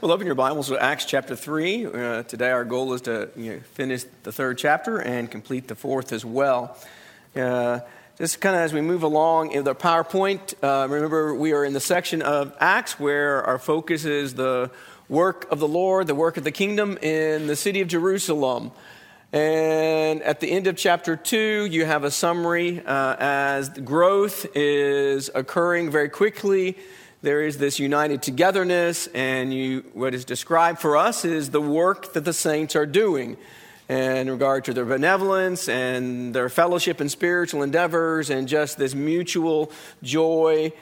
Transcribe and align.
Well, 0.00 0.12
open 0.12 0.24
your 0.24 0.34
Bibles 0.34 0.68
to 0.68 0.82
Acts 0.82 1.04
chapter 1.04 1.36
3. 1.36 1.84
Uh, 1.84 2.22
today, 2.22 2.50
our 2.50 2.64
goal 2.64 2.94
is 2.94 3.02
to 3.02 3.28
you 3.36 3.52
know, 3.52 3.60
finish 3.74 4.04
the 4.22 4.32
third 4.32 4.56
chapter 4.56 4.96
and 4.96 5.30
complete 5.30 5.68
the 5.68 5.74
fourth 5.74 6.14
as 6.14 6.24
well. 6.24 6.74
Uh, 7.36 7.80
just 8.16 8.40
kind 8.40 8.56
of 8.56 8.62
as 8.62 8.72
we 8.72 8.80
move 8.80 9.02
along 9.02 9.52
in 9.52 9.62
the 9.64 9.74
PowerPoint, 9.74 10.54
uh, 10.62 10.88
remember 10.88 11.34
we 11.34 11.52
are 11.52 11.66
in 11.66 11.74
the 11.74 11.80
section 11.80 12.22
of 12.22 12.56
Acts 12.60 12.98
where 12.98 13.44
our 13.44 13.58
focus 13.58 14.06
is 14.06 14.36
the 14.36 14.70
work 15.10 15.46
of 15.52 15.58
the 15.58 15.68
Lord, 15.68 16.06
the 16.06 16.14
work 16.14 16.38
of 16.38 16.44
the 16.44 16.50
kingdom 16.50 16.96
in 17.02 17.46
the 17.46 17.54
city 17.54 17.82
of 17.82 17.88
Jerusalem. 17.88 18.72
And 19.34 20.22
at 20.22 20.40
the 20.40 20.50
end 20.50 20.66
of 20.66 20.78
chapter 20.78 21.14
2, 21.14 21.66
you 21.66 21.84
have 21.84 22.04
a 22.04 22.10
summary 22.10 22.80
uh, 22.86 23.16
as 23.20 23.68
growth 23.68 24.46
is 24.56 25.30
occurring 25.34 25.90
very 25.90 26.08
quickly 26.08 26.78
there 27.22 27.42
is 27.42 27.58
this 27.58 27.78
united 27.78 28.22
togetherness, 28.22 29.06
and 29.08 29.52
you, 29.52 29.84
what 29.92 30.14
is 30.14 30.24
described 30.24 30.78
for 30.78 30.96
us 30.96 31.24
is 31.26 31.50
the 31.50 31.60
work 31.60 32.14
that 32.14 32.24
the 32.24 32.32
saints 32.32 32.74
are 32.74 32.86
doing 32.86 33.36
in 33.90 34.30
regard 34.30 34.64
to 34.64 34.72
their 34.72 34.86
benevolence 34.86 35.68
and 35.68 36.34
their 36.34 36.48
fellowship 36.48 36.98
and 36.98 37.10
spiritual 37.10 37.62
endeavors, 37.62 38.30
and 38.30 38.48
just 38.48 38.78
this 38.78 38.94
mutual 38.94 39.70
joy 40.02 40.72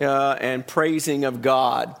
uh, 0.00 0.36
and 0.40 0.66
praising 0.66 1.26
of 1.26 1.42
God. 1.42 1.94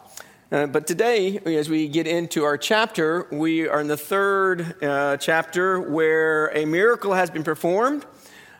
Uh, 0.50 0.66
but 0.66 0.86
today, 0.86 1.38
as 1.44 1.68
we 1.68 1.86
get 1.86 2.06
into 2.06 2.44
our 2.44 2.56
chapter, 2.56 3.26
we 3.30 3.68
are 3.68 3.80
in 3.80 3.88
the 3.88 3.96
third 3.96 4.82
uh, 4.82 5.18
chapter 5.18 5.80
where 5.80 6.46
a 6.56 6.64
miracle 6.64 7.12
has 7.12 7.28
been 7.30 7.44
performed. 7.44 8.06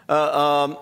Uh, 0.08 0.66
um, 0.68 0.78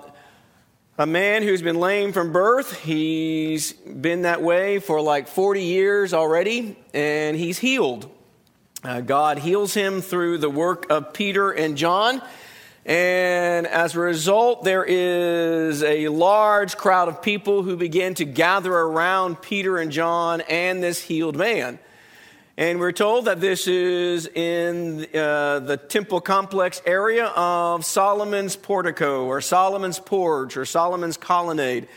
a 1.00 1.06
man 1.06 1.42
who's 1.42 1.62
been 1.62 1.80
lame 1.80 2.12
from 2.12 2.30
birth. 2.30 2.78
He's 2.82 3.72
been 3.72 4.22
that 4.22 4.42
way 4.42 4.80
for 4.80 5.00
like 5.00 5.28
40 5.28 5.62
years 5.62 6.12
already, 6.12 6.76
and 6.92 7.34
he's 7.38 7.59
healed. 7.59 8.10
Uh, 8.84 9.00
God 9.00 9.38
heals 9.38 9.73
him 9.73 10.02
through 10.02 10.36
the 10.36 10.50
work 10.50 10.90
of 10.90 11.15
Peter 11.15 11.52
and 11.52 11.79
John. 11.79 12.20
And 12.84 13.66
as 13.66 13.96
a 13.96 14.01
result, 14.01 14.62
there 14.62 14.84
is 14.84 15.82
a 15.82 16.09
large 16.09 16.76
crowd 16.76 17.09
of 17.09 17.23
people 17.23 17.62
who 17.62 17.79
begin 17.79 18.12
to 18.16 18.26
gather 18.26 18.74
around 18.74 19.40
Peter 19.40 19.79
and 19.79 19.90
John 19.90 20.42
and 20.51 20.82
this 20.82 21.01
healed 21.01 21.35
man. 21.35 21.79
And 22.61 22.79
we're 22.79 22.93
told 22.93 23.25
that 23.25 23.41
this 23.41 23.66
is 23.66 24.27
in 24.27 25.07
uh, 25.15 25.61
the 25.61 25.79
temple 25.79 26.21
complex 26.21 26.83
area 26.85 27.29
of 27.29 27.87
Solomon's 27.87 28.55
portico 28.55 29.25
or 29.25 29.41
Solomon's 29.41 29.99
porch 29.99 30.59
or 30.59 30.66
Solomon's 30.66 31.16
colonnade. 31.16 31.88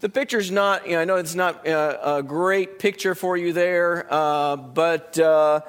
The 0.00 0.08
picture's 0.08 0.50
not, 0.50 0.86
you 0.86 0.94
know, 0.94 1.02
I 1.02 1.04
know 1.04 1.16
it's 1.16 1.34
not 1.34 1.68
uh, 1.68 1.98
a 2.02 2.22
great 2.22 2.78
picture 2.78 3.14
for 3.14 3.36
you 3.36 3.52
there, 3.52 4.06
uh, 4.10 4.56
but, 4.56 5.18
uh, 5.18 5.60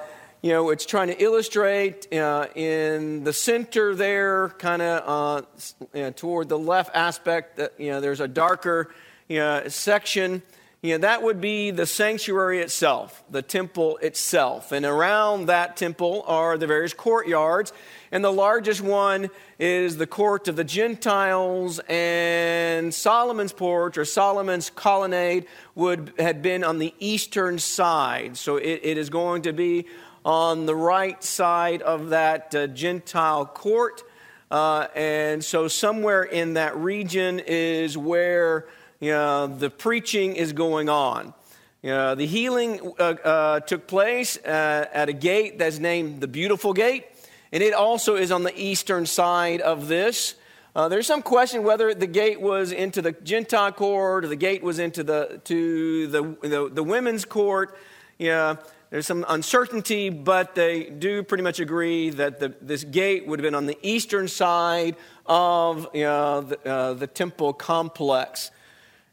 you 0.41 0.51
know, 0.51 0.69
it's 0.69 0.85
trying 0.85 1.09
to 1.09 1.21
illustrate 1.21 2.13
uh, 2.13 2.47
in 2.55 3.25
the 3.25 3.33
center 3.33 3.95
there, 3.95 4.47
kind 4.59 4.81
of 4.81 5.45
you 5.93 6.03
know, 6.03 6.11
toward 6.11 6.47
the 6.47 6.57
left 6.57 6.95
aspect, 6.95 7.57
that, 7.57 7.73
you 7.77 7.91
know, 7.91 7.99
there's 7.99 8.21
a 8.21 8.29
darker 8.29 8.93
you 9.27 9.39
know, 9.39 9.67
section 9.67 10.41
you 10.83 10.91
know, 10.93 10.99
that 10.99 11.23
would 11.23 11.41
be 11.41 11.71
the 11.71 11.87
sanctuary 11.87 12.59
itself, 12.59 13.23
the 13.31 13.41
temple 13.41 13.97
itself. 13.97 14.71
And 14.71 14.85
around 14.85 15.47
that 15.47 15.75
temple 15.75 16.23
are 16.27 16.55
the 16.57 16.67
various 16.67 16.93
courtyards. 16.93 17.73
And 18.11 18.23
the 18.23 18.31
largest 18.31 18.81
one 18.81 19.29
is 19.57 19.97
the 19.97 20.05
court 20.05 20.47
of 20.47 20.55
the 20.55 20.63
Gentiles, 20.63 21.81
and 21.89 22.93
Solomon's 22.93 23.53
porch 23.53 23.97
or 23.97 24.05
Solomon's 24.05 24.69
colonnade 24.69 25.47
would 25.73 26.13
had 26.19 26.41
been 26.43 26.63
on 26.63 26.77
the 26.77 26.93
eastern 26.99 27.57
side. 27.57 28.37
So 28.37 28.57
it, 28.57 28.81
it 28.83 28.97
is 28.99 29.09
going 29.09 29.41
to 29.41 29.53
be 29.53 29.87
on 30.23 30.67
the 30.67 30.75
right 30.75 31.21
side 31.23 31.81
of 31.81 32.09
that 32.09 32.53
uh, 32.53 32.67
Gentile 32.67 33.45
court. 33.45 34.03
Uh, 34.51 34.87
and 34.95 35.43
so 35.43 35.67
somewhere 35.67 36.23
in 36.23 36.53
that 36.53 36.77
region 36.77 37.41
is 37.45 37.97
where 37.97 38.67
you 38.99 39.11
know, 39.11 39.47
the 39.47 39.69
preaching 39.69 40.35
is 40.35 40.53
going 40.53 40.89
on. 40.89 41.33
You 41.81 41.91
know, 41.91 42.15
the 42.15 42.25
healing 42.25 42.93
uh, 42.99 43.03
uh, 43.03 43.59
took 43.61 43.87
place 43.87 44.37
uh, 44.37 44.85
at 44.91 45.09
a 45.09 45.13
gate 45.13 45.59
that's 45.59 45.79
named 45.79 46.21
the 46.21 46.27
Beautiful 46.27 46.73
Gate, 46.73 47.05
and 47.51 47.61
it 47.61 47.73
also 47.73 48.15
is 48.15 48.31
on 48.31 48.43
the 48.43 48.59
eastern 48.59 49.05
side 49.05 49.61
of 49.61 49.87
this. 49.87 50.35
Uh, 50.75 50.87
there's 50.87 51.07
some 51.07 51.21
question 51.21 51.63
whether 51.63 51.93
the 51.93 52.07
gate 52.07 52.41
was 52.41 52.71
into 52.71 53.01
the 53.01 53.11
Gentile 53.11 53.71
court 53.71 54.25
or 54.25 54.27
the 54.27 54.35
gate 54.35 54.61
was 54.61 54.79
into 54.79 55.03
the 55.03 55.41
to 55.45 56.07
the 56.07 56.21
the, 56.41 56.69
the 56.71 56.83
women's 56.83 57.25
court. 57.25 57.77
Yeah, 58.17 58.57
there's 58.89 59.05
some 59.05 59.25
uncertainty, 59.27 60.09
but 60.09 60.55
they 60.55 60.85
do 60.85 61.21
pretty 61.21 61.43
much 61.43 61.59
agree 61.59 62.09
that 62.11 62.39
the, 62.39 62.55
this 62.61 62.83
gate 62.83 63.27
would 63.27 63.39
have 63.39 63.43
been 63.43 63.55
on 63.55 63.65
the 63.65 63.77
eastern 63.81 64.27
side 64.27 64.95
of 65.25 65.87
you 65.93 66.03
know, 66.03 66.41
the, 66.41 66.69
uh, 66.69 66.93
the 66.93 67.07
temple 67.07 67.53
complex. 67.53 68.49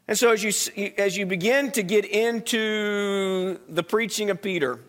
And 0.07 0.17
so, 0.17 0.31
as 0.31 0.43
you, 0.43 0.91
as 0.97 1.17
you 1.17 1.25
begin 1.25 1.71
to 1.71 1.81
get 1.81 2.05
into 2.05 3.59
the 3.67 3.81
preaching 3.81 4.29
of 4.29 4.39
Peter, 4.39 4.79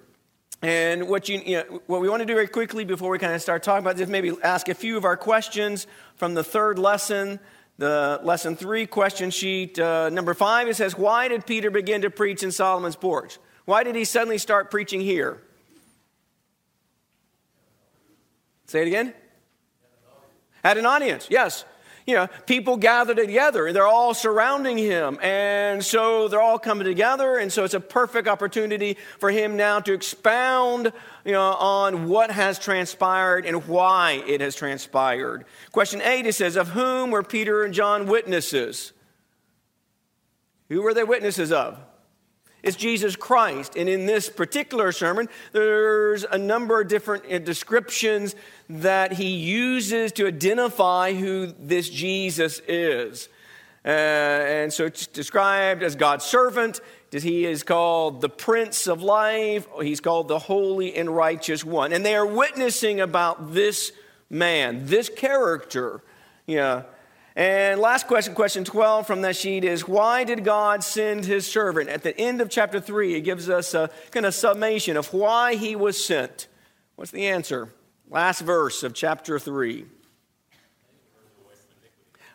and 0.60 1.08
what, 1.08 1.28
you, 1.28 1.40
you 1.44 1.56
know, 1.56 1.80
what 1.86 2.02
we 2.02 2.08
want 2.08 2.20
to 2.20 2.26
do 2.26 2.34
very 2.34 2.48
quickly 2.48 2.84
before 2.84 3.10
we 3.10 3.18
kind 3.18 3.34
of 3.34 3.40
start 3.40 3.62
talking 3.62 3.84
about 3.84 3.96
this, 3.96 4.08
maybe 4.08 4.32
ask 4.42 4.68
a 4.68 4.74
few 4.74 4.96
of 4.96 5.04
our 5.04 5.16
questions 5.16 5.86
from 6.16 6.34
the 6.34 6.44
third 6.44 6.78
lesson, 6.78 7.40
the 7.78 8.20
lesson 8.24 8.56
three 8.56 8.86
question 8.86 9.30
sheet. 9.30 9.78
Uh, 9.78 10.10
number 10.10 10.34
five, 10.34 10.68
it 10.68 10.76
says, 10.76 10.98
Why 10.98 11.28
did 11.28 11.46
Peter 11.46 11.70
begin 11.70 12.02
to 12.02 12.10
preach 12.10 12.42
in 12.42 12.52
Solomon's 12.52 12.96
porch? 12.96 13.38
Why 13.64 13.84
did 13.84 13.94
he 13.96 14.04
suddenly 14.04 14.38
start 14.38 14.70
preaching 14.70 15.00
here? 15.00 15.40
Say 18.66 18.82
it 18.82 18.88
again. 18.88 19.14
Had 20.62 20.76
an 20.76 20.84
audience, 20.84 21.26
yes 21.30 21.64
you 22.06 22.14
know, 22.14 22.28
people 22.46 22.76
gather 22.76 23.14
together 23.14 23.72
they're 23.72 23.86
all 23.86 24.14
surrounding 24.14 24.78
him. 24.78 25.18
And 25.20 25.84
so 25.84 26.28
they're 26.28 26.40
all 26.40 26.58
coming 26.58 26.86
together. 26.86 27.36
And 27.36 27.52
so 27.52 27.64
it's 27.64 27.74
a 27.74 27.80
perfect 27.80 28.28
opportunity 28.28 28.96
for 29.18 29.30
him 29.30 29.56
now 29.56 29.80
to 29.80 29.92
expound, 29.92 30.92
you 31.24 31.32
know, 31.32 31.52
on 31.54 32.08
what 32.08 32.30
has 32.30 32.58
transpired 32.58 33.44
and 33.44 33.66
why 33.66 34.22
it 34.26 34.40
has 34.40 34.54
transpired. 34.54 35.44
Question 35.72 36.00
eight, 36.00 36.26
it 36.26 36.34
says, 36.34 36.56
Of 36.56 36.68
whom 36.68 37.10
were 37.10 37.24
Peter 37.24 37.64
and 37.64 37.74
John 37.74 38.06
witnesses? 38.06 38.92
Who 40.68 40.82
were 40.82 40.94
they 40.94 41.04
witnesses 41.04 41.52
of? 41.52 41.78
It's 42.66 42.76
Jesus 42.76 43.14
Christ. 43.14 43.76
And 43.76 43.88
in 43.88 44.06
this 44.06 44.28
particular 44.28 44.90
sermon, 44.90 45.28
there's 45.52 46.24
a 46.24 46.36
number 46.36 46.80
of 46.80 46.88
different 46.88 47.24
uh, 47.30 47.38
descriptions 47.38 48.34
that 48.68 49.12
he 49.12 49.28
uses 49.28 50.12
to 50.12 50.26
identify 50.26 51.12
who 51.14 51.46
this 51.58 51.88
Jesus 51.88 52.60
is. 52.66 53.28
Uh, 53.84 53.88
and 53.88 54.72
so 54.72 54.86
it's 54.86 55.06
described 55.06 55.82
as 55.82 55.94
God's 55.94 56.24
servant. 56.24 56.80
He 57.12 57.46
is 57.46 57.62
called 57.62 58.20
the 58.20 58.28
Prince 58.28 58.88
of 58.88 59.00
Life. 59.02 59.66
He's 59.80 60.00
called 60.00 60.28
the 60.28 60.40
Holy 60.40 60.94
and 60.96 61.08
Righteous 61.08 61.64
One. 61.64 61.92
And 61.92 62.04
they 62.04 62.14
are 62.14 62.26
witnessing 62.26 63.00
about 63.00 63.54
this 63.54 63.92
man, 64.28 64.86
this 64.86 65.08
character. 65.08 66.02
Yeah. 66.46 66.82
And 67.36 67.80
last 67.80 68.06
question, 68.06 68.34
question 68.34 68.64
12 68.64 69.06
from 69.06 69.22
that 69.22 69.36
sheet 69.36 69.64
is 69.64 69.86
why 69.86 70.24
did 70.24 70.42
God 70.42 70.82
send 70.82 71.24
his 71.24 71.50
servant? 71.50 71.88
At 71.88 72.02
the 72.02 72.18
end 72.18 72.40
of 72.40 72.50
chapter 72.50 72.80
3, 72.80 73.14
it 73.14 73.20
gives 73.20 73.48
us 73.48 73.72
a 73.72 73.90
kind 74.10 74.26
of 74.26 74.34
summation 74.34 74.96
of 74.96 75.12
why 75.12 75.54
he 75.54 75.76
was 75.76 76.02
sent. 76.02 76.48
What's 76.96 77.10
the 77.12 77.26
answer? 77.26 77.72
Last 78.08 78.40
verse 78.40 78.82
of 78.82 78.94
chapter 78.94 79.38
3. 79.38 79.84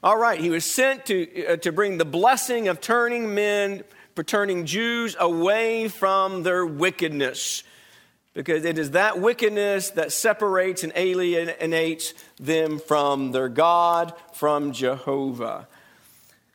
All 0.04 0.18
right, 0.18 0.40
he 0.40 0.50
was 0.50 0.66
sent 0.66 1.06
to, 1.06 1.46
uh, 1.46 1.58
to 1.58 1.72
bring 1.72 1.98
the 1.98 2.06
blessing 2.06 2.68
of 2.68 2.82
turning 2.82 3.34
men, 3.36 3.84
for 4.16 4.24
turning 4.24 4.66
Jews 4.66 5.16
away 5.20 5.88
from 5.88 6.44
their 6.44 6.66
wickedness 6.66 7.64
because 8.34 8.64
it 8.64 8.78
is 8.78 8.92
that 8.92 9.20
wickedness 9.20 9.90
that 9.92 10.12
separates 10.12 10.84
and 10.84 10.94
alienates 10.96 12.14
them 12.40 12.80
from 12.80 13.32
their 13.32 13.50
God, 13.50 14.14
from 14.34 14.72
Jehovah. 14.72 15.68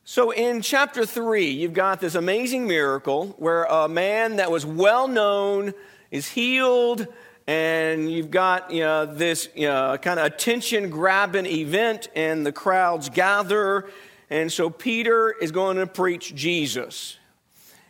So 0.04 0.30
in 0.30 0.62
chapter 0.62 1.04
3, 1.04 1.50
you've 1.50 1.74
got 1.74 2.00
this 2.00 2.14
amazing 2.14 2.66
miracle 2.66 3.34
where 3.38 3.64
a 3.64 3.88
man 3.88 4.36
that 4.36 4.50
was 4.50 4.64
well 4.64 5.06
known 5.06 5.74
is 6.10 6.28
healed, 6.28 7.06
and 7.46 8.10
you've 8.10 8.30
got 8.30 8.70
you 8.70 8.80
know, 8.80 9.06
this 9.06 9.48
you 9.54 9.68
know, 9.68 9.96
kind 10.00 10.18
of 10.18 10.26
attention 10.26 10.90
grabbing 10.90 11.46
event, 11.46 12.08
and 12.14 12.44
the 12.44 12.52
crowds 12.52 13.08
gather. 13.08 13.88
And 14.30 14.50
so 14.50 14.70
Peter 14.70 15.30
is 15.40 15.52
going 15.52 15.76
to 15.76 15.86
preach 15.86 16.34
Jesus. 16.34 17.16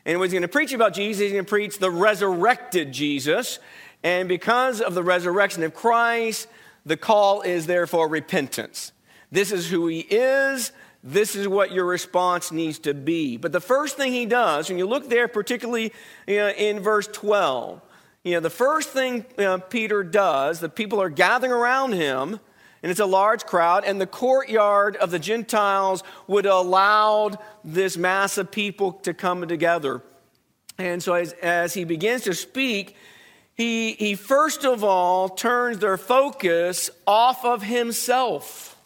And 0.04 0.20
he's 0.20 0.30
going 0.30 0.42
to 0.42 0.48
preach 0.48 0.72
about 0.72 0.94
Jesus, 0.94 1.22
he's 1.22 1.32
going 1.32 1.44
to 1.44 1.48
preach 1.48 1.78
the 1.78 1.90
resurrected 1.90 2.92
Jesus. 2.92 3.58
And 4.02 4.28
because 4.28 4.80
of 4.80 4.94
the 4.94 5.02
resurrection 5.02 5.62
of 5.64 5.74
Christ, 5.74 6.46
the 6.84 6.96
call 6.96 7.42
is 7.42 7.66
therefore 7.66 8.08
repentance. 8.08 8.92
This 9.32 9.50
is 9.50 9.68
who 9.68 9.88
he 9.88 10.00
is. 10.00 10.70
This 11.02 11.34
is 11.34 11.48
what 11.48 11.72
your 11.72 11.84
response 11.84 12.52
needs 12.52 12.78
to 12.80 12.94
be. 12.94 13.36
But 13.36 13.52
the 13.52 13.60
first 13.60 13.96
thing 13.96 14.12
he 14.12 14.26
does, 14.26 14.68
when 14.68 14.78
you 14.78 14.86
look 14.86 15.08
there, 15.08 15.28
particularly 15.28 15.92
in 16.26 16.80
verse 16.80 17.08
12, 17.08 17.80
you 18.26 18.32
know, 18.32 18.40
the 18.40 18.50
first 18.50 18.88
thing 18.88 19.24
you 19.38 19.44
know, 19.44 19.58
Peter 19.60 20.02
does, 20.02 20.58
the 20.58 20.68
people 20.68 21.00
are 21.00 21.08
gathering 21.08 21.52
around 21.52 21.92
him, 21.92 22.40
and 22.82 22.90
it's 22.90 22.98
a 22.98 23.06
large 23.06 23.46
crowd, 23.46 23.84
and 23.84 24.00
the 24.00 24.06
courtyard 24.06 24.96
of 24.96 25.12
the 25.12 25.20
Gentiles 25.20 26.02
would 26.26 26.44
allow 26.44 27.30
this 27.62 27.96
mass 27.96 28.36
of 28.36 28.50
people 28.50 28.94
to 29.04 29.14
come 29.14 29.46
together. 29.46 30.02
And 30.76 31.00
so 31.00 31.14
as, 31.14 31.34
as 31.34 31.74
he 31.74 31.84
begins 31.84 32.22
to 32.22 32.34
speak, 32.34 32.96
he, 33.54 33.92
he 33.92 34.16
first 34.16 34.64
of 34.64 34.82
all 34.82 35.28
turns 35.28 35.78
their 35.78 35.96
focus 35.96 36.90
off 37.06 37.44
of 37.44 37.62
himself. 37.62 38.76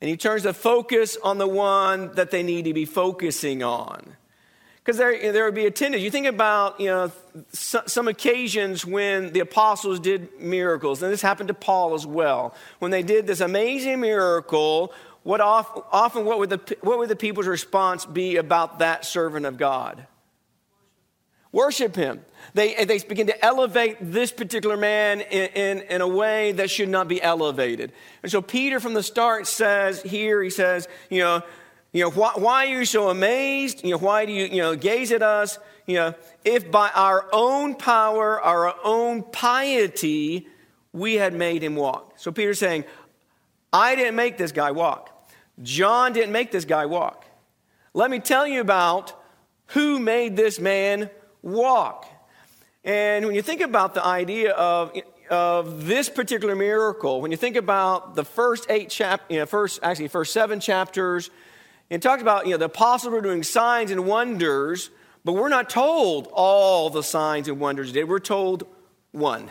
And 0.00 0.08
he 0.08 0.16
turns 0.16 0.44
the 0.44 0.54
focus 0.54 1.16
on 1.24 1.38
the 1.38 1.48
one 1.48 2.14
that 2.14 2.30
they 2.30 2.44
need 2.44 2.66
to 2.66 2.72
be 2.72 2.84
focusing 2.84 3.64
on. 3.64 4.16
Because 4.90 4.98
there, 4.98 5.30
there 5.30 5.44
would 5.44 5.54
be 5.54 5.66
a 5.66 5.70
tendency. 5.70 6.02
You 6.02 6.10
think 6.10 6.26
about, 6.26 6.80
you 6.80 6.88
know, 6.88 7.12
some 7.52 8.08
occasions 8.08 8.84
when 8.84 9.32
the 9.32 9.38
apostles 9.38 10.00
did 10.00 10.40
miracles, 10.40 11.00
and 11.00 11.12
this 11.12 11.22
happened 11.22 11.46
to 11.46 11.54
Paul 11.54 11.94
as 11.94 12.04
well. 12.04 12.56
When 12.80 12.90
they 12.90 13.04
did 13.04 13.24
this 13.24 13.38
amazing 13.38 14.00
miracle, 14.00 14.92
what 15.22 15.40
often 15.40 16.24
what 16.24 16.40
would, 16.40 16.50
the, 16.50 16.76
what 16.80 16.98
would 16.98 17.08
the 17.08 17.14
people's 17.14 17.46
response 17.46 18.04
be 18.04 18.34
about 18.34 18.80
that 18.80 19.04
servant 19.04 19.46
of 19.46 19.58
God? 19.58 20.08
Worship 21.52 21.94
him. 21.94 22.24
They, 22.54 22.84
they 22.84 22.98
begin 22.98 23.28
to 23.28 23.44
elevate 23.44 23.98
this 24.00 24.32
particular 24.32 24.76
man 24.76 25.20
in, 25.20 25.50
in, 25.50 25.78
in, 25.82 26.00
a 26.00 26.08
way 26.08 26.50
that 26.52 26.68
should 26.68 26.88
not 26.88 27.06
be 27.06 27.22
elevated. 27.22 27.92
And 28.24 28.32
so 28.32 28.42
Peter 28.42 28.80
from 28.80 28.94
the 28.94 29.04
start 29.04 29.46
says 29.46 30.02
here, 30.02 30.42
he 30.42 30.50
says, 30.50 30.88
you 31.10 31.20
know, 31.20 31.42
you 31.92 32.04
know, 32.04 32.10
why, 32.10 32.32
why, 32.36 32.66
are 32.66 32.78
you 32.78 32.84
so 32.84 33.08
amazed? 33.10 33.84
You 33.84 33.92
know, 33.92 33.98
why 33.98 34.24
do 34.26 34.32
you, 34.32 34.44
you 34.46 34.62
know, 34.62 34.76
gaze 34.76 35.10
at 35.10 35.22
us? 35.22 35.58
You 35.86 35.96
know, 35.96 36.14
if 36.44 36.70
by 36.70 36.90
our 36.94 37.26
own 37.32 37.74
power, 37.74 38.40
our 38.40 38.74
own 38.84 39.24
piety, 39.24 40.46
we 40.92 41.14
had 41.14 41.34
made 41.34 41.64
him 41.64 41.74
walk. 41.74 42.14
So 42.16 42.30
Peter's 42.30 42.60
saying, 42.60 42.84
I 43.72 43.96
didn't 43.96 44.14
make 44.14 44.38
this 44.38 44.52
guy 44.52 44.70
walk. 44.70 45.10
John 45.62 46.12
didn't 46.12 46.32
make 46.32 46.52
this 46.52 46.64
guy 46.64 46.86
walk. 46.86 47.26
Let 47.92 48.10
me 48.10 48.20
tell 48.20 48.46
you 48.46 48.60
about 48.60 49.12
who 49.66 49.98
made 49.98 50.36
this 50.36 50.60
man 50.60 51.10
walk. 51.42 52.06
And 52.84 53.26
when 53.26 53.34
you 53.34 53.42
think 53.42 53.60
about 53.60 53.94
the 53.94 54.04
idea 54.04 54.52
of, 54.52 54.92
of 55.28 55.86
this 55.86 56.08
particular 56.08 56.54
miracle, 56.54 57.20
when 57.20 57.30
you 57.30 57.36
think 57.36 57.56
about 57.56 58.14
the 58.14 58.24
first 58.24 58.66
eight 58.70 58.90
chap, 58.90 59.22
you 59.28 59.38
know, 59.38 59.46
first 59.46 59.80
actually 59.82 60.08
first 60.08 60.32
seven 60.32 60.60
chapters, 60.60 61.30
it 61.90 62.00
talks 62.00 62.22
about 62.22 62.46
you 62.46 62.52
know 62.52 62.56
the 62.56 62.66
apostles 62.66 63.12
were 63.12 63.20
doing 63.20 63.42
signs 63.42 63.90
and 63.90 64.06
wonders, 64.06 64.90
but 65.24 65.32
we're 65.32 65.48
not 65.48 65.68
told 65.68 66.28
all 66.32 66.88
the 66.88 67.02
signs 67.02 67.48
and 67.48 67.60
wonders 67.60 67.92
did. 67.92 68.08
We're 68.08 68.20
told 68.20 68.66
one. 69.12 69.50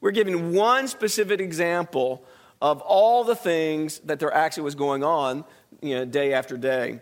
We're 0.00 0.10
given 0.10 0.52
one 0.52 0.88
specific 0.88 1.40
example 1.40 2.24
of 2.60 2.80
all 2.80 3.24
the 3.24 3.36
things 3.36 3.98
that 4.00 4.20
there 4.20 4.32
actually 4.32 4.64
was 4.64 4.74
going 4.74 5.02
on, 5.02 5.44
you 5.80 5.96
know, 5.96 6.04
day 6.04 6.32
after 6.32 6.56
day. 6.56 7.00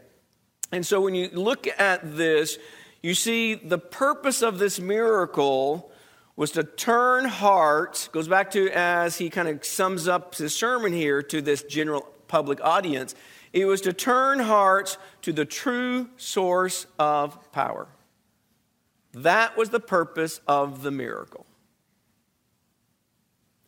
And 0.73 0.87
so 0.87 1.01
when 1.01 1.15
you 1.15 1.29
look 1.33 1.67
at 1.79 2.17
this, 2.17 2.59
you 3.03 3.15
see 3.15 3.55
the 3.55 3.79
purpose 3.79 4.43
of 4.43 4.59
this 4.59 4.79
miracle 4.79 5.91
was 6.37 6.53
to 6.53 6.65
turn 6.65 7.25
hearts, 7.25 8.09
goes 8.09 8.29
back 8.29 8.51
to 8.53 8.71
as 8.71 9.19
he 9.19 9.29
kind 9.29 9.49
of 9.49 9.65
sums 9.65 10.09
up 10.09 10.35
his 10.35 10.55
sermon 10.55 10.93
here 10.93 11.23
to 11.23 11.43
this 11.43 11.63
general 11.65 12.03
public 12.29 12.61
audience. 12.63 13.15
It 13.53 13.65
was 13.65 13.81
to 13.83 13.93
turn 13.93 14.39
hearts 14.39 14.97
to 15.23 15.33
the 15.33 15.45
true 15.45 16.09
source 16.17 16.87
of 16.99 17.51
power. 17.53 17.89
That 19.13 19.57
was 19.57 19.71
the 19.71 19.81
purpose 19.81 20.41
of 20.47 20.83
the 20.83 20.91
miracle. 20.91 21.47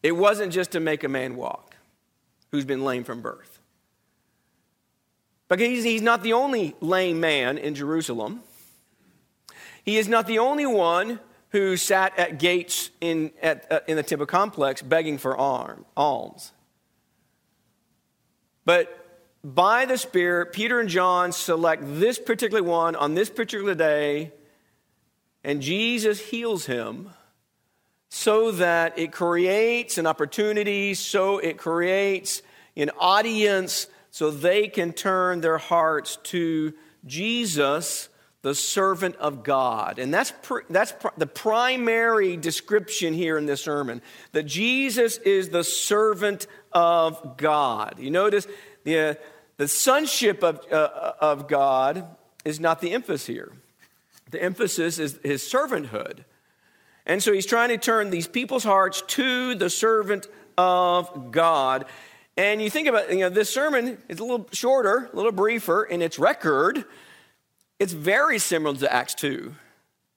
It 0.02 0.12
wasn't 0.12 0.52
just 0.52 0.72
to 0.72 0.80
make 0.80 1.04
a 1.04 1.08
man 1.08 1.36
walk 1.36 1.76
who's 2.50 2.64
been 2.64 2.84
lame 2.84 3.04
from 3.04 3.22
birth. 3.22 3.60
But 5.48 5.58
he's, 5.58 5.84
he's 5.84 6.02
not 6.02 6.22
the 6.22 6.32
only 6.32 6.74
lame 6.80 7.20
man 7.20 7.58
in 7.58 7.74
Jerusalem. 7.74 8.42
He 9.84 9.98
is 9.98 10.08
not 10.08 10.26
the 10.26 10.38
only 10.38 10.66
one 10.66 11.20
who 11.50 11.76
sat 11.76 12.18
at 12.18 12.38
gates 12.38 12.90
in, 13.00 13.32
at, 13.42 13.70
uh, 13.70 13.80
in 13.86 13.96
the 13.96 14.02
temple 14.02 14.26
complex 14.26 14.80
begging 14.80 15.18
for 15.18 15.36
arm, 15.36 15.84
alms. 15.96 16.52
But 18.64 19.01
by 19.44 19.86
the 19.86 19.98
Spirit, 19.98 20.52
Peter 20.52 20.78
and 20.78 20.88
John 20.88 21.32
select 21.32 21.82
this 21.84 22.18
particular 22.18 22.62
one 22.62 22.94
on 22.94 23.14
this 23.14 23.28
particular 23.28 23.74
day, 23.74 24.32
and 25.42 25.60
Jesus 25.60 26.20
heals 26.20 26.66
him 26.66 27.10
so 28.08 28.50
that 28.52 28.98
it 28.98 29.10
creates 29.10 29.98
an 29.98 30.06
opportunity, 30.06 30.94
so 30.94 31.38
it 31.38 31.56
creates 31.56 32.42
an 32.76 32.90
audience, 32.98 33.86
so 34.10 34.30
they 34.30 34.68
can 34.68 34.92
turn 34.92 35.40
their 35.40 35.58
hearts 35.58 36.18
to 36.24 36.74
Jesus, 37.06 38.10
the 38.42 38.54
servant 38.54 39.16
of 39.16 39.42
God. 39.42 39.98
And 39.98 40.12
that's, 40.12 40.32
pr- 40.42 40.60
that's 40.68 40.92
pr- 40.92 41.08
the 41.16 41.26
primary 41.26 42.36
description 42.36 43.14
here 43.14 43.38
in 43.38 43.46
this 43.46 43.62
sermon 43.62 44.02
that 44.32 44.44
Jesus 44.44 45.16
is 45.18 45.48
the 45.48 45.64
servant 45.64 46.46
of 46.72 47.38
God. 47.38 47.94
You 47.98 48.10
notice 48.10 48.46
the, 48.84 49.18
the 49.62 49.68
sonship 49.68 50.42
of, 50.42 50.60
uh, 50.72 51.12
of 51.20 51.46
God 51.46 52.04
is 52.44 52.58
not 52.58 52.80
the 52.80 52.90
emphasis 52.90 53.28
here. 53.28 53.52
The 54.32 54.42
emphasis 54.42 54.98
is 54.98 55.20
his 55.22 55.40
servanthood. 55.40 56.24
And 57.06 57.22
so 57.22 57.32
he's 57.32 57.46
trying 57.46 57.68
to 57.68 57.78
turn 57.78 58.10
these 58.10 58.26
people's 58.26 58.64
hearts 58.64 59.04
to 59.06 59.54
the 59.54 59.70
servant 59.70 60.26
of 60.58 61.30
God. 61.30 61.84
And 62.36 62.60
you 62.60 62.70
think 62.70 62.88
about, 62.88 63.12
you 63.12 63.20
know, 63.20 63.28
this 63.28 63.54
sermon 63.54 63.98
is 64.08 64.18
a 64.18 64.24
little 64.24 64.48
shorter, 64.50 65.08
a 65.12 65.14
little 65.14 65.30
briefer 65.30 65.84
in 65.84 66.02
its 66.02 66.18
record. 66.18 66.84
It's 67.78 67.92
very 67.92 68.40
similar 68.40 68.76
to 68.78 68.92
Acts 68.92 69.14
2. 69.14 69.54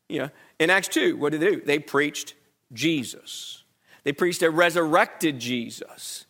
You 0.09 0.19
know, 0.21 0.29
in 0.57 0.71
Acts 0.71 0.87
2, 0.87 1.17
what 1.17 1.33
did 1.33 1.41
they 1.41 1.51
do? 1.51 1.61
They 1.61 1.77
preached 1.77 2.33
Jesus. 2.73 3.63
They 4.05 4.11
preached 4.11 4.41
a 4.41 4.49
resurrected 4.49 5.37
Jesus. 5.37 6.24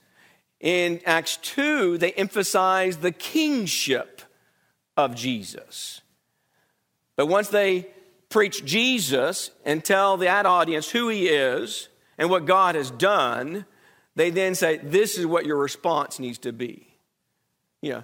In 0.59 1.01
Acts 1.05 1.37
2, 1.37 1.97
they 1.97 2.11
emphasize 2.13 2.97
the 2.97 3.11
kingship 3.11 4.21
of 4.97 5.15
Jesus. 5.15 6.01
But 7.15 7.27
once 7.27 7.49
they 7.49 7.87
preach 8.29 8.65
Jesus 8.65 9.51
and 9.63 9.83
tell 9.83 10.17
that 10.17 10.45
audience 10.45 10.89
who 10.89 11.09
he 11.09 11.27
is 11.27 11.89
and 12.17 12.29
what 12.29 12.45
God 12.45 12.75
has 12.75 12.91
done, 12.91 13.65
they 14.15 14.29
then 14.29 14.55
say, 14.55 14.77
This 14.77 15.17
is 15.17 15.25
what 15.25 15.45
your 15.45 15.57
response 15.57 16.19
needs 16.19 16.37
to 16.39 16.53
be. 16.53 16.87
Yeah. 17.81 18.01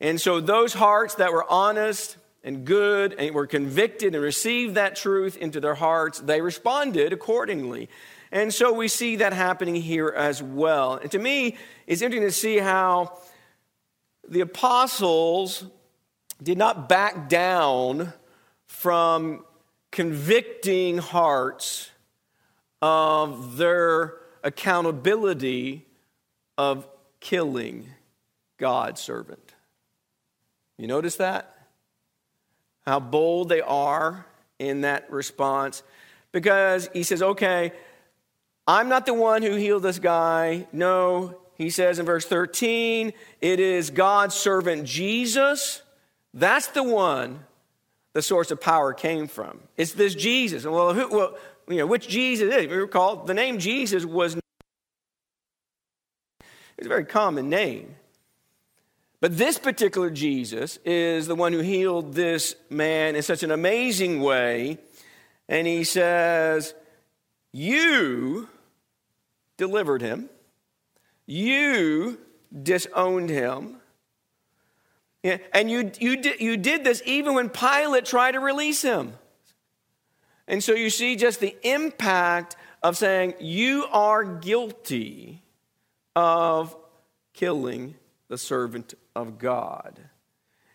And 0.00 0.20
so 0.20 0.40
those 0.40 0.74
hearts 0.74 1.14
that 1.16 1.32
were 1.32 1.50
honest 1.50 2.16
and 2.42 2.64
good 2.64 3.14
and 3.14 3.34
were 3.34 3.46
convicted 3.46 4.14
and 4.14 4.22
received 4.22 4.74
that 4.74 4.96
truth 4.96 5.36
into 5.36 5.60
their 5.60 5.74
hearts, 5.74 6.20
they 6.20 6.40
responded 6.40 7.12
accordingly. 7.12 7.88
And 8.34 8.52
so 8.52 8.72
we 8.72 8.88
see 8.88 9.16
that 9.16 9.32
happening 9.32 9.76
here 9.76 10.08
as 10.08 10.42
well. 10.42 10.94
And 10.94 11.08
to 11.12 11.20
me, 11.20 11.56
it's 11.86 12.02
interesting 12.02 12.28
to 12.28 12.32
see 12.32 12.58
how 12.58 13.16
the 14.28 14.40
apostles 14.40 15.64
did 16.42 16.58
not 16.58 16.88
back 16.88 17.28
down 17.28 18.12
from 18.66 19.44
convicting 19.92 20.98
hearts 20.98 21.90
of 22.82 23.56
their 23.56 24.14
accountability 24.42 25.86
of 26.58 26.88
killing 27.20 27.86
God's 28.58 29.00
servant. 29.00 29.54
You 30.76 30.88
notice 30.88 31.14
that? 31.16 31.56
How 32.84 32.98
bold 32.98 33.48
they 33.48 33.60
are 33.60 34.26
in 34.58 34.80
that 34.80 35.08
response. 35.08 35.84
Because 36.32 36.90
he 36.92 37.04
says, 37.04 37.22
okay, 37.22 37.72
I'm 38.66 38.88
not 38.88 39.06
the 39.06 39.14
one 39.14 39.42
who 39.42 39.56
healed 39.56 39.82
this 39.82 39.98
guy. 39.98 40.66
No, 40.72 41.38
he 41.56 41.70
says 41.70 41.98
in 41.98 42.06
verse 42.06 42.24
13, 42.24 43.12
it 43.40 43.60
is 43.60 43.90
God's 43.90 44.34
servant 44.34 44.84
Jesus. 44.84 45.82
That's 46.32 46.68
the 46.68 46.82
one 46.82 47.44
the 48.14 48.22
source 48.22 48.50
of 48.50 48.60
power 48.60 48.94
came 48.94 49.28
from. 49.28 49.60
It's 49.76 49.92
this 49.92 50.14
Jesus. 50.14 50.64
Well, 50.64 50.94
who, 50.94 51.08
well 51.08 51.36
you 51.68 51.78
know, 51.78 51.86
which 51.86 52.08
Jesus 52.08 52.52
is? 52.54 52.64
If 52.64 52.70
you 52.70 52.80
recall, 52.80 53.24
the 53.24 53.34
name 53.34 53.58
Jesus 53.58 54.04
was 54.04 54.36
it's 56.76 56.86
a 56.86 56.88
very 56.88 57.04
common 57.04 57.48
name. 57.48 57.94
But 59.20 59.38
this 59.38 59.58
particular 59.58 60.10
Jesus 60.10 60.78
is 60.84 61.26
the 61.26 61.34
one 61.34 61.52
who 61.52 61.60
healed 61.60 62.14
this 62.14 62.56
man 62.68 63.16
in 63.16 63.22
such 63.22 63.42
an 63.42 63.50
amazing 63.50 64.20
way. 64.20 64.78
And 65.48 65.66
he 65.66 65.84
says, 65.84 66.74
You 67.52 68.48
delivered 69.56 70.02
him. 70.02 70.28
You 71.26 72.18
disowned 72.62 73.30
him. 73.30 73.76
And 75.22 75.70
you, 75.70 75.90
you, 75.98 76.16
did, 76.18 76.40
you 76.40 76.56
did 76.56 76.84
this 76.84 77.02
even 77.06 77.34
when 77.34 77.48
Pilate 77.48 78.04
tried 78.04 78.32
to 78.32 78.40
release 78.40 78.82
him. 78.82 79.14
And 80.46 80.62
so 80.62 80.74
you 80.74 80.90
see 80.90 81.16
just 81.16 81.40
the 81.40 81.56
impact 81.62 82.56
of 82.82 82.98
saying, 82.98 83.34
You 83.40 83.86
are 83.90 84.24
guilty 84.24 85.42
of 86.14 86.76
killing 87.32 87.94
the 88.28 88.36
servant 88.36 88.94
of 89.16 89.38
God. 89.38 89.98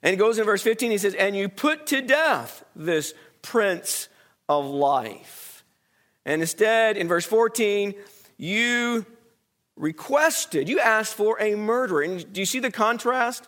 And 0.01 0.13
it 0.13 0.17
goes 0.17 0.39
in 0.39 0.45
verse 0.45 0.63
15, 0.63 0.91
he 0.91 0.98
says, 0.98 1.13
And 1.13 1.36
you 1.36 1.50
put 1.50 1.88
to 1.88 2.01
death 2.01 2.63
this 2.75 3.13
prince 3.41 4.09
of 4.48 4.65
life. 4.65 5.63
And 6.25 6.41
instead, 6.41 6.98
in 6.98 7.07
verse 7.07 7.25
14, 7.25 7.93
you 8.39 9.05
requested, 9.75 10.69
you 10.69 10.79
asked 10.79 11.13
for 11.13 11.39
a 11.41 11.55
murderer. 11.55 12.01
And 12.01 12.31
do 12.31 12.39
you 12.39 12.46
see 12.46 12.60
the 12.60 12.72
contrast? 12.72 13.48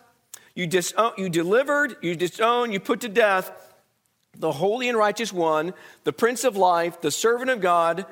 You, 0.54 0.66
disown, 0.66 1.12
you 1.16 1.30
delivered, 1.30 1.96
you 2.02 2.14
disowned, 2.14 2.74
you 2.74 2.78
put 2.78 3.00
to 3.00 3.08
death 3.08 3.50
the 4.36 4.52
holy 4.52 4.88
and 4.88 4.96
righteous 4.96 5.32
one, 5.32 5.72
the 6.04 6.12
prince 6.12 6.44
of 6.44 6.56
life, 6.56 7.00
the 7.00 7.10
servant 7.10 7.50
of 7.50 7.60
God, 7.60 8.06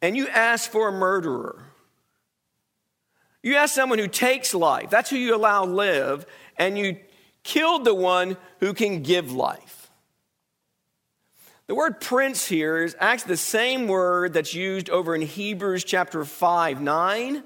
and 0.00 0.16
you 0.16 0.28
ask 0.28 0.70
for 0.70 0.88
a 0.88 0.92
murderer. 0.92 1.64
You 3.42 3.56
ask 3.56 3.74
someone 3.74 3.98
who 3.98 4.08
takes 4.08 4.54
life, 4.54 4.90
that's 4.90 5.10
who 5.10 5.16
you 5.16 5.34
allow 5.34 5.64
live, 5.64 6.26
and 6.56 6.78
you 6.78 6.96
killed 7.42 7.84
the 7.84 7.94
one 7.94 8.36
who 8.60 8.72
can 8.72 9.02
give 9.02 9.32
life. 9.32 9.83
The 11.66 11.74
word 11.74 11.98
prince 11.98 12.46
here 12.46 12.84
is 12.84 12.94
actually 13.00 13.30
the 13.30 13.36
same 13.38 13.88
word 13.88 14.34
that's 14.34 14.52
used 14.52 14.90
over 14.90 15.14
in 15.14 15.22
Hebrews 15.22 15.82
chapter 15.82 16.22
5, 16.26 16.82
9, 16.82 17.42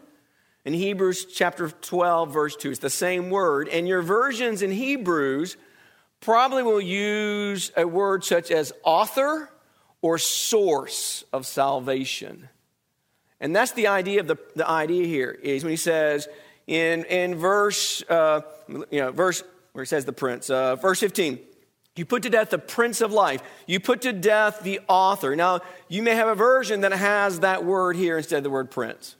and 0.65 0.75
Hebrews 0.75 1.27
chapter 1.27 1.71
12, 1.71 2.33
verse 2.33 2.57
2. 2.57 2.71
It's 2.71 2.81
the 2.81 2.91
same 2.91 3.31
word. 3.31 3.69
And 3.69 3.87
your 3.87 4.03
versions 4.03 4.61
in 4.61 4.73
Hebrews 4.73 5.57
probably 6.21 6.65
will 6.65 6.81
use 6.81 7.71
a 7.77 7.87
word 7.87 8.25
such 8.25 8.51
as 8.51 8.73
author 8.83 9.51
or 10.03 10.19
source 10.19 11.23
of 11.33 11.47
salvation. 11.47 12.49
And 13.41 13.55
that's 13.55 13.71
the 13.73 13.87
idea 13.87 14.19
of 14.19 14.27
the, 14.27 14.37
the 14.57 14.69
idea 14.69 15.07
here 15.07 15.31
is 15.31 15.63
when 15.63 15.71
he 15.71 15.77
says 15.77 16.27
in, 16.67 17.05
in 17.05 17.37
verse, 17.37 18.03
uh, 18.09 18.41
you 18.91 19.01
know, 19.01 19.13
verse 19.13 19.45
where 19.73 19.85
he 19.85 19.89
says 19.89 20.07
the 20.07 20.13
prince, 20.13 20.51
uh, 20.51 20.75
verse 20.75 20.99
15, 20.99 21.39
you 21.99 22.07
put 22.07 22.23
to 22.23 22.31
death 22.31 22.50
the 22.50 22.59
Prince 22.59 23.00
of 23.00 23.12
Life. 23.12 23.43
You 23.67 23.81
put 23.81 24.02
to 24.02 24.12
death 24.12 24.61
the 24.61 24.81
author. 24.88 25.35
Now, 25.35 25.61
you 25.88 26.02
may 26.02 26.14
have 26.14 26.28
a 26.28 26.35
version 26.35 26.83
that 26.83 26.93
has 26.93 27.40
that 27.40 27.64
word 27.64 27.97
here 27.97 28.17
instead 28.17 28.38
of 28.38 28.45
the 28.45 28.50
word 28.50 28.71
prince. 28.71 29.17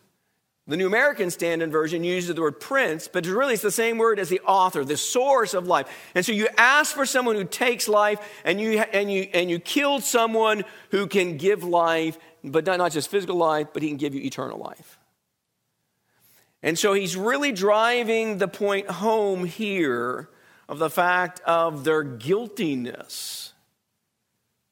The 0.69 0.77
New 0.77 0.87
American 0.87 1.31
Standard 1.31 1.73
Version 1.73 2.05
uses 2.05 2.35
the 2.35 2.43
word 2.43 2.61
prince, 2.61 3.09
but 3.09 3.25
really 3.27 3.55
it's 3.55 3.63
the 3.63 3.71
same 3.71 3.97
word 3.97 4.19
as 4.19 4.29
the 4.29 4.41
author, 4.41 4.85
the 4.85 4.99
source 4.99 5.55
of 5.55 5.67
life. 5.67 5.89
And 6.15 6.25
so 6.25 6.33
you 6.33 6.47
ask 6.59 6.95
for 6.95 7.07
someone 7.07 7.37
who 7.37 7.45
takes 7.45 7.89
life, 7.89 8.21
and 8.45 8.61
you, 8.61 8.79
and 8.79 9.11
you, 9.11 9.23
and 9.33 9.51
you 9.51 9.59
killed 9.59 10.05
someone 10.05 10.65
who 10.91 11.07
can 11.07 11.39
give 11.39 11.65
life, 11.65 12.19
but 12.45 12.67
not, 12.67 12.79
not 12.79 12.93
just 12.93 13.11
physical 13.11 13.37
life, 13.37 13.69
but 13.73 13.83
he 13.83 13.89
can 13.89 13.97
give 13.97 14.15
you 14.15 14.21
eternal 14.21 14.59
life. 14.59 14.99
And 16.63 16.79
so 16.79 16.93
he's 16.93 17.17
really 17.17 17.53
driving 17.53 18.37
the 18.37 18.49
point 18.49 18.91
home 18.91 19.47
here 19.47 20.29
of 20.69 20.79
the 20.79 20.91
fact 20.91 21.41
of 21.41 21.85
their 21.85 22.03
guiltiness 22.03 23.53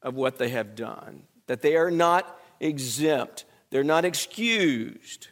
of 0.03 0.15
what 0.15 0.39
they 0.39 0.51
have 0.51 0.77
done, 0.77 1.23
that 1.47 1.63
they 1.63 1.77
are 1.77 1.91
not 1.91 2.39
exempt, 2.61 3.45
they're 3.71 3.83
not 3.85 4.05
excused. 4.05 5.29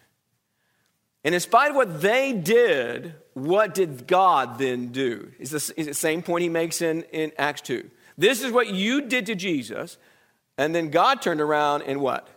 And 1.22 1.34
in 1.34 1.40
spite 1.40 1.70
of 1.70 1.76
what 1.76 2.00
they 2.00 2.32
did, 2.32 3.14
what 3.34 3.74
did 3.74 4.06
God 4.06 4.58
then 4.58 4.88
do? 4.88 5.32
Is 5.38 5.50
the, 5.50 5.82
the 5.82 5.94
same 5.94 6.22
point 6.22 6.42
he 6.42 6.48
makes 6.48 6.82
in, 6.82 7.02
in 7.04 7.32
Acts 7.38 7.62
2. 7.62 7.90
This 8.16 8.42
is 8.42 8.52
what 8.52 8.68
you 8.68 9.02
did 9.02 9.26
to 9.26 9.34
Jesus, 9.34 9.98
and 10.56 10.74
then 10.74 10.90
God 10.90 11.20
turned 11.20 11.40
around 11.40 11.82
and 11.82 12.00
what? 12.00 12.28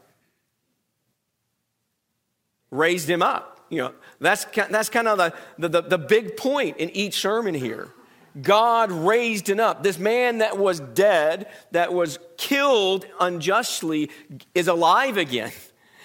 Raised 2.71 3.09
him 3.09 3.21
up. 3.21 3.65
You 3.69 3.79
know, 3.79 3.93
that's, 4.19 4.45
that's 4.45 4.89
kind 4.89 5.07
of 5.07 5.17
the, 5.57 5.67
the, 5.67 5.81
the 5.81 5.97
big 5.97 6.37
point 6.37 6.77
in 6.77 6.89
each 6.91 7.19
sermon 7.19 7.53
here. 7.53 7.93
God 8.41 8.91
raised 8.91 9.49
him 9.49 9.59
up. 9.59 9.83
This 9.83 9.99
man 9.99 10.39
that 10.39 10.57
was 10.57 10.79
dead, 10.79 11.47
that 11.71 11.93
was 11.93 12.19
killed 12.37 13.05
unjustly, 13.19 14.09
is 14.53 14.67
alive 14.67 15.17
again. 15.17 15.51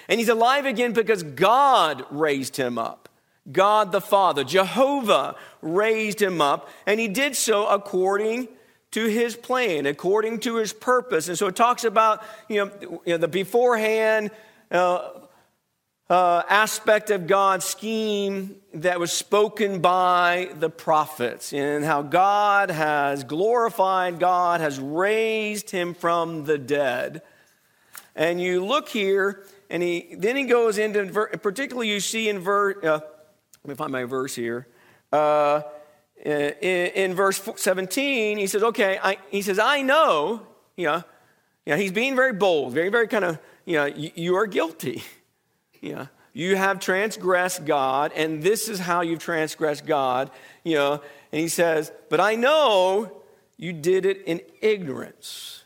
And 0.09 0.19
he's 0.19 0.29
alive 0.29 0.67
again 0.67 0.93
because 0.93 1.23
God 1.23 2.05
raised 2.11 2.57
him 2.57 2.79
up. 2.79 3.09
God 3.51 3.91
the 3.91 4.01
Father, 4.01 4.45
Jehovah 4.45 5.35
raised 5.63 6.23
him 6.23 6.41
up, 6.41 6.69
and 6.87 7.01
he 7.01 7.09
did 7.09 7.35
so 7.35 7.67
according 7.67 8.49
to 8.93 9.07
his 9.07 9.35
plan, 9.37 9.87
according 9.87 10.39
to 10.41 10.57
his 10.57 10.73
purpose. 10.73 11.29
And 11.29 11.37
so 11.37 11.49
it 11.49 11.57
talks 11.57 11.83
about, 11.83 12.23
you 12.49 12.65
know, 12.65 13.01
you 13.05 13.15
know 13.15 13.17
the 13.17 13.29
beforehand 13.29 14.31
uh, 14.71 15.09
uh, 16.11 16.43
aspect 16.49 17.11
of 17.11 17.27
God's 17.27 17.65
scheme 17.65 18.57
that 18.75 19.01
was 19.01 19.13
spoken 19.13 19.81
by 19.81 20.51
the 20.59 20.69
prophets 20.69 21.53
and 21.53 21.85
how 21.85 22.03
God 22.03 22.71
has 22.71 23.25
glorified, 23.25 24.19
God 24.19 24.61
has 24.61 24.79
raised 24.79 25.71
him 25.71 25.95
from 25.95 26.45
the 26.45 26.59
dead. 26.59 27.23
And 28.15 28.41
you 28.41 28.65
look 28.65 28.89
here, 28.89 29.45
and 29.71 29.83
he 29.83 30.15
then 30.17 30.37
he 30.37 30.45
goes 30.45 30.77
into, 30.77 31.07
particularly 31.39 31.89
you 31.89 32.01
see 32.01 32.29
in 32.29 32.41
verse, 32.41 32.77
uh, 32.85 33.01
let 33.65 33.69
me 33.69 33.75
find 33.75 33.93
my 33.93 34.05
verse 34.05 34.35
here. 34.35 34.67
Uh, 35.11 35.63
in, 36.23 36.53
in, 36.61 37.15
verse 37.15 37.41
17, 37.57 38.39
he 38.39 38.47
says, 38.47 38.63
okay, 38.63 38.99
I, 39.03 39.17
he 39.31 39.43
says, 39.43 39.59
I 39.59 39.83
know, 39.83 40.47
you 40.77 40.87
know, 40.87 41.03
you 41.67 41.73
know, 41.73 41.77
he's 41.77 41.93
being 41.93 42.15
very 42.15 42.33
bold, 42.33 42.73
very, 42.73 42.91
very 42.91 43.09
kind 43.09 43.25
of, 43.25 43.39
you 43.65 43.77
know, 43.77 43.87
you, 43.87 44.11
you 44.15 44.37
are 44.37 44.47
guilty. 44.47 45.03
You 45.83 45.95
know, 45.97 46.09
you 46.33 46.57
have 46.57 46.81
transgressed 46.81 47.67
God, 47.67 48.13
and 48.15 48.43
this 48.43 48.69
is 48.69 48.79
how 48.79 49.03
you've 49.03 49.19
transgressed 49.19 49.85
God. 49.85 50.31
You 50.65 50.77
know, 50.77 50.93
and 51.33 51.41
he 51.41 51.49
says, 51.49 51.93
But 52.09 52.21
I 52.21 52.37
know 52.37 53.23
you 53.59 53.73
did 53.75 54.07
it 54.07 54.23
in 54.25 54.41
ignorance. 54.63 55.65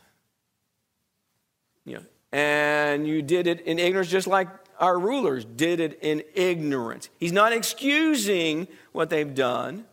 You 1.85 1.95
know, 1.95 2.03
and 2.33 3.07
you 3.07 3.21
did 3.21 3.47
it 3.47 3.61
in 3.61 3.79
ignorance 3.79 4.09
just 4.09 4.27
like 4.27 4.49
our 4.79 4.99
rulers 4.99 5.45
did 5.45 5.79
it 5.79 5.99
in 6.01 6.23
ignorance. 6.33 7.09
He's 7.17 7.31
not 7.31 7.53
excusing 7.53 8.67
what 8.91 9.09
they've 9.09 9.33
done, 9.33 9.85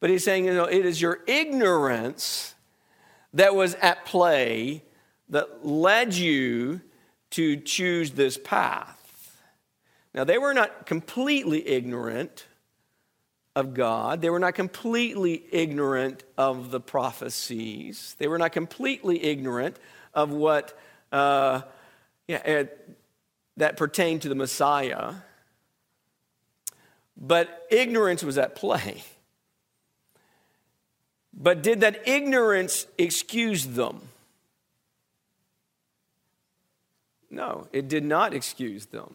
but 0.00 0.10
he's 0.10 0.24
saying, 0.24 0.44
you 0.44 0.54
know, 0.54 0.64
it 0.64 0.84
is 0.84 1.00
your 1.00 1.20
ignorance 1.26 2.54
that 3.34 3.54
was 3.54 3.74
at 3.76 4.04
play 4.04 4.82
that 5.30 5.66
led 5.66 6.14
you 6.14 6.80
to 7.30 7.56
choose 7.56 8.12
this 8.12 8.36
path. 8.36 9.01
Now, 10.14 10.24
they 10.24 10.38
were 10.38 10.54
not 10.54 10.86
completely 10.86 11.66
ignorant 11.66 12.46
of 13.54 13.74
God. 13.74 14.20
They 14.20 14.30
were 14.30 14.38
not 14.38 14.54
completely 14.54 15.42
ignorant 15.52 16.24
of 16.36 16.70
the 16.70 16.80
prophecies. 16.80 18.14
They 18.18 18.28
were 18.28 18.38
not 18.38 18.52
completely 18.52 19.22
ignorant 19.22 19.76
of 20.14 20.30
what 20.30 20.78
uh, 21.10 21.62
yeah, 22.28 22.64
that 23.56 23.76
pertained 23.76 24.22
to 24.22 24.28
the 24.28 24.34
Messiah. 24.34 25.14
But 27.16 27.66
ignorance 27.70 28.22
was 28.24 28.38
at 28.38 28.54
play. 28.54 29.02
But 31.34 31.62
did 31.62 31.80
that 31.80 32.06
ignorance 32.06 32.86
excuse 32.98 33.66
them? 33.66 34.08
No, 37.30 37.66
it 37.72 37.88
did 37.88 38.04
not 38.04 38.34
excuse 38.34 38.86
them. 38.86 39.14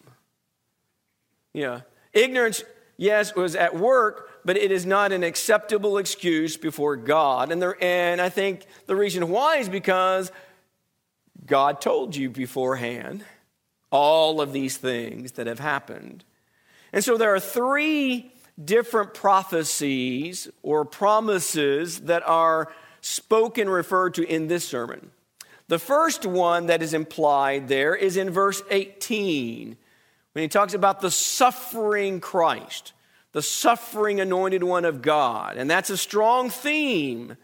Yeah. 1.57 1.81
Ignorance, 2.13 2.63
yes, 2.97 3.33
was 3.33 3.55
at 3.55 3.75
work, 3.75 4.29
but 4.45 4.57
it 4.57 4.71
is 4.71 4.85
not 4.85 5.11
an 5.11 5.23
acceptable 5.23 5.97
excuse 5.97 6.55
before 6.55 6.95
God. 6.95 7.51
And, 7.51 7.59
there, 7.59 7.83
and 7.83 8.21
I 8.21 8.29
think 8.29 8.67
the 8.85 8.95
reason 8.95 9.29
why 9.29 9.57
is 9.57 9.67
because 9.67 10.31
God 11.47 11.81
told 11.81 12.15
you 12.15 12.29
beforehand 12.29 13.25
all 13.91 14.39
of 14.39 14.53
these 14.53 14.77
things 14.77 15.31
that 15.31 15.47
have 15.47 15.57
happened. 15.57 16.23
And 16.93 17.03
so 17.03 17.17
there 17.17 17.33
are 17.33 17.39
three 17.39 18.31
different 18.63 19.15
prophecies 19.15 20.47
or 20.61 20.85
promises 20.85 22.01
that 22.01 22.21
are 22.27 22.71
spoken, 23.01 23.67
referred 23.67 24.13
to 24.13 24.23
in 24.23 24.47
this 24.47 24.67
sermon. 24.67 25.09
The 25.69 25.79
first 25.79 26.23
one 26.23 26.67
that 26.67 26.83
is 26.83 26.93
implied 26.93 27.67
there 27.67 27.95
is 27.95 28.15
in 28.15 28.29
verse 28.29 28.61
18 28.69 29.75
when 30.37 30.43
he 30.43 30.49
talks 30.49 30.75
about 30.75 31.01
the 31.01 31.09
suffering 31.09 32.19
Christ, 32.19 32.93
the 33.31 33.41
suffering 33.41 34.19
anointed 34.19 34.63
one 34.63 34.85
of 34.85 35.01
God. 35.01 35.57
And 35.57 35.67
that's 35.67 35.89
a 35.89 35.97
strong 35.97 36.51
theme 36.51 37.37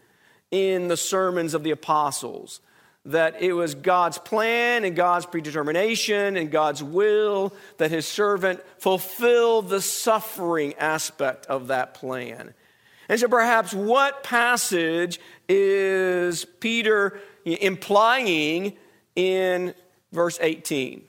in 0.52 0.86
the 0.86 0.96
sermons 0.96 1.54
of 1.54 1.64
the 1.64 1.72
apostles 1.72 2.60
that 3.04 3.42
it 3.42 3.52
was 3.52 3.74
God's 3.74 4.18
plan 4.18 4.84
and 4.84 4.94
God's 4.94 5.26
predetermination 5.26 6.36
and 6.36 6.52
God's 6.52 6.84
will 6.84 7.52
that 7.78 7.90
his 7.90 8.06
servant 8.06 8.60
fulfill 8.78 9.60
the 9.60 9.80
suffering 9.80 10.74
aspect 10.74 11.46
of 11.46 11.66
that 11.66 11.94
plan. 11.94 12.54
And 13.08 13.18
so, 13.18 13.26
perhaps, 13.26 13.74
what 13.74 14.22
passage 14.22 15.18
is 15.48 16.44
Peter 16.44 17.18
implying 17.44 18.76
in 19.16 19.74
verse 20.12 20.38
18. 20.40 21.08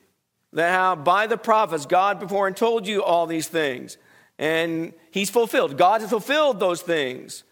That 0.55 0.74
how 0.74 0.95
by 0.95 1.27
the 1.27 1.38
prophets 1.38 1.85
God 1.85 2.19
before 2.19 2.47
and 2.47 2.57
told 2.57 2.88
you 2.88 3.03
all 3.03 3.27
these 3.27 3.47
things. 3.47 3.97
And 4.39 4.93
he's 5.12 5.29
fulfilled. 5.29 5.77
God 5.77 6.01
has 6.01 6.09
fulfilled 6.09 6.59
those 6.59 6.81
things. 6.81 7.43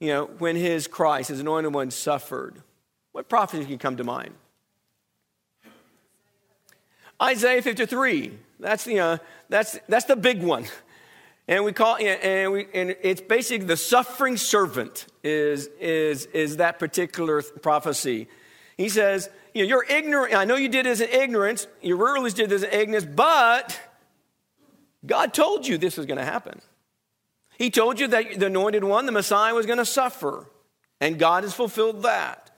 You 0.00 0.08
know, 0.08 0.24
when 0.38 0.56
his 0.56 0.88
Christ, 0.88 1.28
his 1.30 1.40
anointed 1.40 1.72
one, 1.72 1.90
suffered. 1.90 2.62
What 3.12 3.28
prophecy 3.28 3.64
can 3.64 3.78
come 3.78 3.96
to 3.96 4.04
mind? 4.04 4.34
Isaiah 7.22 7.62
53. 7.62 8.32
That's, 8.58 8.86
you 8.86 8.96
know, 8.96 9.18
that's, 9.48 9.78
that's 9.88 10.06
the 10.06 10.16
big 10.16 10.42
one. 10.42 10.66
And 11.48 11.64
we 11.64 11.72
call 11.72 11.96
and 11.96 12.52
we 12.52 12.68
and 12.72 12.96
it's 13.02 13.20
basically 13.20 13.66
the 13.66 13.76
suffering 13.76 14.36
servant 14.36 15.06
is 15.24 15.68
is 15.80 16.26
is 16.26 16.58
that 16.58 16.78
particular 16.78 17.42
prophecy. 17.42 18.28
He 18.76 18.88
says, 18.88 19.28
you 19.54 19.62
know, 19.62 19.68
you're 19.68 19.84
ignorant. 19.88 20.34
I 20.34 20.44
know 20.44 20.56
you 20.56 20.68
did 20.68 20.86
this 20.86 21.00
in 21.00 21.10
ignorance. 21.10 21.66
Your 21.80 21.96
rulers 21.96 22.34
did 22.34 22.50
this 22.50 22.62
in 22.62 22.72
ignorance, 22.72 23.04
but 23.04 23.78
God 25.04 25.34
told 25.34 25.66
you 25.66 25.78
this 25.78 25.96
was 25.96 26.06
going 26.06 26.18
to 26.18 26.24
happen. 26.24 26.60
He 27.58 27.70
told 27.70 28.00
you 28.00 28.08
that 28.08 28.38
the 28.38 28.46
anointed 28.46 28.84
one, 28.84 29.06
the 29.06 29.12
Messiah, 29.12 29.54
was 29.54 29.66
going 29.66 29.78
to 29.78 29.84
suffer, 29.84 30.48
and 31.00 31.18
God 31.18 31.44
has 31.44 31.54
fulfilled 31.54 32.02
that. 32.02 32.50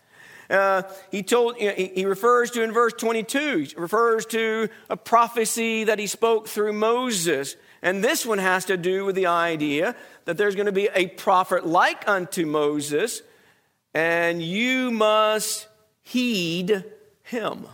Uh, 0.48 0.82
he 1.10 1.22
told 1.22 1.58
you 1.58 1.68
know, 1.68 1.74
he, 1.74 1.86
he 1.94 2.04
refers 2.04 2.50
to 2.50 2.62
in 2.62 2.70
verse 2.70 2.92
22 2.92 3.58
he 3.60 3.74
refers 3.78 4.26
to 4.26 4.68
a 4.90 4.96
prophecy 4.96 5.84
that 5.84 5.98
he 5.98 6.06
spoke 6.06 6.46
through 6.48 6.70
moses 6.70 7.56
and 7.80 8.04
this 8.04 8.26
one 8.26 8.36
has 8.36 8.66
to 8.66 8.76
do 8.76 9.06
with 9.06 9.14
the 9.14 9.24
idea 9.24 9.96
that 10.26 10.36
there's 10.36 10.54
going 10.54 10.66
to 10.66 10.72
be 10.72 10.90
a 10.94 11.06
prophet 11.06 11.66
like 11.66 12.06
unto 12.06 12.44
moses 12.44 13.22
and 13.94 14.42
you 14.42 14.90
must 14.90 15.66
heed 16.04 16.84
him 17.24 17.66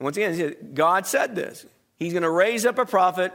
once 0.00 0.16
again 0.16 0.56
god 0.72 1.06
said 1.06 1.34
this 1.34 1.66
he's 1.96 2.12
going 2.12 2.22
to 2.22 2.30
raise 2.30 2.64
up 2.64 2.78
a 2.78 2.86
prophet 2.86 3.32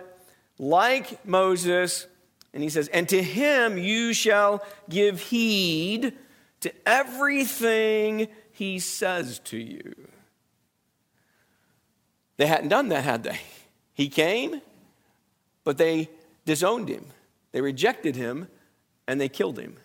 like 0.58 1.24
moses 1.26 2.08
and 2.54 2.64
he 2.64 2.70
says 2.70 2.88
and 2.88 3.08
to 3.08 3.22
him 3.22 3.78
you 3.78 4.14
shall 4.14 4.66
give 4.90 5.20
heed 5.20 6.14
to 6.64 6.72
everything 6.86 8.30
he 8.54 8.80
says 8.80 9.40
to 9.40 9.58
you. 9.58 9.94
They 12.38 12.46
hadn't 12.46 12.70
done 12.70 12.88
that, 12.88 13.04
had 13.04 13.24
they? 13.24 13.40
He 13.94 14.08
came, 14.08 14.62
but 15.66 15.78
they 15.78 16.10
disowned 16.46 16.88
him. 16.88 17.08
They 17.52 17.60
rejected 17.60 18.16
him 18.16 18.48
and 19.08 19.20
they 19.20 19.28
killed 19.28 19.60
him. 19.60 19.76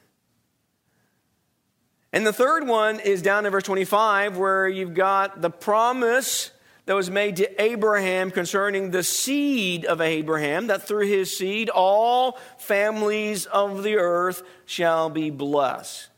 And 2.12 2.26
the 2.26 2.32
third 2.32 2.66
one 2.66 3.00
is 3.00 3.22
down 3.22 3.44
in 3.44 3.52
verse 3.52 3.64
25, 3.64 4.36
where 4.36 4.66
you've 4.66 4.94
got 4.94 5.42
the 5.42 5.50
promise 5.50 6.50
that 6.86 6.94
was 6.94 7.10
made 7.10 7.36
to 7.36 7.62
Abraham 7.62 8.30
concerning 8.30 8.90
the 8.90 9.02
seed 9.02 9.84
of 9.84 10.00
Abraham, 10.00 10.68
that 10.68 10.88
through 10.88 11.06
his 11.06 11.36
seed 11.36 11.68
all 11.68 12.38
families 12.56 13.44
of 13.44 13.82
the 13.82 13.96
earth 13.96 14.42
shall 14.64 15.10
be 15.10 15.28
blessed. 15.28 16.08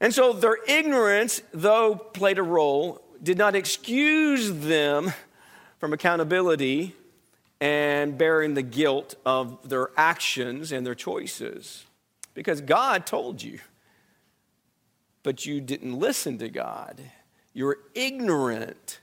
And 0.00 0.14
so 0.14 0.32
their 0.32 0.56
ignorance, 0.66 1.42
though 1.52 1.94
played 1.94 2.38
a 2.38 2.42
role, 2.42 3.02
did 3.22 3.36
not 3.36 3.54
excuse 3.54 4.50
them 4.50 5.12
from 5.78 5.92
accountability 5.92 6.96
and 7.60 8.16
bearing 8.16 8.54
the 8.54 8.62
guilt 8.62 9.14
of 9.26 9.68
their 9.68 9.90
actions 9.96 10.72
and 10.72 10.86
their 10.86 10.94
choices. 10.94 11.84
Because 12.34 12.62
God 12.62 13.04
told 13.04 13.42
you, 13.42 13.60
but 15.22 15.46
you 15.46 15.60
didn't 15.60 15.98
listen 15.98 16.38
to 16.38 16.48
God. 16.48 17.00
You 17.52 17.66
were 17.66 17.78
ignorant 17.94 19.00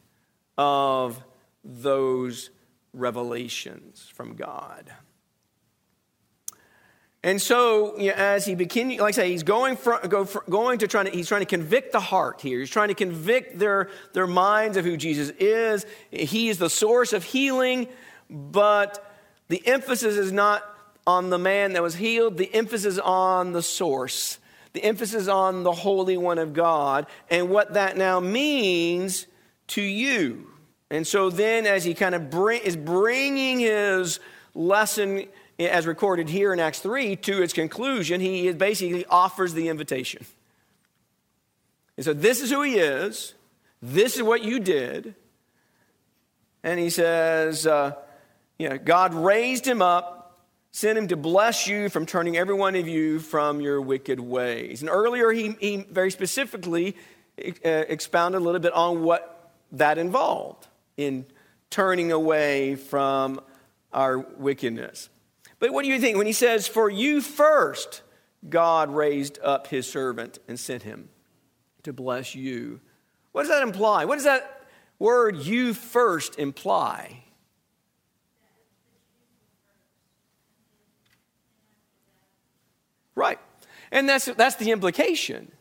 of 0.58 1.24
those 1.64 2.50
revelations 2.94 4.12
from 4.14 4.36
God. 4.36 4.92
And 7.22 7.42
so, 7.42 7.98
you 7.98 8.10
know, 8.10 8.16
as 8.16 8.46
he 8.46 8.56
begin, 8.56 8.90
like 8.92 9.02
I 9.02 9.12
say, 9.12 9.32
he's 9.32 9.44
going, 9.44 9.76
for, 9.76 10.00
go 10.08 10.24
for, 10.24 10.44
going 10.50 10.80
to 10.80 10.88
trying 10.88 11.06
to, 11.06 11.12
he's 11.12 11.28
trying 11.28 11.42
to 11.42 11.46
convict 11.46 11.92
the 11.92 12.00
heart 12.00 12.40
here. 12.40 12.60
He's 12.60 12.70
trying 12.70 12.88
to 12.88 12.94
convict 12.94 13.60
their, 13.60 13.90
their 14.14 14.28
minds 14.28 14.78
of 14.78 14.86
who 14.86 14.96
Jesus 14.96 15.30
is. 15.32 15.86
He 16.12 16.48
is 16.48 16.60
the 16.60 16.70
source 16.70 17.12
of 17.12 17.26
healing, 17.26 17.90
but 18.30 19.06
the 19.50 19.66
emphasis 19.68 20.16
is 20.16 20.32
not 20.32 20.64
on 21.06 21.30
the 21.30 21.38
man 21.38 21.74
that 21.74 21.84
was 21.84 21.96
healed. 21.96 22.38
The 22.38 22.54
emphasis 22.54 22.98
on 22.98 23.52
the 23.52 23.64
source. 23.64 24.40
The 24.74 24.84
emphasis 24.84 25.28
on 25.28 25.64
the 25.64 25.72
Holy 25.72 26.18
One 26.18 26.38
of 26.38 26.54
God 26.54 27.08
and 27.30 27.50
what 27.50 27.74
that 27.74 27.98
now 27.98 28.20
means 28.20 29.26
to 29.68 29.82
you. 29.82 30.48
And 30.92 31.06
so 31.06 31.30
then, 31.30 31.66
as 31.66 31.84
he 31.84 31.94
kind 31.94 32.16
of 32.16 32.30
bring, 32.30 32.62
is 32.62 32.76
bringing 32.76 33.60
his 33.60 34.20
lesson 34.56 35.28
as 35.60 35.86
recorded 35.86 36.30
here 36.30 36.54
in 36.54 36.60
Acts 36.60 36.80
3, 36.80 37.16
to 37.18 37.44
its 37.44 37.54
conclusion, 37.54 38.22
he 38.22 38.52
basically 38.54 39.06
offers 39.06 39.54
the 39.54 39.70
invitation. 39.70 40.26
And 41.98 42.06
so, 42.06 42.14
this 42.14 42.42
is 42.42 42.50
who 42.50 42.62
he 42.62 42.78
is, 42.78 43.34
this 43.82 44.16
is 44.16 44.24
what 44.24 44.44
you 44.44 44.60
did. 44.60 45.16
And 46.64 46.80
he 46.80 46.90
says, 46.90 47.66
uh, 47.66 47.94
you 48.58 48.70
know, 48.70 48.78
God 48.78 49.14
raised 49.14 49.66
him 49.66 49.82
up, 49.82 50.19
sent 50.72 50.98
him 50.98 51.08
to 51.08 51.18
bless 51.18 51.68
you 51.68 51.90
from 51.90 52.06
turning 52.06 52.38
every 52.38 52.54
one 52.54 52.76
of 52.76 52.88
you 52.88 53.20
from 53.20 53.62
your 53.62 53.82
wicked 53.82 54.20
ways. 54.20 54.82
And 54.82 54.90
earlier, 54.90 55.32
he, 55.32 55.56
he 55.60 55.78
very 55.90 56.12
specifically 56.12 56.96
uh, 57.40 57.70
expounded 57.70 58.42
a 58.42 58.44
little 58.44 58.60
bit 58.60 58.74
on 58.74 59.04
what 59.04 59.52
that 59.72 59.98
involved 59.98 60.68
in 60.98 61.26
turning 61.70 62.12
away 62.12 62.76
from 62.76 63.40
our 63.94 64.20
wickedness. 64.20 65.10
But 65.60 65.74
what 65.74 65.84
do 65.84 65.90
you 65.90 66.00
think 66.00 66.18
when 66.18 66.28
he 66.28 66.34
says, 66.34 66.68
For 66.68 66.90
you 66.90 67.22
first, 67.22 68.02
God 68.48 68.90
raised 68.90 69.40
up 69.44 69.68
his 69.68 69.90
servant 69.90 70.40
and 70.48 70.60
sent 70.60 70.84
him 70.84 71.10
to 71.84 71.94
bless 71.94 72.36
you? 72.36 72.80
What 73.32 73.44
does 73.44 73.50
that 73.50 73.64
imply? 73.64 74.06
What 74.06 74.16
does 74.16 74.24
that 74.26 74.64
word 74.98 75.38
you 75.38 75.74
first 75.74 76.40
imply? 76.40 77.24
Right. 83.20 83.38
And 83.92 84.08
that's, 84.08 84.26
that's 84.26 84.56
the 84.56 84.72
implication. 84.72 85.52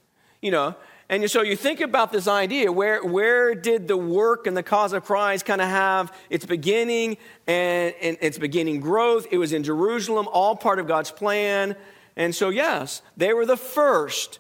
You 0.40 0.52
know, 0.52 0.76
and 1.08 1.28
so 1.28 1.42
you 1.42 1.56
think 1.56 1.80
about 1.80 2.12
this 2.12 2.28
idea 2.28 2.70
where, 2.70 3.02
where 3.02 3.54
did 3.54 3.88
the 3.88 3.96
work 3.96 4.46
and 4.46 4.56
the 4.56 4.62
cause 4.62 4.92
of 4.92 5.04
Christ 5.04 5.44
kind 5.44 5.60
of 5.60 5.68
have 5.68 6.12
its 6.30 6.46
beginning 6.46 7.16
and, 7.48 7.94
and 8.00 8.16
its 8.20 8.38
beginning 8.38 8.78
growth? 8.78 9.26
It 9.32 9.38
was 9.38 9.52
in 9.52 9.64
Jerusalem, 9.64 10.28
all 10.30 10.54
part 10.54 10.78
of 10.78 10.86
God's 10.86 11.10
plan. 11.10 11.74
And 12.14 12.32
so, 12.32 12.50
yes, 12.50 13.02
they 13.16 13.32
were 13.32 13.46
the 13.46 13.56
first 13.56 14.38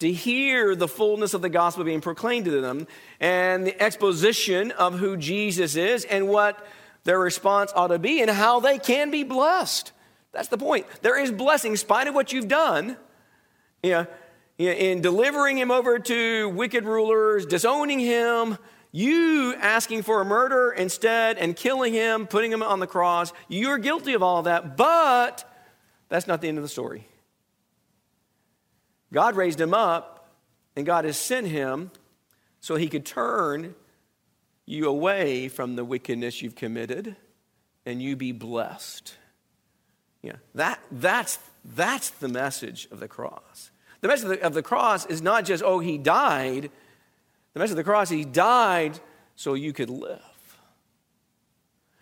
to 0.00 0.10
hear 0.10 0.74
the 0.74 0.88
fullness 0.88 1.34
of 1.34 1.42
the 1.42 1.48
gospel 1.48 1.84
being 1.84 2.00
proclaimed 2.00 2.46
to 2.46 2.60
them 2.60 2.88
and 3.20 3.66
the 3.66 3.80
exposition 3.80 4.72
of 4.72 4.98
who 4.98 5.16
Jesus 5.16 5.76
is 5.76 6.04
and 6.04 6.28
what 6.28 6.66
their 7.04 7.20
response 7.20 7.72
ought 7.76 7.88
to 7.88 7.98
be 8.00 8.20
and 8.20 8.30
how 8.30 8.58
they 8.58 8.78
can 8.78 9.12
be 9.12 9.22
blessed. 9.22 9.92
That's 10.36 10.48
the 10.48 10.58
point. 10.58 10.86
There 11.00 11.18
is 11.18 11.32
blessing 11.32 11.72
in 11.72 11.76
spite 11.78 12.08
of 12.08 12.14
what 12.14 12.30
you've 12.30 12.46
done. 12.46 12.98
You 13.82 13.90
know, 13.90 14.06
in 14.58 15.00
delivering 15.00 15.56
him 15.56 15.70
over 15.70 15.98
to 15.98 16.48
wicked 16.50 16.84
rulers, 16.84 17.46
disowning 17.46 18.00
him, 18.00 18.58
you 18.92 19.54
asking 19.58 20.02
for 20.02 20.20
a 20.20 20.26
murder 20.26 20.70
instead 20.72 21.38
and 21.38 21.56
killing 21.56 21.94
him, 21.94 22.26
putting 22.26 22.52
him 22.52 22.62
on 22.62 22.80
the 22.80 22.86
cross. 22.86 23.32
You're 23.48 23.78
guilty 23.78 24.12
of 24.12 24.22
all 24.22 24.40
of 24.40 24.44
that, 24.44 24.76
but 24.76 25.50
that's 26.10 26.26
not 26.26 26.42
the 26.42 26.48
end 26.48 26.58
of 26.58 26.62
the 26.62 26.68
story. 26.68 27.08
God 29.10 29.36
raised 29.36 29.60
him 29.60 29.72
up, 29.72 30.34
and 30.76 30.84
God 30.84 31.06
has 31.06 31.16
sent 31.16 31.46
him 31.46 31.90
so 32.60 32.76
he 32.76 32.88
could 32.88 33.06
turn 33.06 33.74
you 34.66 34.86
away 34.86 35.48
from 35.48 35.76
the 35.76 35.84
wickedness 35.84 36.42
you've 36.42 36.56
committed 36.56 37.16
and 37.86 38.02
you 38.02 38.16
be 38.16 38.32
blessed. 38.32 39.14
That, 40.54 40.80
that's, 40.90 41.38
that's 41.64 42.10
the 42.10 42.28
message 42.28 42.88
of 42.90 43.00
the 43.00 43.08
cross. 43.08 43.70
The 44.00 44.08
message 44.08 44.24
of 44.24 44.30
the, 44.30 44.46
of 44.46 44.54
the 44.54 44.62
cross 44.62 45.06
is 45.06 45.22
not 45.22 45.44
just, 45.44 45.62
oh, 45.62 45.78
he 45.78 45.98
died. 45.98 46.70
The 47.54 47.60
message 47.60 47.72
of 47.72 47.76
the 47.76 47.84
cross, 47.84 48.08
he 48.08 48.24
died 48.24 49.00
so 49.34 49.54
you 49.54 49.72
could 49.72 49.90
live. 49.90 50.20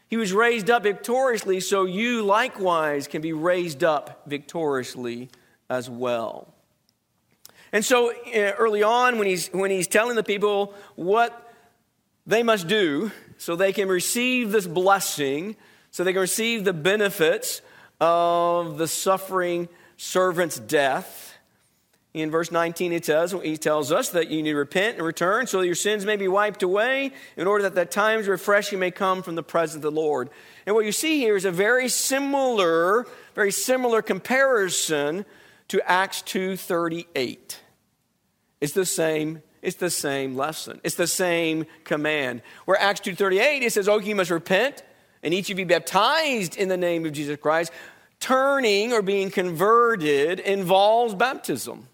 He 0.09 0.17
was 0.17 0.33
raised 0.33 0.71
up 0.71 0.83
victoriously 0.83 1.61
so 1.61 1.85
you 1.85 2.23
likewise 2.23 3.09
can 3.09 3.23
be 3.23 3.33
raised 3.33 3.83
up 3.83 4.23
victoriously 4.27 5.29
as 5.69 5.91
well. 5.91 6.55
And 7.73 7.85
so 7.85 8.13
uh, 8.13 8.53
early 8.59 8.85
on, 8.85 9.19
when 9.19 9.27
he's, 9.27 9.49
when 9.49 9.71
he's 9.71 9.89
telling 9.89 10.15
the 10.15 10.23
people 10.23 10.75
what 10.95 11.53
they 12.27 12.45
must 12.45 12.69
do 12.69 13.11
so 13.39 13.57
they 13.57 13.73
can 13.73 13.89
receive 13.89 14.53
this 14.53 14.67
blessing, 14.67 15.57
so 15.91 16.05
they 16.05 16.13
can 16.13 16.21
receive 16.21 16.65
the 16.65 16.73
benefits 16.73 17.61
of 18.05 18.79
the 18.79 18.89
suffering 18.89 19.69
servant's 19.97 20.59
death, 20.59 21.35
In 22.15 22.31
verse 22.31 22.53
19, 22.53 22.93
it 22.93 23.03
tells, 23.03 23.33
he 23.33 23.57
tells 23.57 23.91
us 23.91 24.11
that 24.11 24.31
you 24.31 24.41
need 24.41 24.53
to 24.53 24.57
repent 24.57 24.99
and 24.99 25.05
return 25.05 25.49
so 25.49 25.59
that 25.59 25.67
your 25.67 25.75
sins 25.75 26.07
may 26.07 26.15
be 26.15 26.29
wiped 26.29 26.63
away, 26.63 27.11
in 27.37 27.49
order 27.49 27.69
that 27.69 27.77
at 27.77 27.91
times 27.91 28.29
refreshing 28.29 28.79
may 28.79 28.93
come 28.93 29.21
from 29.21 29.35
the 29.35 29.43
presence 29.43 29.77
of 29.77 29.83
the 29.83 29.91
Lord. 29.91 30.31
And 30.65 30.77
what 30.77 30.85
you 30.85 30.93
see 30.93 31.19
here 31.19 31.35
is 31.35 31.45
a 31.45 31.51
very 31.51 31.89
similar, 31.89 33.05
very 33.35 33.51
similar 33.51 34.01
comparison 34.01 35.27
to 35.67 35.81
Acts 35.91 36.23
2:38. 36.23 37.59
It's 38.61 38.73
the 38.73 38.87
same 38.87 39.43
it's 39.61 39.77
the 39.77 39.91
same 39.91 40.37
lesson. 40.37 40.79
It's 40.85 40.95
the 40.95 41.07
same 41.07 41.65
command. 41.85 42.43
Where 42.67 42.81
Acts 42.81 43.01
2:38 43.01 43.63
it 43.63 43.73
says, 43.73 43.89
"Oh, 43.89 43.99
you 43.99 44.15
must 44.15 44.31
repent 44.31 44.85
and 45.23 45.35
each 45.35 45.51
of 45.51 45.59
you 45.59 45.65
be 45.65 45.75
baptized 45.75 46.57
in 46.57 46.69
the 46.69 46.77
name 46.77 47.05
of 47.07 47.13
Jesus 47.13 47.39
Christ." 47.41 47.73
Turning 48.25 48.95
or 48.95 49.03
being 49.03 49.31
converted 49.31 50.41
involves 50.41 51.15
baptism. 51.15 51.89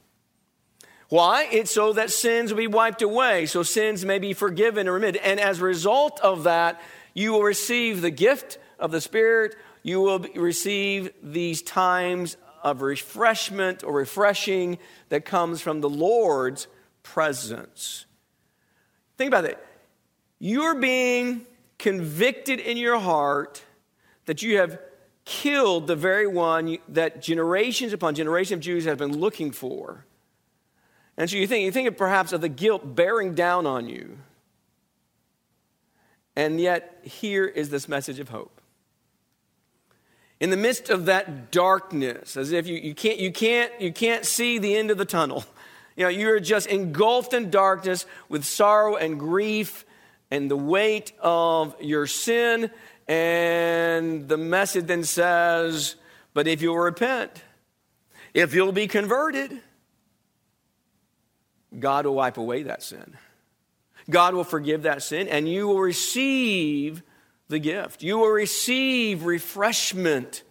Why? 1.08 1.48
It's 1.50 1.72
so 1.72 1.92
that 1.94 2.12
sins 2.12 2.52
will 2.52 2.58
be 2.58 2.68
wiped 2.68 3.02
away, 3.02 3.46
so 3.46 3.64
sins 3.64 4.04
may 4.04 4.20
be 4.20 4.32
forgiven 4.32 4.86
and 4.86 4.94
remitted. 4.94 5.22
And 5.22 5.40
as 5.40 5.58
a 5.58 5.64
result 5.64 6.20
of 6.20 6.44
that, 6.44 6.80
you 7.14 7.32
will 7.32 7.42
receive 7.42 8.00
the 8.00 8.12
gift 8.12 8.58
of 8.78 8.92
the 8.92 9.00
Spirit. 9.00 9.56
You 9.82 10.02
will 10.02 10.20
receive 10.36 11.10
these 11.20 11.62
times 11.62 12.36
of 12.62 12.80
refreshment 12.80 13.82
or 13.82 13.92
refreshing 13.92 14.78
that 15.08 15.24
comes 15.24 15.60
from 15.60 15.80
the 15.80 15.90
Lord's 15.90 16.68
presence. 17.02 18.06
Think 19.18 19.26
about 19.26 19.46
it. 19.46 19.58
You're 20.38 20.76
being 20.76 21.44
convicted 21.76 22.60
in 22.60 22.76
your 22.76 23.00
heart 23.00 23.64
that 24.26 24.42
you 24.42 24.58
have 24.58 24.78
killed 25.30 25.86
the 25.86 25.94
very 25.94 26.26
one 26.26 26.78
that 26.88 27.22
generations 27.22 27.92
upon 27.92 28.16
generations 28.16 28.58
of 28.58 28.60
Jews 28.60 28.84
have 28.84 28.98
been 28.98 29.16
looking 29.16 29.52
for. 29.52 30.04
And 31.16 31.30
so 31.30 31.36
you 31.36 31.46
think, 31.46 31.64
you 31.64 31.70
think 31.70 31.86
of 31.86 31.96
perhaps 31.96 32.32
of 32.32 32.40
the 32.40 32.48
guilt 32.48 32.96
bearing 32.96 33.36
down 33.36 33.64
on 33.64 33.88
you. 33.88 34.18
And 36.34 36.60
yet, 36.60 36.98
here 37.04 37.46
is 37.46 37.70
this 37.70 37.88
message 37.88 38.18
of 38.18 38.30
hope. 38.30 38.60
In 40.40 40.50
the 40.50 40.56
midst 40.56 40.90
of 40.90 41.06
that 41.06 41.52
darkness, 41.52 42.36
as 42.36 42.50
if 42.50 42.66
you, 42.66 42.74
you, 42.74 42.94
can't, 42.94 43.18
you, 43.18 43.30
can't, 43.30 43.72
you 43.80 43.92
can't 43.92 44.24
see 44.24 44.58
the 44.58 44.74
end 44.74 44.90
of 44.90 44.98
the 44.98 45.04
tunnel, 45.04 45.44
you 45.96 46.02
know, 46.02 46.08
you're 46.08 46.40
just 46.40 46.66
engulfed 46.66 47.34
in 47.34 47.50
darkness 47.50 48.04
with 48.28 48.44
sorrow 48.44 48.96
and 48.96 49.16
grief 49.20 49.84
and 50.28 50.50
the 50.50 50.56
weight 50.56 51.12
of 51.20 51.80
your 51.80 52.08
sin. 52.08 52.70
And 53.11 54.29
the 54.29 54.37
message 54.37 54.87
then 54.87 55.03
says, 55.03 55.96
But 56.33 56.46
if 56.46 56.62
you'll 56.62 56.79
repent, 56.79 57.42
if 58.33 58.55
you'll 58.55 58.70
be 58.70 58.87
converted, 58.87 59.61
God 61.77 62.07
will 62.07 62.14
wipe 62.14 62.37
away 62.37 62.62
that 62.62 62.85
sin. 62.85 63.16
God 64.09 64.35
will 64.35 64.44
forgive 64.44 64.85
that 64.85 65.03
sin, 65.03 65.27
and 65.27 65.49
you 65.49 65.66
will 65.66 65.81
receive 65.81 67.03
the 67.49 67.59
gift. 67.59 68.05
You 68.05 68.18
will 68.18 68.31
receive 68.31 69.25
refreshment 69.25 70.44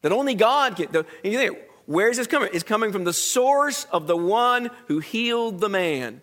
that 0.00 0.10
only 0.10 0.34
God 0.34 0.74
can. 0.76 0.86
And 0.96 1.04
you 1.22 1.36
think, 1.36 1.58
where 1.84 2.08
is 2.08 2.16
this 2.16 2.26
coming? 2.26 2.48
It's 2.54 2.64
coming 2.64 2.92
from 2.92 3.04
the 3.04 3.12
source 3.12 3.84
of 3.92 4.06
the 4.06 4.16
one 4.16 4.70
who 4.86 5.00
healed 5.00 5.60
the 5.60 5.68
man. 5.68 6.22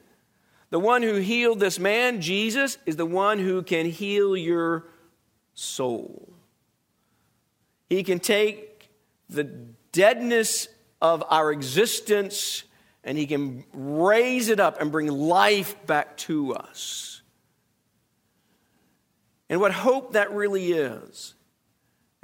The 0.72 0.80
one 0.80 1.04
who 1.04 1.18
healed 1.18 1.60
this 1.60 1.78
man, 1.78 2.20
Jesus, 2.20 2.80
is 2.88 2.96
the 2.96 3.06
one 3.06 3.38
who 3.38 3.62
can 3.62 3.86
heal 3.86 4.36
your 4.36 4.86
soul. 5.56 6.32
He 7.89 8.04
can 8.04 8.20
take 8.20 8.89
the 9.30 9.44
deadness 9.44 10.68
of 11.02 11.24
our 11.30 11.52
existence 11.52 12.63
and 13.04 13.18
he 13.18 13.26
can 13.26 13.63
raise 13.74 14.50
it 14.50 14.60
up 14.60 14.80
and 14.80 14.91
bring 14.91 15.08
life 15.08 15.76
back 15.88 16.18
to 16.18 16.54
us. 16.54 17.22
And 19.50 19.60
what 19.60 19.72
hope 19.72 20.13
that 20.13 20.32
really 20.32 20.72
is 20.72 21.36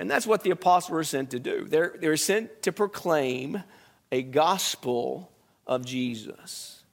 and 0.01 0.09
that's 0.09 0.25
what 0.25 0.41
the 0.41 0.49
apostles 0.49 0.89
were 0.89 1.03
sent 1.03 1.29
to 1.29 1.39
do. 1.39 1.65
They're, 1.65 1.93
they're 1.99 2.17
sent 2.17 2.63
to 2.63 2.71
proclaim 2.71 3.61
a 4.11 4.23
gospel 4.23 5.31
of 5.67 5.85
Jesus. 5.85 6.83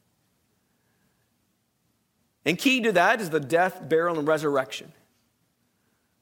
And 2.45 2.59
key 2.59 2.83
to 2.83 2.93
that 2.93 3.23
is 3.23 3.31
the 3.31 3.41
death, 3.41 3.89
burial, 3.89 4.19
and 4.19 4.29
resurrection. 4.29 4.93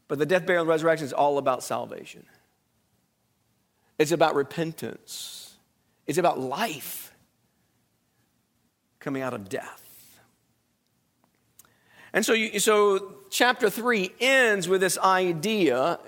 But 0.09 0.19
the 0.19 0.27
death, 0.27 0.47
burial, 0.47 0.63
and 0.63 0.69
resurrection 0.69 1.07
is 1.07 1.13
all 1.13 1.39
about 1.39 1.63
salvation. 1.63 2.25
It's 3.99 4.13
about 4.13 4.35
repentance. 4.35 5.57
It's 6.07 6.19
about 6.19 6.39
life 6.39 7.13
coming 9.01 9.23
out 9.23 9.35
of 9.35 9.49
death. 9.49 9.83
And 12.13 12.25
so, 12.25 12.33
you, 12.33 12.61
so 12.61 13.17
chapter 13.31 13.69
3 13.69 14.11
ends 14.21 14.69
with 14.69 14.81
this 14.81 14.97
idea, 14.99 15.77
uh, 15.79 15.99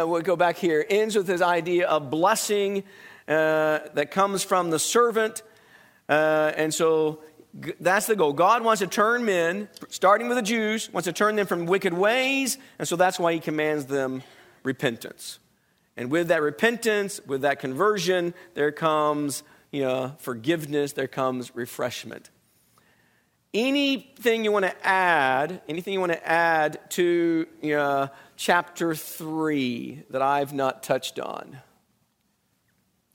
uh, 0.00 0.06
we'll 0.06 0.22
go 0.22 0.36
back 0.36 0.56
here, 0.56 0.84
ends 0.88 1.14
with 1.14 1.26
this 1.26 1.42
idea 1.42 1.86
of 1.86 2.10
blessing 2.10 2.84
uh, 3.26 3.80
that 3.94 4.10
comes 4.10 4.42
from 4.42 4.70
the 4.70 4.78
servant. 4.78 5.42
Uh, 6.08 6.52
and 6.56 6.72
so 6.72 7.20
that's 7.80 8.06
the 8.06 8.16
goal. 8.16 8.32
God 8.32 8.62
wants 8.62 8.80
to 8.80 8.86
turn 8.86 9.24
men, 9.24 9.68
starting 9.88 10.28
with 10.28 10.36
the 10.36 10.42
Jews, 10.42 10.92
wants 10.92 11.06
to 11.06 11.12
turn 11.12 11.36
them 11.36 11.46
from 11.46 11.66
wicked 11.66 11.92
ways. 11.92 12.58
And 12.78 12.86
so 12.86 12.96
that's 12.96 13.18
why 13.18 13.32
he 13.32 13.40
commands 13.40 13.86
them 13.86 14.22
repentance. 14.62 15.38
And 15.96 16.10
with 16.10 16.28
that 16.28 16.42
repentance, 16.42 17.20
with 17.26 17.42
that 17.42 17.58
conversion, 17.58 18.34
there 18.54 18.70
comes 18.70 19.42
you 19.72 19.82
know, 19.82 20.14
forgiveness, 20.18 20.92
there 20.92 21.08
comes 21.08 21.54
refreshment. 21.54 22.30
Anything 23.52 24.44
you 24.44 24.52
want 24.52 24.66
to 24.66 24.86
add, 24.86 25.62
anything 25.68 25.94
you 25.94 26.00
want 26.00 26.12
to 26.12 26.28
add 26.28 26.78
to 26.90 27.46
you 27.60 27.76
know, 27.76 28.10
chapter 28.36 28.94
3 28.94 30.04
that 30.10 30.22
I've 30.22 30.52
not 30.52 30.82
touched 30.82 31.18
on? 31.18 31.58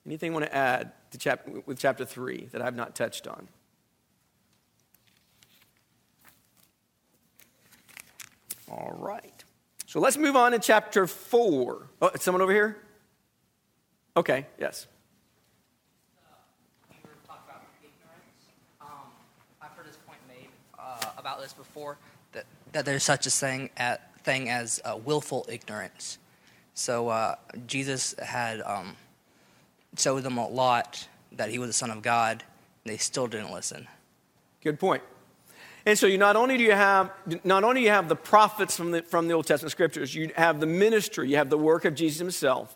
Anything 0.06 0.32
you 0.32 0.40
want 0.40 0.46
to 0.46 0.56
add 0.56 0.92
to 1.12 1.18
chap- 1.18 1.48
with 1.66 1.78
chapter 1.80 2.04
3 2.04 2.50
that 2.52 2.62
I've 2.62 2.76
not 2.76 2.96
touched 2.96 3.28
on? 3.28 3.48
All 8.74 8.96
right. 8.98 9.44
So 9.86 10.00
let's 10.00 10.18
move 10.18 10.36
on 10.36 10.54
to 10.54 10.60
chapter 10.60 11.06
4. 11.06 11.90
Oh, 12.02 12.12
someone 12.20 12.42
over 12.42 12.52
here? 12.52 12.78
Okay, 14.18 14.48
yes. 14.60 14.88
Uh, 16.90 17.34
about 17.48 17.62
um, 18.82 18.88
I've 19.62 19.70
heard 19.72 19.86
this 19.86 19.98
point 20.08 20.18
made, 20.28 20.48
uh, 20.80 21.12
about 21.18 21.40
this 21.40 21.54
before 21.54 21.98
that, 22.32 22.46
that 22.72 22.84
there's 22.86 23.04
such 23.04 23.28
a 23.28 23.30
thing, 23.30 23.70
at, 23.78 24.18
thing 24.24 24.50
as 24.50 24.82
uh, 24.86 24.98
willful 25.06 25.46
ignorance. 25.48 26.18
So 26.74 27.10
uh, 27.10 27.36
Jesus 27.68 28.16
had 28.18 28.62
um, 28.62 28.96
showed 29.98 30.24
them 30.24 30.40
a 30.40 30.48
lot 30.48 31.08
that 31.34 31.52
he 31.52 31.60
was 31.60 31.70
the 31.70 31.74
Son 31.74 31.92
of 31.92 32.02
God, 32.02 32.44
and 32.84 32.94
they 32.94 32.98
still 32.98 33.28
didn't 33.28 33.52
listen. 33.52 33.88
Good 34.64 34.80
point. 34.80 35.04
And 35.86 36.00
so 36.00 36.08
you 36.08 36.18
not 36.18 36.36
only 36.36 36.58
do 36.58 36.64
you 36.64 36.72
have 36.72 37.12
not 37.44 37.64
only 37.64 37.84
you 37.84 37.90
have 37.90 38.08
the 38.08 38.16
prophets 38.16 38.78
from 38.78 38.92
the 38.92 39.02
from 39.02 39.28
the 39.28 39.34
Old 39.34 39.46
Testament 39.46 39.72
scriptures, 39.72 40.16
you 40.16 40.32
have 40.36 40.60
the 40.60 40.66
ministry, 40.66 41.30
you 41.30 41.38
have 41.38 41.50
the 41.50 41.58
work 41.58 41.86
of 41.86 41.94
Jesus 41.94 42.20
himself, 42.20 42.76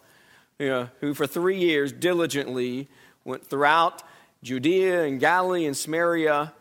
you 0.60 0.67
know, 0.67 0.89
who 1.00 1.13
for 1.13 1.26
three 1.26 1.58
years 1.58 1.93
diligently 1.93 2.89
went 3.24 3.46
throughout 3.46 4.04
Judea 4.43 5.04
and 5.06 5.20
Galilee 5.20 5.65
and 5.65 5.76
Samaria, 5.76 6.54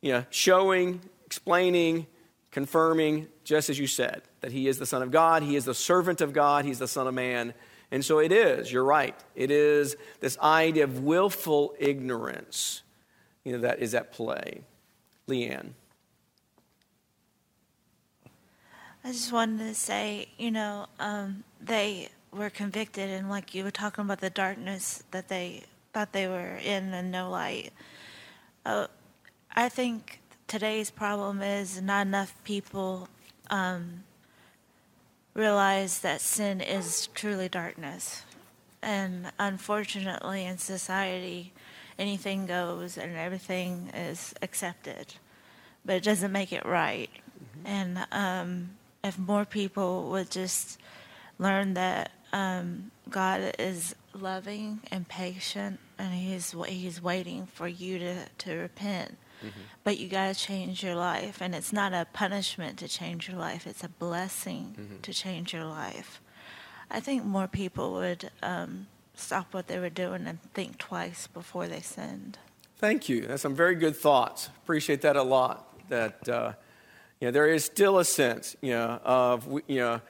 you 0.00 0.12
know, 0.12 0.24
showing 0.30 1.00
explaining, 1.26 2.06
confirming, 2.50 3.26
just 3.42 3.70
as 3.70 3.78
you 3.78 3.86
said, 3.86 4.20
that 4.42 4.52
he 4.52 4.68
is 4.68 4.78
the 4.78 4.84
Son 4.84 5.00
of 5.00 5.10
God, 5.10 5.42
he 5.42 5.56
is 5.56 5.64
the 5.64 5.74
servant 5.74 6.20
of 6.20 6.34
God, 6.34 6.66
he's 6.66 6.78
the 6.78 6.88
Son 6.88 7.06
of 7.06 7.14
Man. 7.14 7.54
And 7.90 8.04
so 8.04 8.18
it 8.18 8.32
is, 8.32 8.70
you're 8.70 8.84
right. 8.84 9.14
It 9.34 9.50
is 9.50 9.96
this 10.20 10.38
idea 10.38 10.84
of 10.84 11.04
willful 11.04 11.74
ignorance 11.78 12.82
you 13.44 13.52
know, 13.52 13.58
that 13.58 13.80
is 13.80 13.94
at 13.94 14.12
play. 14.12 14.60
Leanne. 15.26 15.70
I 19.04 19.10
just 19.10 19.32
wanted 19.32 19.58
to 19.58 19.74
say, 19.74 20.28
you 20.38 20.52
know, 20.52 20.86
um, 21.00 21.42
they 21.60 22.08
were 22.32 22.50
convicted, 22.50 23.10
and 23.10 23.28
like 23.28 23.54
you 23.54 23.64
were 23.64 23.72
talking 23.72 24.04
about 24.04 24.20
the 24.20 24.30
darkness 24.30 25.02
that 25.10 25.28
they 25.28 25.64
thought 25.92 26.12
they 26.12 26.28
were 26.28 26.58
in 26.62 26.94
and 26.94 27.10
no 27.10 27.28
light. 27.28 27.72
Uh, 28.64 28.86
I 29.54 29.68
think 29.68 30.20
today's 30.46 30.90
problem 30.90 31.42
is 31.42 31.82
not 31.82 32.06
enough 32.06 32.32
people 32.44 33.08
um, 33.50 34.04
realize 35.34 36.00
that 36.00 36.20
sin 36.20 36.60
is 36.60 37.08
truly 37.08 37.48
darkness. 37.48 38.22
And 38.82 39.32
unfortunately, 39.38 40.44
in 40.44 40.58
society, 40.58 41.52
anything 41.98 42.46
goes 42.46 42.96
and 42.96 43.16
everything 43.16 43.90
is 43.94 44.32
accepted, 44.42 45.14
but 45.84 45.96
it 45.96 46.02
doesn't 46.04 46.32
make 46.32 46.52
it 46.52 46.64
right. 46.64 47.10
Mm-hmm. 47.58 47.66
And 47.66 48.06
um, 48.12 48.70
if 49.02 49.18
more 49.18 49.44
people 49.44 50.10
would 50.10 50.30
just 50.30 50.78
learn 51.38 51.74
that 51.74 52.12
um, 52.32 52.90
God 53.10 53.54
is 53.58 53.94
loving 54.14 54.80
and 54.90 55.08
patient 55.08 55.80
and 55.98 56.14
he's 56.14 56.54
he's 56.68 57.02
waiting 57.02 57.46
for 57.46 57.68
you 57.68 57.98
to 57.98 58.14
to 58.38 58.56
repent. 58.56 59.18
But 59.82 59.98
you 59.98 60.06
got 60.08 60.32
to 60.32 60.40
change 60.40 60.84
your 60.84 60.94
life, 60.94 61.40
and 61.40 61.52
it's 61.52 61.72
not 61.72 61.92
a 61.92 62.06
punishment 62.12 62.78
to 62.78 62.86
change 62.86 63.28
your 63.28 63.36
life; 63.36 63.66
it's 63.66 63.82
a 63.82 63.88
blessing 63.88 65.00
to 65.02 65.12
change 65.12 65.52
your 65.52 65.64
life. 65.64 66.20
I 66.88 67.00
think 67.00 67.24
more 67.24 67.48
people 67.48 67.94
would 67.94 68.30
um, 68.40 68.86
stop 69.14 69.52
what 69.52 69.66
they 69.66 69.80
were 69.80 69.90
doing 69.90 70.28
and 70.28 70.40
think 70.54 70.78
twice 70.78 71.26
before 71.26 71.66
they 71.66 71.80
sinned. 71.80 72.38
Thank 72.76 73.08
you. 73.08 73.22
That's 73.22 73.42
some 73.42 73.56
very 73.56 73.74
good 73.74 73.96
thoughts. 73.96 74.48
Appreciate 74.62 75.02
that 75.02 75.16
a 75.16 75.22
lot. 75.24 75.88
That 75.88 76.28
uh, 76.28 76.52
you 77.22 77.28
know, 77.28 77.32
there 77.32 77.46
is 77.46 77.64
still 77.64 78.00
a 78.00 78.04
sense, 78.04 78.56
you 78.60 78.72
know, 78.72 78.98
of 79.04 79.46
you 79.68 79.78
know, 79.78 80.00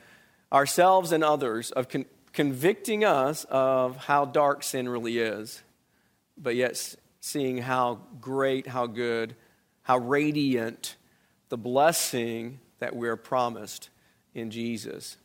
ourselves 0.50 1.12
and 1.12 1.22
others 1.22 1.70
of 1.70 1.90
con- 1.90 2.06
convicting 2.32 3.04
us 3.04 3.44
of 3.50 3.98
how 3.98 4.24
dark 4.24 4.62
sin 4.62 4.88
really 4.88 5.18
is, 5.18 5.62
but 6.38 6.56
yet 6.56 6.96
seeing 7.20 7.58
how 7.58 7.98
great, 8.18 8.66
how 8.66 8.86
good, 8.86 9.36
how 9.82 9.98
radiant 9.98 10.96
the 11.50 11.58
blessing 11.58 12.60
that 12.78 12.96
we're 12.96 13.18
promised 13.18 13.90
in 14.32 14.50
Jesus. 14.50 15.18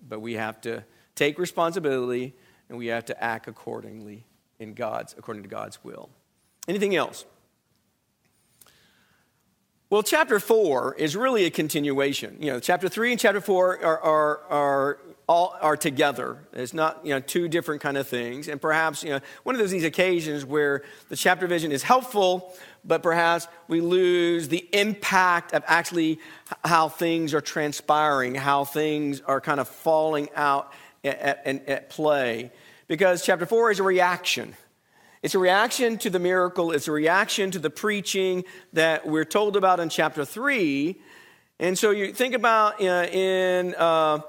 But 0.00 0.20
we 0.20 0.32
have 0.32 0.62
to 0.62 0.82
take 1.14 1.38
responsibility 1.38 2.32
and 2.70 2.78
we 2.78 2.86
have 2.86 3.04
to 3.04 3.22
act 3.22 3.48
accordingly 3.48 4.24
in 4.58 4.72
God's 4.72 5.14
according 5.18 5.42
to 5.42 5.50
God's 5.50 5.84
will. 5.84 6.08
Anything 6.66 6.96
else? 6.96 7.26
Well, 9.90 10.02
chapter 10.02 10.38
4 10.38 10.96
is 10.96 11.16
really 11.16 11.46
a 11.46 11.50
continuation. 11.50 12.36
You 12.40 12.52
know, 12.52 12.60
chapter 12.60 12.90
3 12.90 13.12
and 13.12 13.20
chapter 13.20 13.40
4 13.40 13.82
are, 13.82 13.98
are, 13.98 14.40
are 14.50 14.98
all 15.26 15.56
are 15.62 15.78
together. 15.78 16.36
It's 16.52 16.74
not, 16.74 17.06
you 17.06 17.14
know, 17.14 17.20
two 17.20 17.48
different 17.48 17.80
kind 17.80 17.96
of 17.96 18.06
things. 18.06 18.48
And 18.48 18.60
perhaps, 18.60 19.02
you 19.02 19.10
know, 19.10 19.20
one 19.44 19.54
of 19.54 19.58
those 19.58 19.70
these 19.70 19.84
occasions 19.84 20.44
where 20.44 20.84
the 21.08 21.16
chapter 21.16 21.46
vision 21.46 21.72
is 21.72 21.82
helpful, 21.82 22.54
but 22.84 23.02
perhaps 23.02 23.48
we 23.66 23.80
lose 23.80 24.48
the 24.48 24.68
impact 24.74 25.54
of 25.54 25.64
actually 25.66 26.20
how 26.66 26.90
things 26.90 27.32
are 27.32 27.40
transpiring, 27.40 28.34
how 28.34 28.66
things 28.66 29.22
are 29.22 29.40
kind 29.40 29.58
of 29.58 29.68
falling 29.68 30.28
out 30.36 30.70
at, 31.02 31.46
at, 31.46 31.66
at 31.66 31.90
play. 31.90 32.52
Because 32.88 33.24
chapter 33.24 33.46
4 33.46 33.70
is 33.70 33.80
a 33.80 33.84
reaction. 33.84 34.54
It's 35.22 35.34
a 35.34 35.38
reaction 35.38 35.98
to 35.98 36.10
the 36.10 36.18
miracle, 36.18 36.70
it's 36.72 36.86
a 36.86 36.92
reaction 36.92 37.50
to 37.50 37.58
the 37.58 37.70
preaching 37.70 38.44
that 38.72 39.06
we're 39.06 39.24
told 39.24 39.56
about 39.56 39.80
in 39.80 39.88
chapter 39.88 40.24
3. 40.24 40.96
And 41.58 41.76
so 41.76 41.90
you 41.90 42.12
think 42.12 42.34
about 42.34 42.80
uh, 42.80 43.06
in. 43.10 43.74
Uh, 43.74 44.20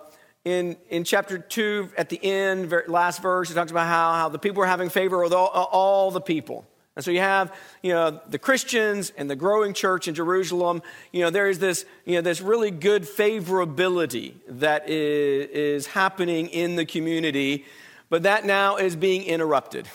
in, 0.46 0.78
in 0.90 1.04
chapter 1.04 1.38
2, 1.38 1.90
at 1.98 2.08
the 2.08 2.20
end, 2.24 2.74
last 2.88 3.22
verse, 3.22 3.52
it 3.52 3.56
talks 3.56 3.72
about 3.72 3.88
how, 3.88 4.14
how 4.14 4.30
the 4.30 4.40
people 4.40 4.64
are 4.64 4.68
having 4.68 4.90
favor 4.90 5.22
with 5.22 5.34
all, 5.34 5.48
all 5.48 6.12
the 6.12 6.22
people. 6.22 6.66
And 6.96 7.04
so 7.06 7.12
you 7.12 7.20
have, 7.20 7.54
you 7.84 7.92
know, 7.94 8.20
the 8.28 8.40
Christians 8.40 9.12
and 9.18 9.30
the 9.30 9.36
growing 9.36 9.74
church 9.74 10.08
in 10.08 10.16
Jerusalem. 10.16 10.82
You 11.12 11.22
know, 11.22 11.30
there 11.30 11.50
is 11.50 11.60
this, 11.60 11.86
you 12.06 12.16
know, 12.16 12.22
this 12.22 12.42
really 12.42 12.72
good 12.72 13.04
favorability 13.04 14.34
that 14.48 14.90
is, 14.90 15.50
is 15.50 15.88
happening 15.88 16.48
in 16.48 16.78
the 16.78 16.86
community, 16.86 17.66
but 18.10 18.24
that 18.24 18.46
now 18.46 18.78
is 18.78 18.96
being 18.96 19.24
interrupted. 19.24 19.88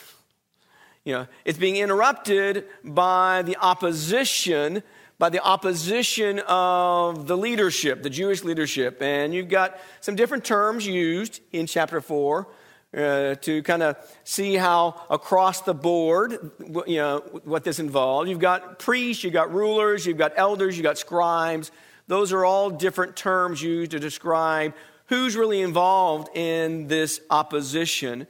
You 1.05 1.13
know, 1.13 1.27
it's 1.45 1.59
being 1.59 1.77
interrupted 1.77 2.67
by 2.83 3.43
the 3.43 3.57
opposition 3.57 4.83
by 5.19 5.29
the 5.29 5.43
opposition 5.43 6.41
of 6.41 7.27
the 7.27 7.37
leadership, 7.37 8.03
the 8.03 8.11
Jewish 8.11 8.43
leadership. 8.43 9.01
And 9.01 9.33
you've 9.33 9.49
got 9.49 9.79
some 10.01 10.17
different 10.17 10.45
terms 10.45 10.87
used 10.87 11.41
in 11.53 11.67
chapter 11.67 12.01
4 12.01 12.49
uh, 12.97 13.35
to 13.37 13.63
kind 13.63 13.83
of 13.83 13.97
see 14.25 14.55
how 14.55 15.01
across 15.11 15.63
the 15.63 15.75
board, 15.75 16.53
you 16.87 16.97
know, 16.97 17.23
what 17.45 17.65
this 17.65 17.79
involves. 17.79 18.29
You've 18.29 18.41
got 18.41 18.79
priests, 18.79 19.25
you've 19.25 19.33
got 19.33 19.53
rulers, 19.53 20.05
you've 20.05 20.19
got 20.19 20.33
elders, 20.37 20.77
you've 20.77 20.85
got 20.85 20.99
scribes. 20.99 21.71
Those 22.07 22.33
are 22.33 22.45
all 22.45 22.71
different 22.71 23.17
terms 23.17 23.63
used 23.63 23.93
to 23.93 24.01
describe 24.01 24.75
who's 25.07 25.37
really 25.37 25.61
involved 25.61 26.37
in 26.37 26.87
this 26.89 27.21
opposition. 27.31 28.27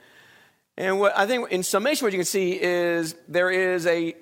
And 0.76 0.98
what 0.98 1.16
I 1.16 1.26
think 1.26 1.50
in 1.52 1.62
summation, 1.62 2.04
what 2.04 2.12
you 2.12 2.18
can 2.18 2.26
see 2.26 2.60
is 2.60 3.14
there 3.28 3.50
is 3.50 3.86
a 3.86 4.14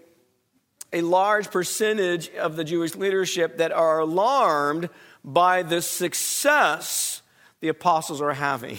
a 0.92 1.00
large 1.00 1.50
percentage 1.50 2.28
of 2.34 2.56
the 2.56 2.64
Jewish 2.64 2.94
leadership 2.94 3.58
that 3.58 3.72
are 3.72 4.00
alarmed 4.00 4.90
by 5.24 5.62
the 5.62 5.80
success 5.80 7.22
the 7.60 7.68
apostles 7.68 8.20
are 8.20 8.34
having. 8.34 8.78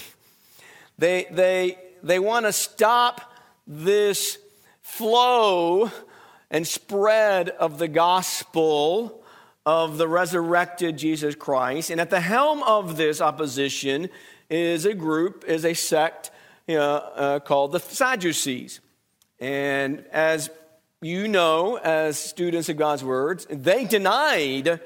They, 0.97 1.25
they, 1.31 1.79
they 2.03 2.19
want 2.19 2.45
to 2.45 2.53
stop 2.53 3.33
this 3.65 4.37
flow 4.81 5.89
and 6.51 6.67
spread 6.67 7.49
of 7.49 7.79
the 7.79 7.87
gospel 7.87 9.23
of 9.65 9.97
the 9.97 10.07
resurrected 10.07 10.97
Jesus 10.97 11.33
Christ. 11.33 11.89
And 11.89 11.99
at 11.99 12.09
the 12.09 12.19
helm 12.19 12.61
of 12.63 12.97
this 12.97 13.21
opposition 13.21 14.09
is 14.49 14.85
a 14.85 14.93
group, 14.93 15.45
is 15.47 15.65
a 15.65 15.73
sect 15.73 16.29
you 16.67 16.75
know, 16.75 16.95
uh, 17.15 17.39
called 17.39 17.71
the 17.71 17.79
Sadducees. 17.79 18.79
And 19.39 20.05
as 20.11 20.49
you 21.01 21.27
know, 21.27 21.77
as 21.77 22.17
students 22.17 22.69
of 22.69 22.77
God's 22.77 23.03
words, 23.03 23.45
they 23.49 23.83
denied 23.85 24.79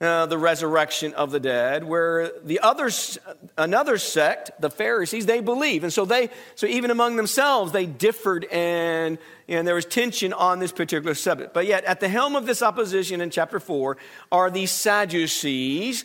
uh, 0.00 0.26
the 0.26 0.36
resurrection 0.36 1.14
of 1.14 1.30
the 1.30 1.38
dead, 1.38 1.84
where 1.84 2.32
the 2.42 2.58
others, 2.58 3.18
another 3.56 3.96
sect, 3.98 4.50
the 4.60 4.68
Pharisees, 4.68 5.26
they 5.26 5.40
believe. 5.40 5.84
And 5.84 5.92
so 5.92 6.04
they, 6.04 6.30
so 6.56 6.66
even 6.66 6.90
among 6.90 7.14
themselves, 7.14 7.70
they 7.70 7.86
differed 7.86 8.44
and, 8.46 9.16
and 9.46 9.64
there 9.64 9.76
was 9.76 9.84
tension 9.84 10.32
on 10.32 10.58
this 10.58 10.72
particular 10.72 11.14
subject. 11.14 11.54
But 11.54 11.66
yet, 11.66 11.84
at 11.84 12.00
the 12.00 12.08
helm 12.08 12.34
of 12.34 12.46
this 12.46 12.62
opposition 12.62 13.20
in 13.20 13.30
chapter 13.30 13.60
4 13.60 13.96
are 14.32 14.50
these 14.50 14.72
Sadducees. 14.72 16.04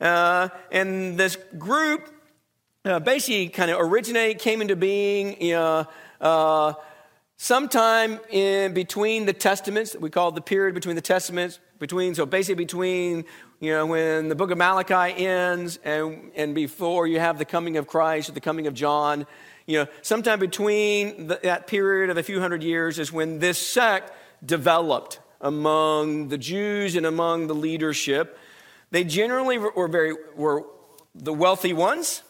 Uh, 0.00 0.50
and 0.70 1.18
this 1.18 1.36
group 1.58 2.13
uh, 2.84 2.98
basically 3.00 3.48
kind 3.48 3.70
of 3.70 3.80
originated, 3.80 4.40
came 4.40 4.60
into 4.60 4.76
being, 4.76 5.40
you 5.40 5.54
know, 5.54 5.86
uh, 6.20 6.74
sometime 7.36 8.20
in 8.30 8.72
between 8.74 9.26
the 9.26 9.32
testaments 9.32 9.96
we 9.98 10.08
call 10.08 10.30
the 10.30 10.40
period 10.40 10.74
between 10.74 10.94
the 10.94 11.02
testaments 11.02 11.58
between 11.80 12.14
so 12.14 12.24
basically 12.24 12.54
between 12.54 13.24
you 13.58 13.72
know 13.72 13.84
when 13.86 14.28
the 14.28 14.36
book 14.36 14.52
of 14.52 14.56
malachi 14.56 15.26
ends 15.26 15.80
and, 15.84 16.30
and 16.36 16.54
before 16.54 17.08
you 17.08 17.18
have 17.18 17.36
the 17.36 17.44
coming 17.44 17.76
of 17.76 17.88
christ 17.88 18.28
or 18.28 18.32
the 18.32 18.40
coming 18.40 18.68
of 18.68 18.72
john 18.72 19.26
you 19.66 19.76
know 19.76 19.86
sometime 20.00 20.38
between 20.38 21.26
the, 21.26 21.40
that 21.42 21.66
period 21.66 22.08
of 22.08 22.16
a 22.16 22.22
few 22.22 22.40
hundred 22.40 22.62
years 22.62 23.00
is 23.00 23.12
when 23.12 23.40
this 23.40 23.58
sect 23.58 24.12
developed 24.44 25.18
among 25.40 26.28
the 26.28 26.38
jews 26.38 26.96
and 26.96 27.06
among 27.06 27.46
the 27.46 27.54
leadership. 27.54 28.38
They 28.90 29.04
generally 29.04 29.58
were 29.58 29.88
very 29.88 30.14
were 30.34 30.64
the 31.14 31.32
wealthy 31.32 31.72
ones 31.72 32.22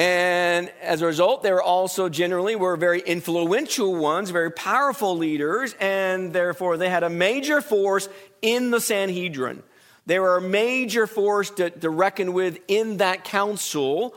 and 0.00 0.72
as 0.80 1.02
a 1.02 1.06
result, 1.06 1.42
they 1.42 1.52
were 1.52 1.62
also 1.62 2.08
generally 2.08 2.56
were 2.56 2.74
very 2.78 3.00
influential 3.00 3.94
ones, 3.94 4.30
very 4.30 4.50
powerful 4.50 5.14
leaders, 5.14 5.74
and 5.78 6.32
therefore 6.32 6.78
they 6.78 6.88
had 6.88 7.02
a 7.02 7.10
major 7.10 7.60
force 7.60 8.08
in 8.40 8.70
the 8.70 8.80
Sanhedrin. 8.80 9.62
They 10.06 10.18
were 10.18 10.38
a 10.38 10.40
major 10.40 11.06
force 11.06 11.50
to, 11.50 11.68
to 11.68 11.90
reckon 11.90 12.32
with 12.32 12.60
in 12.66 12.96
that 12.96 13.24
council, 13.24 14.14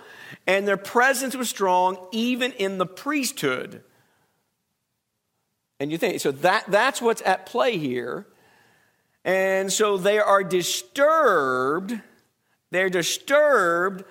and 0.48 0.66
their 0.66 0.78
presence 0.78 1.36
was 1.36 1.50
strong 1.50 1.98
even 2.14 2.54
in 2.54 2.78
the 2.78 2.86
priesthood. 2.86 3.84
And 5.82 5.92
you 5.92 5.98
think, 5.98 6.22
so 6.22 6.32
that, 6.32 6.64
that's 6.70 7.02
what's 7.02 7.22
at 7.24 7.46
play 7.46 7.78
here. 7.78 8.26
And 9.26 9.70
so 9.70 9.98
they 9.98 10.20
are 10.20 10.46
disturbed. 10.46 12.00
They're 12.72 12.90
disturbed 12.90 14.06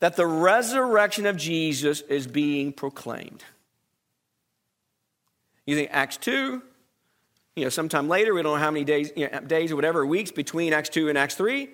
that 0.00 0.16
the 0.16 0.26
resurrection 0.26 1.26
of 1.26 1.36
Jesus 1.36 2.00
is 2.02 2.26
being 2.26 2.72
proclaimed. 2.72 3.42
You 5.64 5.74
think 5.74 5.90
Acts 5.92 6.16
2, 6.18 6.62
you 7.56 7.64
know, 7.64 7.70
sometime 7.70 8.08
later, 8.08 8.34
we 8.34 8.42
don't 8.42 8.54
know 8.54 8.62
how 8.62 8.70
many 8.70 8.84
days, 8.84 9.10
you 9.16 9.28
know, 9.28 9.40
days 9.40 9.72
or 9.72 9.76
whatever, 9.76 10.04
weeks 10.04 10.30
between 10.30 10.72
Acts 10.72 10.90
2 10.90 11.08
and 11.08 11.16
Acts 11.16 11.34
3, 11.34 11.70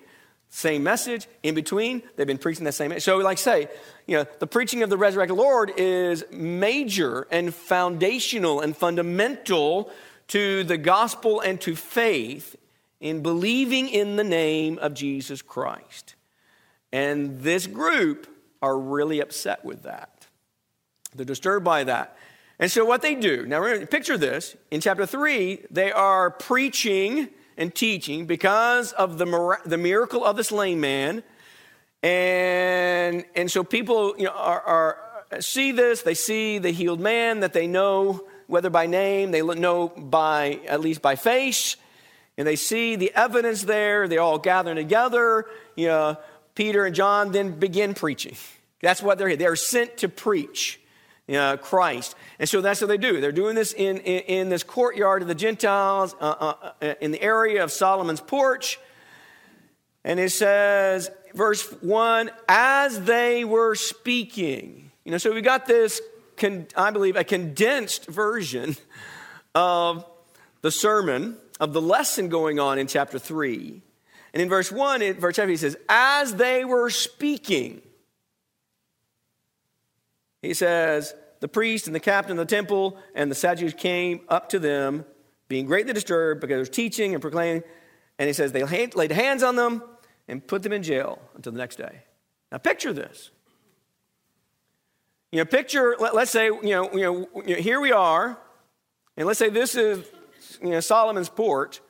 same 0.49 0.83
message. 0.83 1.27
In 1.43 1.55
between, 1.55 2.03
they've 2.15 2.27
been 2.27 2.37
preaching 2.37 2.63
that 2.65 2.73
same. 2.73 2.97
So, 2.99 3.17
like 3.17 3.37
say, 3.37 3.67
you 4.07 4.17
know, 4.17 4.25
the 4.39 4.47
preaching 4.47 4.83
of 4.83 4.89
the 4.89 4.97
resurrected 4.97 5.37
Lord 5.37 5.73
is 5.77 6.23
major 6.31 7.27
and 7.31 7.53
foundational 7.53 8.61
and 8.61 8.77
fundamental 8.77 9.91
to 10.29 10.63
the 10.63 10.77
gospel 10.77 11.41
and 11.41 11.59
to 11.61 11.75
faith 11.75 12.55
in 13.01 13.21
believing 13.21 13.89
in 13.89 14.15
the 14.15 14.23
name 14.23 14.79
of 14.79 14.93
Jesus 14.93 15.41
Christ. 15.41 16.15
And 16.93 17.41
this 17.41 17.65
group 17.65 18.27
are 18.61 18.77
really 18.77 19.19
upset 19.19 19.65
with 19.65 19.83
that. 19.83 20.27
They're 21.15 21.25
disturbed 21.25 21.65
by 21.65 21.83
that. 21.85 22.15
And 22.59 22.71
so, 22.71 22.85
what 22.85 23.01
they 23.01 23.15
do 23.15 23.47
now, 23.47 23.61
picture 23.87 24.17
this 24.17 24.55
in 24.69 24.79
chapter 24.79 25.07
3, 25.07 25.65
they 25.71 25.91
are 25.91 26.29
preaching 26.29 27.29
and 27.57 27.73
teaching 27.73 28.27
because 28.27 28.93
of 28.93 29.17
the, 29.17 29.57
the 29.65 29.77
miracle 29.77 30.23
of 30.23 30.37
this 30.37 30.51
lame 30.51 30.79
man. 30.79 31.23
And, 32.03 33.25
and 33.35 33.49
so, 33.49 33.63
people 33.63 34.13
you 34.17 34.25
know, 34.25 34.31
are, 34.31 34.61
are 34.61 35.41
see 35.41 35.71
this. 35.71 36.03
They 36.03 36.13
see 36.13 36.59
the 36.59 36.71
healed 36.71 36.99
man 36.99 37.39
that 37.39 37.53
they 37.53 37.65
know, 37.65 38.27
whether 38.45 38.69
by 38.69 38.85
name, 38.85 39.31
they 39.31 39.41
know 39.41 39.87
by 39.87 40.59
at 40.67 40.79
least 40.79 41.01
by 41.01 41.15
face, 41.15 41.75
and 42.37 42.47
they 42.47 42.55
see 42.55 42.95
the 42.95 43.11
evidence 43.15 43.63
there. 43.63 44.07
They 44.07 44.19
all 44.19 44.37
gather 44.37 44.75
together. 44.75 45.45
You 45.75 45.87
know, 45.87 46.17
Peter 46.55 46.85
and 46.85 46.95
John 46.95 47.31
then 47.31 47.51
begin 47.51 47.93
preaching. 47.93 48.35
That's 48.81 49.01
what 49.01 49.17
they're 49.17 49.29
here. 49.29 49.37
They're 49.37 49.55
sent 49.55 49.97
to 49.97 50.09
preach 50.09 50.79
Christ. 51.61 52.15
And 52.39 52.47
so 52.47 52.61
that's 52.61 52.81
what 52.81 52.87
they 52.87 52.97
do. 52.97 53.21
They're 53.21 53.31
doing 53.31 53.55
this 53.55 53.73
in, 53.73 53.97
in, 53.99 54.19
in 54.23 54.49
this 54.49 54.63
courtyard 54.63 55.21
of 55.21 55.27
the 55.27 55.35
Gentiles, 55.35 56.15
uh, 56.19 56.35
uh, 56.39 56.71
uh 56.81 56.93
in 57.01 57.11
the 57.11 57.21
area 57.21 57.63
of 57.63 57.71
Solomon's 57.71 58.21
porch. 58.21 58.79
And 60.03 60.19
it 60.19 60.31
says, 60.31 61.09
verse 61.33 61.63
1 61.81 62.29
as 62.47 63.01
they 63.01 63.45
were 63.45 63.75
speaking. 63.75 64.91
You 65.05 65.11
know, 65.11 65.17
so 65.17 65.33
we 65.33 65.41
got 65.41 65.65
this, 65.65 66.01
con- 66.35 66.67
I 66.75 66.91
believe, 66.91 67.15
a 67.15 67.23
condensed 67.23 68.05
version 68.07 68.75
of 69.55 70.05
the 70.61 70.71
sermon, 70.71 71.37
of 71.59 71.73
the 71.73 71.81
lesson 71.81 72.29
going 72.29 72.59
on 72.59 72.79
in 72.79 72.87
chapter 72.87 73.17
3. 73.17 73.81
And 74.33 74.41
in 74.41 74.49
verse 74.49 74.71
1, 74.71 75.01
in 75.01 75.19
verse 75.19 75.35
7, 75.35 75.49
he 75.49 75.57
says, 75.57 75.77
as 75.87 76.35
they 76.35 76.65
were 76.65 76.89
speaking. 76.89 77.81
He 80.41 80.53
says, 80.53 81.13
the 81.39 81.47
priest 81.47 81.87
and 81.87 81.95
the 81.95 81.99
captain 81.99 82.39
of 82.39 82.47
the 82.47 82.55
temple 82.55 82.97
and 83.13 83.29
the 83.29 83.35
Sadducees 83.35 83.73
came 83.73 84.21
up 84.29 84.49
to 84.49 84.59
them, 84.59 85.05
being 85.47 85.65
greatly 85.65 85.93
disturbed 85.93 86.41
because 86.41 86.55
they 86.55 86.59
were 86.59 86.65
teaching 86.65 87.13
and 87.13 87.21
proclaiming. 87.21 87.63
And 88.17 88.27
he 88.27 88.33
says, 88.33 88.51
they 88.51 88.63
laid 88.63 89.11
hands 89.11 89.43
on 89.43 89.55
them 89.55 89.83
and 90.27 90.45
put 90.45 90.63
them 90.63 90.73
in 90.73 90.83
jail 90.83 91.19
until 91.35 91.51
the 91.51 91.57
next 91.57 91.75
day. 91.75 92.03
Now, 92.51 92.57
picture 92.57 92.93
this. 92.93 93.31
You 95.31 95.39
know, 95.39 95.45
picture, 95.45 95.95
let, 95.99 96.13
us 96.13 96.29
say, 96.29 96.45
you 96.45 96.61
know, 96.61 96.93
you 96.93 97.27
know, 97.35 97.55
here 97.55 97.79
we 97.79 97.91
are, 97.91 98.37
and 99.17 99.27
let's 99.27 99.39
say 99.39 99.49
this 99.49 99.75
is, 99.75 100.05
you 100.61 100.69
know, 100.69 100.79
Solomon's 100.79 101.29
porch, 101.29 101.81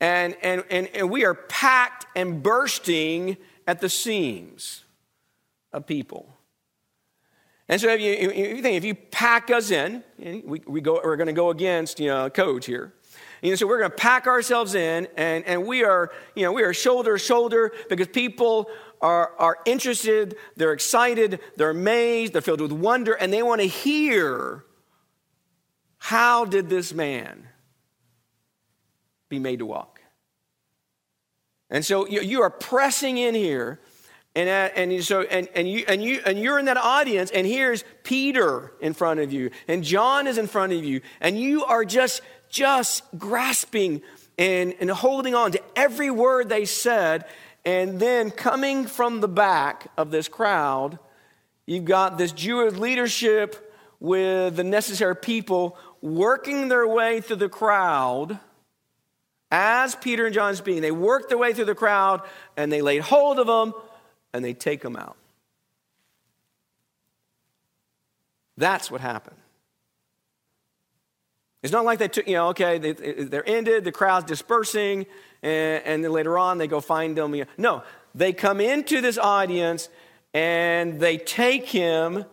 and, 0.00 0.36
and, 0.42 0.64
and, 0.70 0.88
and 0.94 1.10
we 1.10 1.24
are 1.24 1.34
packed 1.34 2.06
and 2.14 2.42
bursting 2.42 3.36
at 3.66 3.80
the 3.80 3.88
seams 3.88 4.84
of 5.72 5.86
people. 5.86 6.32
And 7.68 7.80
so 7.80 7.88
if 7.88 8.00
you, 8.00 8.12
if 8.12 8.56
you 8.56 8.62
think, 8.62 8.76
if 8.76 8.84
you 8.84 8.94
pack 8.94 9.50
us 9.50 9.70
in, 9.70 10.02
we, 10.18 10.62
we 10.66 10.80
go, 10.80 11.00
we're 11.04 11.16
going 11.16 11.26
to 11.26 11.32
go 11.34 11.50
against, 11.50 12.00
you 12.00 12.08
know, 12.08 12.30
codes 12.30 12.64
here. 12.66 12.94
You 13.42 13.50
know, 13.50 13.56
so 13.56 13.66
we're 13.66 13.78
going 13.78 13.90
to 13.90 13.96
pack 13.96 14.26
ourselves 14.26 14.74
in, 14.74 15.06
and, 15.16 15.44
and 15.44 15.66
we 15.66 15.84
are, 15.84 16.10
you 16.34 16.42
know, 16.42 16.52
we 16.52 16.62
are 16.62 16.72
shoulder 16.72 17.18
to 17.18 17.24
shoulder 17.24 17.72
because 17.88 18.08
people 18.08 18.68
are, 19.00 19.32
are 19.38 19.58
interested, 19.64 20.36
they're 20.56 20.72
excited, 20.72 21.40
they're 21.56 21.70
amazed, 21.70 22.32
they're 22.32 22.42
filled 22.42 22.60
with 22.60 22.72
wonder, 22.72 23.12
and 23.12 23.32
they 23.32 23.42
want 23.42 23.60
to 23.60 23.68
hear 23.68 24.64
how 25.98 26.44
did 26.44 26.68
this 26.68 26.92
man 26.92 27.46
be 29.28 29.38
made 29.38 29.58
to 29.60 29.66
walk? 29.66 30.00
And 31.70 31.84
so 31.84 32.06
you, 32.06 32.42
are 32.42 32.50
pressing 32.50 33.18
in 33.18 33.34
here, 33.34 33.78
and, 34.34 34.48
uh, 34.48 34.70
and 34.74 35.04
so 35.04 35.22
and, 35.22 35.48
and 35.54 35.68
you 35.68 35.84
and 35.86 36.02
you 36.02 36.20
and 36.24 36.38
you're 36.38 36.58
in 36.58 36.64
that 36.64 36.78
audience, 36.78 37.30
and 37.30 37.46
here's 37.46 37.84
Peter 38.04 38.72
in 38.80 38.94
front 38.94 39.20
of 39.20 39.32
you, 39.32 39.50
and 39.66 39.84
John 39.84 40.26
is 40.26 40.38
in 40.38 40.46
front 40.46 40.72
of 40.72 40.82
you, 40.82 41.02
and 41.20 41.38
you 41.38 41.64
are 41.64 41.84
just 41.84 42.22
just 42.48 43.02
grasping 43.18 44.02
and, 44.38 44.74
and 44.80 44.90
holding 44.90 45.34
on 45.34 45.52
to 45.52 45.60
every 45.76 46.10
word 46.10 46.48
they 46.48 46.64
said. 46.64 47.26
And 47.64 48.00
then 48.00 48.30
coming 48.30 48.86
from 48.86 49.20
the 49.20 49.28
back 49.28 49.90
of 49.98 50.10
this 50.10 50.28
crowd, 50.28 50.98
you've 51.66 51.84
got 51.84 52.16
this 52.16 52.32
Jewish 52.32 52.74
leadership 52.74 53.74
with 54.00 54.56
the 54.56 54.64
necessary 54.64 55.16
people 55.16 55.76
working 56.00 56.68
their 56.68 56.86
way 56.86 57.20
through 57.20 57.36
the 57.36 57.48
crowd 57.48 58.38
as 59.50 59.94
Peter 59.94 60.26
and 60.26 60.34
John 60.34 60.54
speaking. 60.56 60.82
They 60.82 60.90
work 60.90 61.28
their 61.28 61.38
way 61.38 61.52
through 61.52 61.66
the 61.66 61.74
crowd 61.74 62.22
and 62.56 62.70
they 62.70 62.82
laid 62.82 63.02
hold 63.02 63.38
of 63.38 63.46
them 63.46 63.74
and 64.32 64.44
they 64.44 64.54
take 64.54 64.82
them 64.82 64.96
out. 64.96 65.16
That's 68.56 68.90
what 68.90 69.00
happened. 69.00 69.36
It's 71.62 71.72
not 71.72 71.84
like 71.84 71.98
they 71.98 72.08
took, 72.08 72.26
you 72.28 72.34
know, 72.34 72.48
okay, 72.48 72.78
they, 72.78 72.92
they're 72.92 73.48
ended, 73.48 73.84
the 73.84 73.92
crowd's 73.92 74.26
dispersing, 74.26 75.06
and, 75.42 75.84
and 75.84 76.04
then 76.04 76.12
later 76.12 76.38
on 76.38 76.58
they 76.58 76.68
go 76.68 76.80
find 76.80 77.16
them. 77.16 77.34
No, 77.56 77.82
they 78.14 78.32
come 78.32 78.60
into 78.60 79.00
this 79.00 79.18
audience 79.18 79.88
and 80.34 81.00
they 81.00 81.16
take 81.16 81.66
him, 81.66 82.24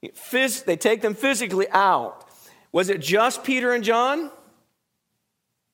they 0.00 0.76
take 0.76 1.00
them 1.00 1.14
physically 1.14 1.68
out. 1.70 2.26
Was 2.72 2.88
it 2.88 3.00
just 3.00 3.44
Peter 3.44 3.72
and 3.72 3.84
John 3.84 4.30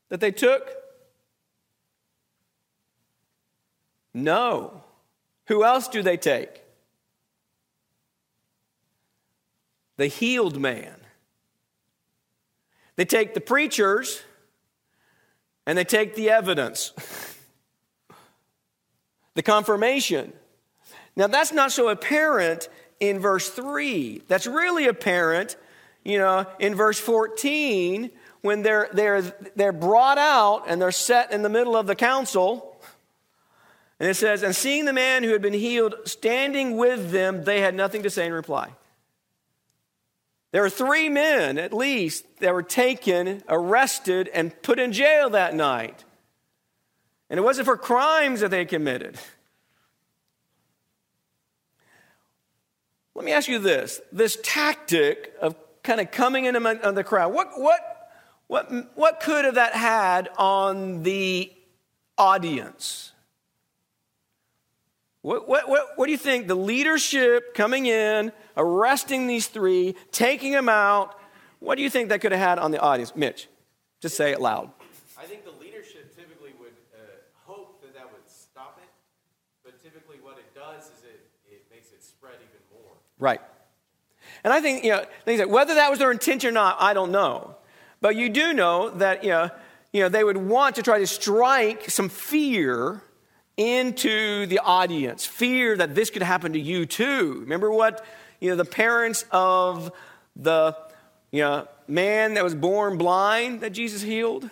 that 0.09 0.21
they 0.21 0.31
took? 0.31 0.71
No. 4.15 4.83
Who 5.49 5.65
else 5.65 5.89
do 5.89 6.03
they 6.03 6.17
take? 6.17 6.63
The 9.97 10.07
healed 10.07 10.59
man. 10.59 10.95
They 12.97 13.05
take 13.05 13.35
the 13.35 13.41
preachers 13.41 14.23
and 15.67 15.77
they 15.77 15.85
take 15.85 16.15
the 16.15 16.31
evidence, 16.31 16.93
the 19.35 19.43
confirmation. 19.43 20.33
Now, 21.15 21.27
that's 21.27 21.53
not 21.53 21.73
so 21.73 21.89
apparent 21.89 22.69
in 23.01 23.19
verse 23.19 23.51
3. 23.51 24.23
That's 24.29 24.47
really 24.47 24.87
apparent, 24.87 25.57
you 26.05 26.19
know, 26.19 26.47
in 26.59 26.75
verse 26.75 26.99
14 26.99 28.11
when 28.47 28.63
they're, 28.63 28.89
they're, 28.95 29.21
they're 29.55 29.73
brought 29.73 30.17
out 30.17 30.65
and 30.67 30.81
they're 30.81 30.91
set 30.91 31.33
in 31.33 31.43
the 31.43 31.51
middle 31.51 31.77
of 31.77 31.87
the 31.87 31.95
council. 31.95 32.81
And 34.01 34.09
it 34.09 34.15
says, 34.15 34.43
And 34.43 34.57
seeing 34.57 34.87
the 34.87 34.95
man 34.95 35.23
who 35.23 35.33
had 35.33 35.43
been 35.43 35.53
healed 35.53 35.95
standing 36.05 36.79
with 36.79 37.11
them, 37.11 37.45
they 37.45 37.61
had 37.61 37.75
nothing 37.75 38.03
to 38.05 38.11
say 38.11 38.27
in 38.27 38.33
reply. 38.33 38.71
There 40.53 40.63
were 40.63 40.71
three 40.71 41.11
men, 41.11 41.59
at 41.59 41.75
least, 41.75 42.25
that 42.41 42.55
were 42.55 42.63
taken, 42.63 43.43
arrested, 43.49 44.29
and 44.33 44.63
put 44.63 44.79
in 44.79 44.93
jail 44.93 45.29
that 45.31 45.55
night. 45.55 46.05
And 47.29 47.39
it 47.39 47.43
wasn't 47.43 47.67
for 47.67 47.77
crimes 47.77 48.41
that 48.41 48.51
they 48.51 48.65
committed. 48.65 49.19
Let 53.15 53.25
me 53.25 53.33
ask 53.33 53.49
you 53.49 53.59
this 53.59 54.01
this 54.13 54.39
tactic 54.43 55.35
of 55.41 55.57
kind 55.87 56.01
of 56.01 56.11
coming 56.11 56.45
in 56.45 56.57
on 56.57 56.95
the 56.95 57.05
crowd, 57.05 57.33
what, 57.33 57.53
what, 57.57 57.81
what, 58.49 58.97
what 58.97 59.21
could 59.21 59.45
have 59.45 59.57
that 59.57 59.75
had 59.75 60.29
on 60.39 61.03
the 61.03 61.53
audience? 62.17 63.13
What, 65.23 65.49
what, 65.49 65.69
what, 65.69 65.89
what 65.97 66.07
do 66.07 66.13
you 66.13 66.19
think? 66.19 66.47
The 66.47 66.55
leadership 66.55 67.53
coming 67.55 67.87
in, 67.87 68.31
arresting 68.57 69.27
these 69.27 69.49
three, 69.49 69.97
taking 70.13 70.53
them 70.53 70.69
out. 70.69 71.19
What 71.59 71.75
do 71.77 71.83
you 71.83 71.91
think 71.91 72.11
that 72.11 72.21
could 72.21 72.31
have 72.31 72.41
had 72.41 72.59
on 72.61 72.71
the 72.71 72.81
audience? 72.81 73.17
Mitch, 73.17 73.49
just 74.01 74.17
say 74.17 74.31
it 74.31 74.41
loud. 74.41 74.71
I 75.19 75.25
think 75.25 75.45
the 75.45 75.51
leadership 75.51 76.15
typically 76.15 76.53
would 76.61 76.77
uh, 76.95 76.99
hope 77.45 77.83
that 77.83 77.93
that 77.95 78.13
would 78.13 78.29
stop 78.29 78.79
it, 78.81 78.89
but 79.65 79.83
typically 79.83 80.19
what 80.23 80.39
it 80.39 80.55
does 80.55 80.85
is 80.85 81.03
it, 81.03 81.27
it 81.51 81.65
makes 81.73 81.89
it 81.91 82.05
spread 82.05 82.35
even 82.37 82.63
more. 82.73 82.93
Right. 83.19 83.41
And 84.45 84.53
I 84.53 84.61
think, 84.61 84.85
you 84.85 84.93
know, 84.93 85.05
things 85.25 85.41
like 85.41 85.49
whether 85.49 85.75
that 85.75 85.91
was 85.91 85.99
their 85.99 86.13
intention 86.13 86.51
or 86.51 86.53
not, 86.53 86.77
I 86.79 86.95
don't 86.95 87.11
know. 87.11 87.57
But 88.07 88.15
you 88.15 88.29
do 88.29 88.53
know 88.53 88.91
that, 88.91 89.25
you 89.25 89.31
know, 89.31 89.51
you 89.93 90.03
know, 90.03 90.09
they 90.09 90.23
would 90.23 90.37
want 90.37 90.77
to 90.77 90.83
try 90.85 91.01
to 91.01 91.09
strike 91.09 91.91
some 91.91 92.09
fear 92.09 93.03
into 93.57 94.47
the 94.47 94.61
audience, 94.61 95.27
fear 95.27 95.77
that 95.77 95.97
this 95.97 96.11
could 96.11 96.23
happen 96.23 96.53
to 96.53 96.61
you 96.61 96.87
too. 96.87 97.41
Remember 97.41 97.69
what 97.69 98.07
you 98.41 98.49
know 98.49 98.55
the 98.55 98.65
parents 98.65 99.25
of 99.33 99.91
the 100.37 100.77
you 101.33 101.41
know 101.41 101.67
man 101.89 102.35
that 102.35 102.45
was 102.45 102.55
born 102.55 102.97
blind 102.97 103.63
that 103.63 103.71
Jesus 103.71 104.03
healed? 104.03 104.49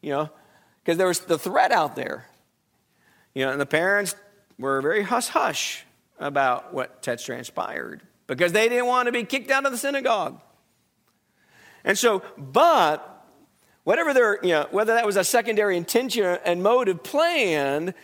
You 0.00 0.10
know, 0.10 0.30
because 0.82 0.98
there 0.98 1.06
was 1.06 1.20
the 1.20 1.38
threat 1.38 1.70
out 1.70 1.94
there. 1.94 2.26
You 3.32 3.44
know, 3.44 3.52
and 3.52 3.60
the 3.60 3.66
parents 3.66 4.16
were 4.58 4.82
very 4.82 5.04
hush 5.04 5.28
hush 5.28 5.84
about 6.18 6.74
what 6.74 7.00
had 7.06 7.20
transpired 7.20 8.02
because 8.26 8.50
they 8.50 8.68
didn't 8.68 8.86
want 8.86 9.06
to 9.06 9.12
be 9.12 9.22
kicked 9.22 9.52
out 9.52 9.64
of 9.66 9.70
the 9.70 9.78
synagogue. 9.78 10.40
And 11.86 11.96
so, 11.96 12.22
but 12.36 13.24
whatever 13.84 14.12
their, 14.12 14.38
you 14.42 14.50
know, 14.50 14.66
whether 14.72 14.92
that 14.94 15.06
was 15.06 15.16
a 15.16 15.24
secondary 15.24 15.76
intention 15.76 16.38
and 16.44 16.62
motive 16.62 17.02
planned, 17.04 17.94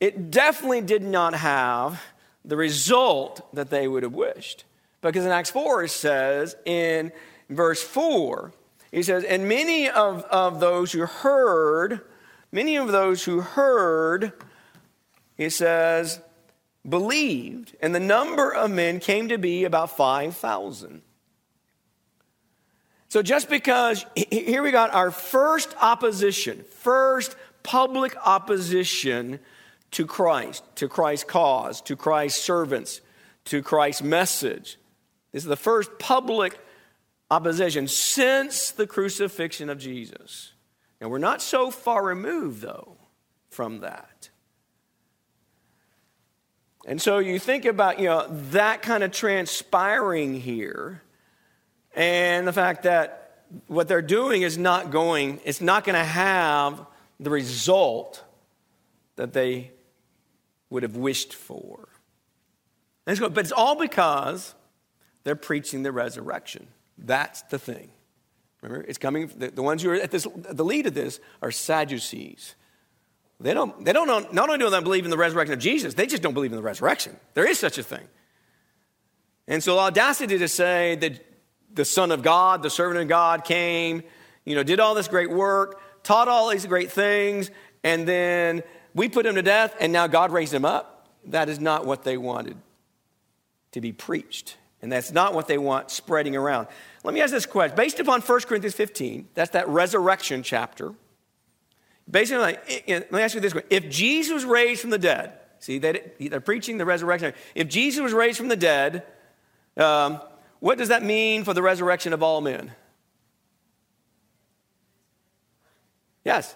it 0.00 0.30
definitely 0.30 0.80
did 0.80 1.02
not 1.02 1.34
have 1.34 2.00
the 2.44 2.56
result 2.56 3.52
that 3.52 3.68
they 3.68 3.86
would 3.88 4.04
have 4.04 4.14
wished. 4.14 4.64
Because 5.00 5.26
in 5.26 5.32
Acts 5.32 5.50
4, 5.50 5.84
it 5.84 5.90
says 5.90 6.56
in 6.64 7.12
verse 7.50 7.82
4, 7.82 8.52
he 8.92 9.02
says, 9.02 9.24
And 9.24 9.48
many 9.48 9.88
of, 9.88 10.22
of 10.24 10.60
those 10.60 10.92
who 10.92 11.04
heard, 11.04 12.00
many 12.52 12.76
of 12.76 12.92
those 12.92 13.24
who 13.24 13.40
heard, 13.40 14.32
he 15.36 15.50
says, 15.50 16.20
believed, 16.88 17.76
and 17.80 17.92
the 17.92 18.00
number 18.00 18.52
of 18.52 18.70
men 18.70 19.00
came 19.00 19.28
to 19.28 19.38
be 19.38 19.64
about 19.64 19.96
5,000. 19.96 21.02
So 23.12 23.20
just 23.20 23.50
because, 23.50 24.06
here 24.16 24.62
we 24.62 24.70
got 24.70 24.94
our 24.94 25.10
first 25.10 25.74
opposition, 25.82 26.64
first 26.78 27.36
public 27.62 28.16
opposition 28.26 29.38
to 29.90 30.06
Christ, 30.06 30.64
to 30.76 30.88
Christ's 30.88 31.24
cause, 31.24 31.82
to 31.82 31.94
Christ's 31.94 32.42
servants, 32.42 33.02
to 33.44 33.60
Christ's 33.62 34.02
message. 34.02 34.78
This 35.30 35.42
is 35.42 35.46
the 35.46 35.56
first 35.56 35.90
public 35.98 36.58
opposition 37.30 37.86
since 37.86 38.70
the 38.70 38.86
crucifixion 38.86 39.68
of 39.68 39.76
Jesus. 39.76 40.54
And 40.98 41.10
we're 41.10 41.18
not 41.18 41.42
so 41.42 41.70
far 41.70 42.02
removed, 42.02 42.62
though, 42.62 42.96
from 43.50 43.80
that. 43.80 44.30
And 46.86 46.98
so 46.98 47.18
you 47.18 47.38
think 47.38 47.66
about, 47.66 47.98
you 47.98 48.06
know, 48.06 48.26
that 48.52 48.80
kind 48.80 49.02
of 49.02 49.12
transpiring 49.12 50.40
here 50.40 51.02
and 51.94 52.46
the 52.46 52.52
fact 52.52 52.84
that 52.84 53.44
what 53.66 53.88
they're 53.88 54.02
doing 54.02 54.42
is 54.42 54.56
not 54.56 54.90
going, 54.90 55.40
it's 55.44 55.60
not 55.60 55.84
going 55.84 55.98
to 55.98 56.04
have 56.04 56.86
the 57.20 57.30
result 57.30 58.24
that 59.16 59.32
they 59.32 59.70
would 60.70 60.82
have 60.82 60.96
wished 60.96 61.34
for. 61.34 61.88
but 63.04 63.38
it's 63.38 63.52
all 63.52 63.76
because 63.76 64.54
they're 65.24 65.36
preaching 65.36 65.82
the 65.82 65.92
resurrection. 65.92 66.66
That's 66.96 67.42
the 67.42 67.58
thing. 67.58 67.90
Remember, 68.62 68.84
it's 68.88 68.98
coming, 68.98 69.30
the, 69.36 69.50
the 69.50 69.62
ones 69.62 69.82
who 69.82 69.90
are 69.90 69.94
at 69.94 70.10
this, 70.10 70.26
the 70.36 70.64
lead 70.64 70.86
of 70.86 70.94
this 70.94 71.20
are 71.42 71.50
Sadducees. 71.50 72.54
They 73.40 73.54
don't, 73.54 73.84
they 73.84 73.92
don't 73.92 74.06
know, 74.06 74.20
not 74.32 74.48
only 74.48 74.58
do 74.58 74.70
they 74.70 74.80
believe 74.80 75.04
in 75.04 75.10
the 75.10 75.18
resurrection 75.18 75.52
of 75.52 75.58
Jesus, 75.58 75.94
they 75.94 76.06
just 76.06 76.22
don't 76.22 76.34
believe 76.34 76.52
in 76.52 76.56
the 76.56 76.62
resurrection. 76.62 77.16
There 77.34 77.48
is 77.48 77.58
such 77.58 77.76
a 77.76 77.82
thing. 77.82 78.06
And 79.48 79.62
so, 79.62 79.80
audacity 79.80 80.38
to 80.38 80.46
say 80.46 80.94
that 80.96 81.31
the 81.74 81.84
Son 81.84 82.10
of 82.10 82.22
God, 82.22 82.62
the 82.62 82.70
servant 82.70 83.00
of 83.00 83.08
God, 83.08 83.44
came, 83.44 84.02
you 84.44 84.54
know, 84.54 84.62
did 84.62 84.80
all 84.80 84.94
this 84.94 85.08
great 85.08 85.30
work, 85.30 85.80
taught 86.02 86.28
all 86.28 86.48
these 86.48 86.66
great 86.66 86.90
things, 86.92 87.50
and 87.84 88.06
then 88.06 88.62
we 88.94 89.08
put 89.08 89.26
him 89.26 89.34
to 89.36 89.42
death, 89.42 89.74
and 89.80 89.92
now 89.92 90.06
God 90.06 90.32
raised 90.32 90.52
him 90.52 90.64
up. 90.64 91.08
That 91.26 91.48
is 91.48 91.60
not 91.60 91.86
what 91.86 92.04
they 92.04 92.16
wanted 92.16 92.56
to 93.72 93.80
be 93.80 93.92
preached. 93.92 94.56
And 94.82 94.90
that's 94.90 95.12
not 95.12 95.32
what 95.32 95.46
they 95.46 95.58
want 95.58 95.90
spreading 95.90 96.36
around. 96.36 96.66
Let 97.04 97.14
me 97.14 97.20
ask 97.20 97.32
this 97.32 97.46
question. 97.46 97.76
Based 97.76 98.00
upon 98.00 98.20
1 98.20 98.40
Corinthians 98.42 98.74
15, 98.74 99.28
that's 99.34 99.52
that 99.52 99.68
resurrection 99.68 100.42
chapter. 100.42 100.92
Basically, 102.10 102.56
let 102.88 103.12
me 103.12 103.22
ask 103.22 103.34
you 103.34 103.40
this 103.40 103.52
question. 103.52 103.70
If 103.70 103.88
Jesus 103.88 104.34
was 104.34 104.44
raised 104.44 104.80
from 104.80 104.90
the 104.90 104.98
dead, 104.98 105.32
see, 105.60 105.78
they're 105.78 106.40
preaching 106.40 106.78
the 106.78 106.84
resurrection. 106.84 107.32
If 107.54 107.68
Jesus 107.68 108.02
was 108.02 108.12
raised 108.12 108.38
from 108.38 108.48
the 108.48 108.56
dead, 108.56 109.04
um, 109.76 110.20
what 110.62 110.78
does 110.78 110.90
that 110.90 111.02
mean 111.02 111.42
for 111.42 111.54
the 111.54 111.60
resurrection 111.60 112.12
of 112.12 112.22
all 112.22 112.40
men? 112.40 112.70
Yes. 116.24 116.54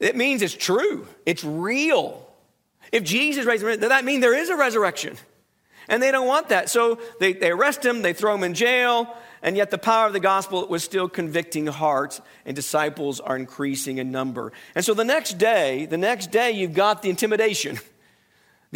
It 0.00 0.16
means 0.16 0.42
it's 0.42 0.52
true, 0.52 1.06
it's 1.24 1.44
real. 1.44 2.28
If 2.90 3.04
Jesus 3.04 3.46
raised 3.46 3.62
him, 3.62 3.78
that 3.78 4.04
mean 4.04 4.18
there 4.18 4.36
is 4.36 4.48
a 4.48 4.56
resurrection? 4.56 5.16
And 5.86 6.02
they 6.02 6.10
don't 6.10 6.26
want 6.26 6.48
that. 6.48 6.70
So 6.70 6.98
they, 7.20 7.34
they 7.34 7.52
arrest 7.52 7.84
him, 7.84 8.02
they 8.02 8.14
throw 8.14 8.34
him 8.34 8.42
in 8.42 8.52
jail, 8.52 9.16
and 9.42 9.56
yet 9.56 9.70
the 9.70 9.78
power 9.78 10.08
of 10.08 10.12
the 10.12 10.18
gospel 10.18 10.66
was 10.66 10.82
still 10.82 11.08
convicting 11.08 11.68
hearts, 11.68 12.20
and 12.44 12.56
disciples 12.56 13.20
are 13.20 13.36
increasing 13.36 13.98
in 13.98 14.10
number. 14.10 14.50
And 14.74 14.84
so 14.84 14.92
the 14.92 15.04
next 15.04 15.38
day, 15.38 15.86
the 15.86 15.96
next 15.96 16.32
day, 16.32 16.50
you've 16.50 16.74
got 16.74 17.00
the 17.00 17.10
intimidation, 17.10 17.78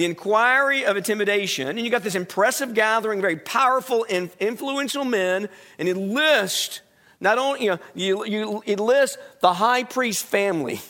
the 0.00 0.06
inquiry 0.06 0.86
of 0.86 0.96
intimidation, 0.96 1.68
and 1.68 1.78
you 1.78 1.90
got 1.90 2.02
this 2.02 2.14
impressive 2.14 2.72
gathering, 2.72 3.20
very 3.20 3.36
powerful, 3.36 4.04
influential 4.04 5.04
men, 5.04 5.46
and 5.78 5.88
it 5.90 5.94
lists 5.94 6.80
not 7.20 7.36
only, 7.36 7.64
you 7.64 7.70
know, 7.72 7.78
you, 7.94 8.24
you, 8.24 8.62
it 8.64 8.80
lists 8.80 9.18
the 9.42 9.52
high 9.52 9.84
priest 9.84 10.24
family. 10.24 10.80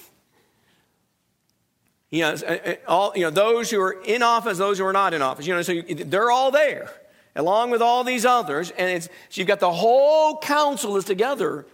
You 2.11 2.21
know, 2.21 2.29
uh, 2.35 2.59
uh, 2.65 2.75
all, 2.87 3.13
you 3.17 3.23
know, 3.23 3.31
those 3.31 3.69
who 3.69 3.81
are 3.81 4.01
in 4.01 4.23
office, 4.23 4.59
those 4.59 4.79
who 4.79 4.85
are 4.85 4.93
not 4.93 5.13
in 5.13 5.23
office. 5.23 5.45
You 5.45 5.57
know, 5.57 5.63
so 5.63 5.73
you, 5.73 5.83
they're 5.83 6.31
all 6.31 6.53
there, 6.53 6.89
along 7.35 7.71
with 7.71 7.83
all 7.83 8.05
these 8.05 8.25
others. 8.25 8.71
And 8.79 8.91
it's, 8.91 9.07
so 9.07 9.41
you've 9.41 9.49
got 9.49 9.59
the 9.59 9.73
whole 9.73 10.39
council 10.39 10.97
is 10.97 11.05
together 11.05 11.67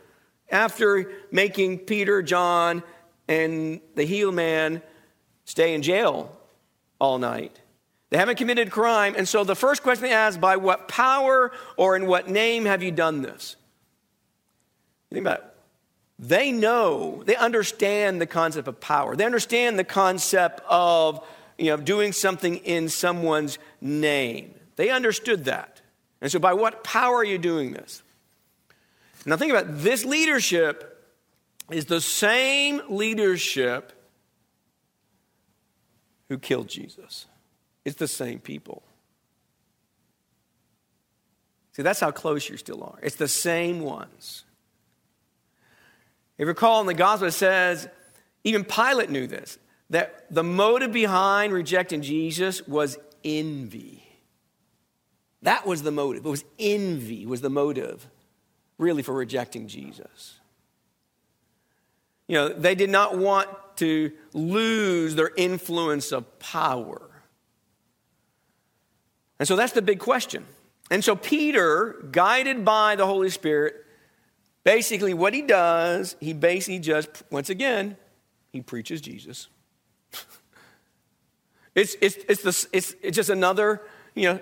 after 0.50 1.12
making 1.30 1.80
Peter, 1.80 2.22
John, 2.22 2.82
and 3.28 3.82
the 3.94 4.04
healed 4.04 4.36
man 4.36 4.80
stay 5.44 5.74
in 5.74 5.82
jail 5.82 6.34
all 6.98 7.18
night. 7.18 7.60
They 8.10 8.18
haven't 8.18 8.38
committed 8.38 8.70
crime. 8.70 9.14
And 9.16 9.28
so 9.28 9.44
the 9.44 9.56
first 9.56 9.82
question 9.82 10.04
they 10.04 10.12
ask, 10.12 10.40
by 10.40 10.56
what 10.56 10.88
power 10.88 11.52
or 11.76 11.96
in 11.96 12.06
what 12.06 12.28
name 12.28 12.64
have 12.64 12.82
you 12.82 12.92
done 12.92 13.22
this? 13.22 13.56
Think 15.10 15.26
about 15.26 15.38
it. 15.38 15.44
They 16.18 16.50
know, 16.50 17.22
they 17.26 17.36
understand 17.36 18.20
the 18.20 18.26
concept 18.26 18.68
of 18.68 18.80
power. 18.80 19.16
They 19.16 19.24
understand 19.26 19.78
the 19.78 19.84
concept 19.84 20.60
of 20.68 21.26
you 21.58 21.66
know, 21.66 21.76
doing 21.76 22.12
something 22.12 22.56
in 22.58 22.88
someone's 22.88 23.58
name. 23.80 24.54
They 24.76 24.90
understood 24.90 25.46
that. 25.46 25.80
And 26.20 26.30
so, 26.30 26.38
by 26.38 26.54
what 26.54 26.84
power 26.84 27.16
are 27.16 27.24
you 27.24 27.38
doing 27.38 27.72
this? 27.72 28.02
Now, 29.26 29.36
think 29.36 29.52
about 29.52 29.64
it. 29.64 29.78
this 29.78 30.04
leadership 30.04 31.04
is 31.70 31.86
the 31.86 32.00
same 32.00 32.80
leadership 32.88 33.92
who 36.28 36.38
killed 36.38 36.68
Jesus. 36.68 37.26
It's 37.84 37.96
the 37.96 38.08
same 38.08 38.38
people. 38.38 38.82
See, 41.72 41.82
that's 41.82 42.00
how 42.00 42.10
close 42.10 42.48
you 42.48 42.56
still 42.56 42.82
are. 42.82 42.98
It's 43.02 43.16
the 43.16 43.28
same 43.28 43.80
ones. 43.80 44.44
If 46.38 46.40
you 46.40 46.46
recall 46.46 46.80
in 46.80 46.86
the 46.86 46.94
gospel, 46.94 47.28
it 47.28 47.32
says, 47.32 47.88
even 48.44 48.64
Pilate 48.64 49.10
knew 49.10 49.26
this, 49.26 49.58
that 49.90 50.26
the 50.30 50.42
motive 50.42 50.92
behind 50.92 51.52
rejecting 51.52 52.02
Jesus 52.02 52.66
was 52.66 52.98
envy. 53.24 54.02
That 55.42 55.66
was 55.66 55.82
the 55.82 55.92
motive. 55.92 56.26
It 56.26 56.28
was 56.28 56.44
envy 56.58 57.26
was 57.26 57.40
the 57.40 57.50
motive, 57.50 58.08
really, 58.78 59.02
for 59.02 59.14
rejecting 59.14 59.68
Jesus. 59.68 60.40
You 62.26 62.34
know, 62.34 62.48
they 62.48 62.74
did 62.74 62.90
not 62.90 63.16
want 63.16 63.48
to 63.76 64.12
lose 64.32 65.14
their 65.14 65.30
influence 65.36 66.12
of 66.12 66.38
power. 66.38 67.10
And 69.38 69.46
so 69.46 69.56
that's 69.56 69.72
the 69.72 69.82
big 69.82 69.98
question. 69.98 70.46
And 70.90 71.04
so 71.04 71.16
Peter, 71.16 72.06
guided 72.10 72.64
by 72.64 72.96
the 72.96 73.06
Holy 73.06 73.28
Spirit, 73.28 73.86
Basically, 74.66 75.14
what 75.14 75.32
he 75.32 75.42
does, 75.42 76.16
he 76.18 76.32
basically 76.32 76.80
just, 76.80 77.22
once 77.30 77.50
again, 77.50 77.96
he 78.50 78.60
preaches 78.60 79.00
Jesus. 79.00 79.46
it's, 81.76 81.94
it's, 82.00 82.16
it's, 82.28 82.42
the, 82.42 82.68
it's, 82.76 82.96
it's 83.00 83.14
just 83.14 83.30
another, 83.30 83.82
you 84.16 84.24
know, 84.24 84.40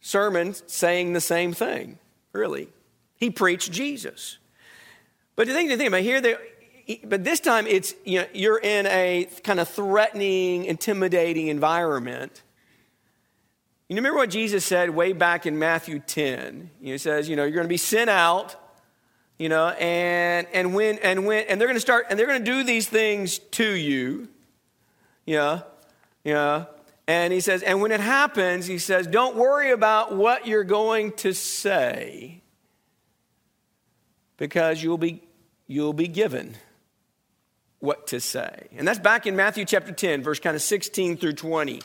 sermon 0.00 0.54
saying 0.66 1.12
the 1.12 1.20
same 1.20 1.52
thing, 1.52 1.98
really. 2.32 2.70
He 3.16 3.28
preached 3.28 3.70
Jesus. 3.70 4.38
But 5.36 5.46
the 5.46 5.52
thing 5.52 5.68
to 5.68 5.76
think 5.76 5.88
about 5.88 6.00
here, 6.00 6.22
they, 6.22 6.36
but 7.04 7.24
this 7.24 7.40
time 7.40 7.66
it's, 7.66 7.94
you 8.04 8.20
know, 8.20 8.26
you're 8.32 8.58
in 8.58 8.86
a 8.86 9.28
kind 9.42 9.60
of 9.60 9.68
threatening, 9.68 10.64
intimidating 10.64 11.48
environment. 11.48 12.42
You 13.88 13.96
remember 13.96 14.18
what 14.18 14.30
Jesus 14.30 14.64
said 14.64 14.90
way 14.90 15.12
back 15.12 15.46
in 15.46 15.58
Matthew 15.58 16.00
10? 16.00 16.70
He 16.80 16.98
says, 16.98 17.28
you 17.28 17.36
know, 17.36 17.44
you're 17.44 17.52
going 17.52 17.64
to 17.64 17.68
be 17.68 17.76
sent 17.76 18.10
out 18.10 18.56
you 19.38 19.48
know 19.48 19.68
and 19.68 20.46
and 20.52 20.74
when 20.74 20.98
and 20.98 21.26
when 21.26 21.44
and 21.48 21.60
they're 21.60 21.68
going 21.68 21.76
to 21.76 21.80
start 21.80 22.06
and 22.10 22.18
they're 22.18 22.26
going 22.26 22.44
to 22.44 22.50
do 22.50 22.64
these 22.64 22.88
things 22.88 23.38
to 23.38 23.68
you 23.68 24.28
yeah 25.26 25.62
yeah 26.22 26.66
and 27.06 27.32
he 27.32 27.40
says 27.40 27.62
and 27.62 27.80
when 27.80 27.92
it 27.92 28.00
happens 28.00 28.66
he 28.66 28.78
says 28.78 29.06
don't 29.06 29.36
worry 29.36 29.70
about 29.70 30.14
what 30.14 30.46
you're 30.46 30.64
going 30.64 31.12
to 31.12 31.32
say 31.32 32.40
because 34.36 34.82
you'll 34.82 34.98
be 34.98 35.22
you'll 35.66 35.92
be 35.92 36.08
given 36.08 36.56
what 37.84 38.06
to 38.06 38.20
say 38.20 38.68
and 38.76 38.88
that's 38.88 38.98
back 38.98 39.26
in 39.26 39.36
matthew 39.36 39.64
chapter 39.64 39.92
10 39.92 40.22
verse 40.22 40.40
kind 40.40 40.56
of 40.56 40.62
16 40.62 41.16
through 41.16 41.34
20 41.34 41.82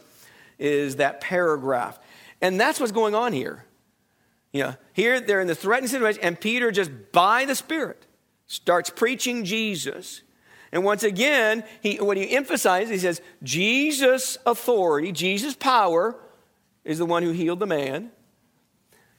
is 0.57 0.95
that 0.97 1.21
paragraph 1.21 1.99
and 2.41 2.59
that's 2.59 2.79
what's 2.79 2.91
going 2.91 3.13
on 3.13 3.33
here 3.33 3.65
you 4.51 4.63
know, 4.63 4.75
here 4.93 5.19
they're 5.19 5.41
in 5.41 5.47
the 5.47 5.55
threatened 5.55 5.89
situation, 5.89 6.21
and 6.23 6.39
Peter, 6.39 6.71
just 6.71 6.91
by 7.11 7.45
the 7.45 7.55
Spirit, 7.55 8.05
starts 8.47 8.89
preaching 8.89 9.43
Jesus. 9.43 10.21
And 10.71 10.83
once 10.83 11.03
again, 11.03 11.63
he, 11.81 11.97
what 11.97 12.17
he 12.17 12.35
emphasizes, 12.35 12.89
he 12.89 12.99
says, 12.99 13.21
Jesus' 13.43 14.37
authority, 14.45 15.11
Jesus' 15.11 15.55
power 15.55 16.15
is 16.83 16.97
the 16.97 17.05
one 17.05 17.23
who 17.23 17.31
healed 17.31 17.59
the 17.59 17.67
man. 17.67 18.11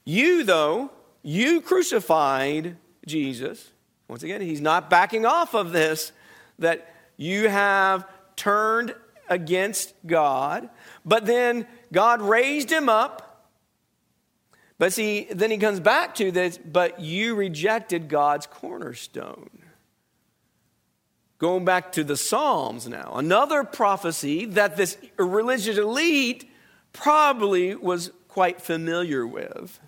You, 0.04 0.42
though, 0.42 0.90
you 1.22 1.60
crucified 1.60 2.76
Jesus. 3.06 3.70
Once 4.08 4.22
again, 4.24 4.40
he's 4.40 4.60
not 4.60 4.90
backing 4.90 5.26
off 5.26 5.54
of 5.54 5.70
this, 5.70 6.10
that 6.60 6.94
you 7.16 7.48
have 7.48 8.08
turned 8.36 8.94
against 9.28 9.94
God, 10.06 10.70
but 11.04 11.26
then 11.26 11.66
God 11.92 12.22
raised 12.22 12.70
him 12.70 12.88
up. 12.88 13.26
But 14.78 14.92
see, 14.92 15.26
then 15.30 15.50
he 15.50 15.58
comes 15.58 15.78
back 15.78 16.14
to 16.16 16.30
this, 16.30 16.58
but 16.58 17.00
you 17.00 17.34
rejected 17.34 18.08
God's 18.08 18.46
cornerstone. 18.46 19.50
Going 21.38 21.64
back 21.64 21.92
to 21.92 22.04
the 22.04 22.16
Psalms 22.16 22.88
now, 22.88 23.12
another 23.14 23.64
prophecy 23.64 24.46
that 24.46 24.76
this 24.76 24.96
religious 25.18 25.78
elite 25.78 26.50
probably 26.92 27.74
was 27.74 28.10
quite 28.28 28.60
familiar 28.60 29.26
with 29.26 29.80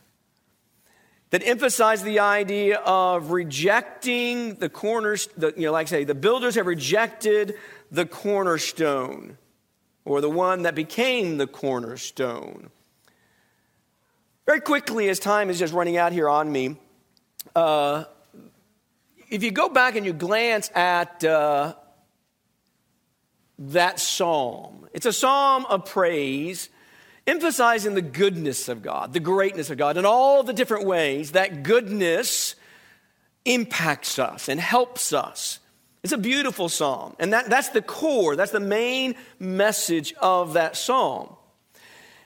that 1.33 1.43
emphasize 1.47 2.03
the 2.03 2.19
idea 2.19 2.77
of 2.77 3.31
rejecting 3.31 4.55
the 4.57 4.69
corners, 4.69 5.31
you 5.41 5.65
know, 5.65 5.73
like 5.73 5.87
I 5.87 5.91
say, 5.91 6.05
the 6.05 6.15
builders 6.15 6.57
have 6.57 6.67
rejected 6.67 7.55
the 7.91 8.05
cornerstone 8.05 9.39
or 10.05 10.21
the 10.21 10.29
one 10.29 10.63
that 10.63 10.75
became 10.75 11.39
the 11.39 11.47
cornerstone. 11.47 12.69
Very 14.45 14.61
quickly, 14.61 15.09
as 15.09 15.19
time 15.19 15.49
is 15.49 15.59
just 15.59 15.73
running 15.73 15.97
out 15.97 16.13
here 16.13 16.29
on 16.29 16.53
me, 16.53 16.77
uh, 17.57 18.05
if 19.31 19.43
you 19.43 19.51
go 19.51 19.71
back 19.71 19.97
and 19.97 20.05
you 20.05 20.13
glance 20.13 20.71
at 20.75 21.25
uh, 21.25 21.75
that 23.59 23.99
psalm, 23.99 24.87
it's 24.93 25.07
a 25.07 25.15
psalm 25.15 25.65
of 25.65 25.87
praise 25.87 26.69
emphasizing 27.27 27.95
the 27.95 28.03
goodness 28.03 28.69
of 28.69 28.83
God, 28.83 29.13
the 29.13 29.21
greatness 29.21 29.71
of 29.71 29.79
God, 29.79 29.97
in 29.97 30.05
all 30.05 30.43
the 30.43 30.53
different 30.53 30.87
ways 30.87 31.33
that 31.33 31.63
goodness 31.63 32.55
impacts 33.45 34.19
us 34.19 34.49
and 34.49 34.61
helps 34.61 35.13
us. 35.13 35.59
It's 36.03 36.13
a 36.13 36.19
beautiful 36.19 36.69
psalm. 36.69 37.15
And 37.19 37.33
that, 37.33 37.49
that's 37.49 37.69
the 37.69 37.83
core, 37.83 38.35
that's 38.35 38.51
the 38.51 38.61
main 38.61 39.15
message 39.39 40.13
of 40.21 40.55
that 40.55 40.77
psalm. 40.77 41.37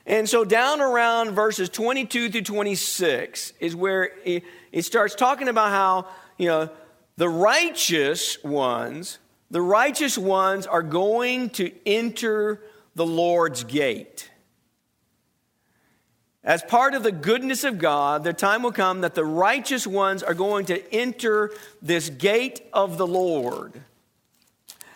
And 0.05 0.27
so, 0.27 0.45
down 0.45 0.79
around 0.79 1.31
verses 1.31 1.67
22 1.69 2.29
through 2.29 2.41
26 2.41 3.53
is 3.59 3.75
where 3.75 4.11
it, 4.23 4.43
it 4.71 4.83
starts 4.83 5.15
talking 5.15 5.49
about 5.49 5.69
how, 5.69 6.07
you 6.37 6.47
know, 6.47 6.69
the 7.17 7.27
righteous 7.27 8.41
ones, 8.41 9.19
the 9.51 9.61
righteous 9.61 10.17
ones 10.17 10.65
are 10.65 10.81
going 10.81 11.49
to 11.51 11.71
enter 11.85 12.61
the 12.95 13.05
Lord's 13.05 13.65
gate. 13.65 14.29
As 16.47 16.63
part 16.63 16.93
of 16.93 17.03
the 17.03 17.11
goodness 17.11 17.65
of 17.65 17.77
God, 17.77 18.23
the 18.23 18.31
time 18.31 18.63
will 18.63 18.71
come 18.71 19.01
that 19.01 19.15
the 19.15 19.25
righteous 19.25 19.85
ones 19.85 20.23
are 20.23 20.33
going 20.33 20.67
to 20.67 20.93
enter 20.95 21.51
this 21.81 22.09
gate 22.09 22.61
of 22.71 22.97
the 22.97 23.05
Lord. 23.05 23.73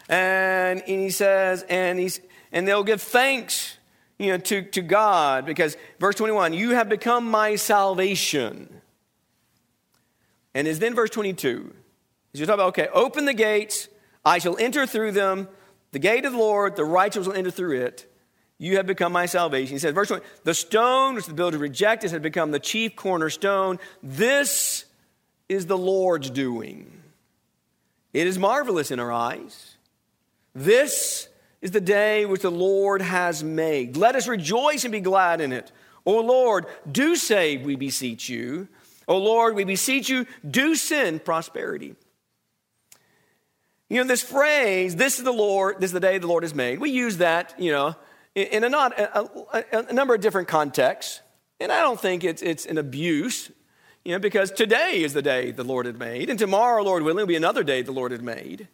And, 0.08 0.80
and 0.80 1.02
he 1.02 1.10
says, 1.10 1.66
and, 1.68 2.00
he's, 2.00 2.22
and 2.54 2.66
they'll 2.66 2.86
give 2.86 3.02
thanks 3.02 3.78
you 4.18 4.28
know, 4.28 4.38
to, 4.38 4.62
to 4.62 4.82
God 4.82 5.46
because, 5.46 5.76
verse 6.00 6.16
21, 6.16 6.54
you 6.54 6.70
have 6.70 6.88
become 6.88 7.30
my 7.30 7.58
salvation. 7.58 8.82
And 10.54 10.70
is 10.70 10.80
then 10.80 10.96
verse 10.96 11.10
22. 11.10 11.74
He's 12.32 12.42
talking 12.44 12.54
about, 12.54 12.68
okay, 12.70 12.88
open 12.94 13.26
the 13.26 13.34
gates, 13.34 13.90
I 14.24 14.38
shall 14.38 14.56
enter 14.58 14.88
through 14.88 15.12
them. 15.12 15.50
The 15.92 16.00
gate 16.00 16.24
of 16.24 16.32
the 16.32 16.40
Lord, 16.40 16.78
the 16.78 16.86
righteous 16.86 17.28
will 17.28 17.34
enter 17.34 17.52
through 17.52 17.82
it. 17.82 18.11
You 18.62 18.78
have 18.78 18.86
become 18.86 19.12
my 19.12 19.26
salvation. 19.26 19.74
He 19.74 19.80
says, 19.80 19.96
verse 19.96 20.12
1 20.12 20.22
The 20.44 20.54
stone 20.54 21.16
which 21.16 21.26
the 21.26 21.34
builder 21.34 21.58
rejected 21.58 22.12
has 22.12 22.20
become 22.20 22.52
the 22.52 22.60
chief 22.60 22.96
cornerstone. 22.96 23.80
This 24.04 24.86
is 25.50 25.66
the 25.66 25.78
Lord's 25.78 26.30
doing. 26.30 27.02
It 28.14 28.28
is 28.28 28.38
marvelous 28.38 28.92
in 28.92 29.00
our 29.00 29.12
eyes. 29.12 29.78
This 30.54 31.28
is 31.64 31.72
the 31.72 31.82
day 31.82 32.28
which 32.28 32.44
the 32.44 32.52
Lord 32.52 33.02
has 33.02 33.44
made. 33.44 33.98
Let 33.98 34.16
us 34.16 34.28
rejoice 34.28 34.84
and 34.84 34.92
be 34.92 35.00
glad 35.02 35.42
in 35.42 35.54
it. 35.54 35.72
O 36.06 36.20
Lord, 36.20 36.68
do 36.90 37.16
save, 37.16 37.64
we 37.64 37.76
beseech 37.76 38.30
you. 38.30 38.68
O 39.08 39.18
Lord, 39.18 39.56
we 39.56 39.64
beseech 39.64 40.08
you, 40.08 40.28
do 40.48 40.76
send 40.76 41.26
prosperity. 41.26 41.96
You 43.90 44.02
know, 44.02 44.08
this 44.08 44.22
phrase, 44.22 44.96
this 44.96 45.18
is 45.18 45.26
the 45.26 45.34
Lord, 45.34 45.78
this 45.80 45.90
is 45.90 45.94
the 45.94 46.00
day 46.00 46.20
the 46.20 46.28
Lord 46.28 46.44
has 46.44 46.54
made, 46.54 46.78
we 46.78 46.92
use 46.92 47.18
that, 47.18 47.56
you 47.58 47.72
know, 47.72 47.96
in 48.36 48.64
a, 48.64 48.70
not, 48.70 48.98
a, 48.98 49.90
a, 49.90 49.94
number 49.94 50.16
of 50.16 50.22
different 50.22 50.48
contexts. 50.48 51.22
And 51.60 51.72
I 51.72 51.82
don't 51.82 52.00
think 52.00 52.24
it's, 52.24 52.42
it's 52.42 52.66
an 52.66 52.78
abuse, 52.78 53.52
you 54.04 54.14
know, 54.14 54.20
because 54.20 54.52
today 54.52 55.04
is 55.04 55.14
the 55.14 55.22
day 55.22 55.52
the 55.52 55.64
Lord 55.64 55.86
had 55.86 56.00
made, 56.00 56.30
and 56.30 56.40
tomorrow, 56.40 56.82
Lord 56.84 57.04
willing, 57.04 57.18
will 57.18 57.28
be 57.28 57.36
another 57.36 57.64
day 57.64 57.82
the 57.82 57.92
Lord 57.92 58.12
had 58.12 58.24
made. 58.24 58.68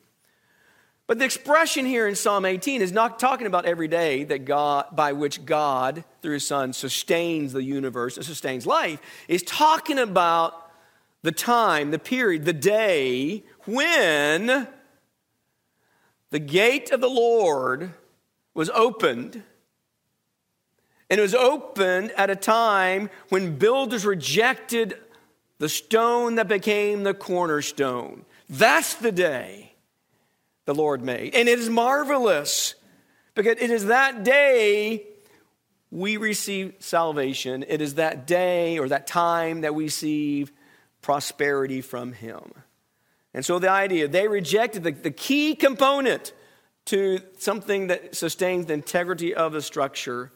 But 1.07 1.19
the 1.19 1.25
expression 1.25 1.85
here 1.85 2.05
in 2.05 2.15
Psalm 2.15 2.43
18 2.43 2.81
is 2.81 2.91
not 2.91 3.17
talking 3.17 3.47
about 3.47 3.65
every 3.65 3.87
day 3.87 4.25
that 4.25 4.43
God, 4.43 4.87
by 4.93 5.13
which 5.13 5.45
God, 5.45 6.03
through 6.21 6.33
his 6.33 6.45
Son, 6.45 6.73
sustains 6.73 7.53
the 7.53 7.63
universe 7.63 8.17
and 8.17 8.25
sustains 8.25 8.67
life. 8.67 8.99
It's 9.29 9.43
talking 9.49 9.99
about 9.99 10.69
the 11.23 11.31
time, 11.31 11.91
the 11.91 11.99
period, 11.99 12.43
the 12.43 12.53
day 12.53 13.43
when 13.65 14.67
the 16.29 16.39
gate 16.39 16.91
of 16.91 16.99
the 16.99 17.09
Lord 17.09 17.93
was 18.57 18.71
opened. 18.71 19.43
And 21.11 21.19
it 21.19 21.21
was 21.21 21.35
opened 21.35 22.11
at 22.17 22.31
a 22.31 22.35
time 22.35 23.11
when 23.29 23.57
builders 23.57 24.03
rejected 24.03 24.97
the 25.59 25.69
stone 25.69 26.35
that 26.35 26.47
became 26.47 27.03
the 27.03 27.13
cornerstone. 27.13 28.25
That's 28.49 28.95
the 28.95 29.11
day 29.11 29.75
the 30.65 30.73
Lord 30.73 31.03
made. 31.03 31.35
And 31.35 31.47
it 31.47 31.59
is 31.59 31.69
marvelous 31.69 32.73
because 33.35 33.57
it 33.61 33.69
is 33.69 33.85
that 33.85 34.23
day 34.23 35.05
we 35.91 36.17
receive 36.17 36.73
salvation. 36.79 37.63
It 37.67 37.79
is 37.79 37.93
that 37.95 38.25
day 38.25 38.79
or 38.79 38.89
that 38.89 39.05
time 39.05 39.61
that 39.61 39.75
we 39.75 39.83
receive 39.83 40.51
prosperity 41.03 41.81
from 41.81 42.11
Him. 42.11 42.53
And 43.35 43.45
so 43.45 43.59
the 43.59 43.69
idea, 43.69 44.07
they 44.07 44.27
rejected 44.27 44.83
the, 44.83 44.91
the 44.91 45.11
key 45.11 45.53
component 45.53 46.33
to 46.87 47.19
something 47.37 47.87
that 47.87 48.15
sustains 48.15 48.65
the 48.65 48.73
integrity 48.73 49.33
of 49.33 49.53
the 49.53 49.61
structure. 49.61 50.31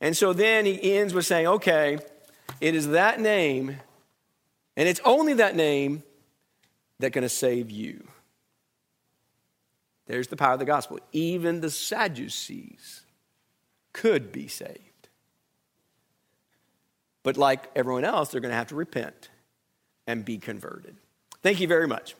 And 0.00 0.16
so 0.16 0.32
then 0.32 0.64
he 0.64 0.94
ends 0.96 1.14
with 1.14 1.26
saying, 1.26 1.46
okay, 1.46 1.98
it 2.60 2.74
is 2.74 2.88
that 2.88 3.20
name, 3.20 3.76
and 4.76 4.88
it's 4.88 5.00
only 5.04 5.34
that 5.34 5.56
name 5.56 6.02
that's 6.98 7.14
going 7.14 7.22
to 7.22 7.28
save 7.28 7.70
you. 7.70 8.06
There's 10.06 10.28
the 10.28 10.36
power 10.36 10.52
of 10.52 10.58
the 10.58 10.64
gospel. 10.64 11.00
Even 11.12 11.60
the 11.60 11.70
Sadducees 11.70 13.02
could 13.92 14.30
be 14.30 14.48
saved. 14.48 15.08
But 17.22 17.36
like 17.36 17.70
everyone 17.74 18.04
else, 18.04 18.28
they're 18.28 18.40
going 18.40 18.52
to 18.52 18.56
have 18.56 18.68
to 18.68 18.76
repent 18.76 19.30
and 20.06 20.24
be 20.24 20.38
converted. 20.38 20.96
Thank 21.42 21.58
you 21.58 21.66
very 21.66 21.88
much. 21.88 22.14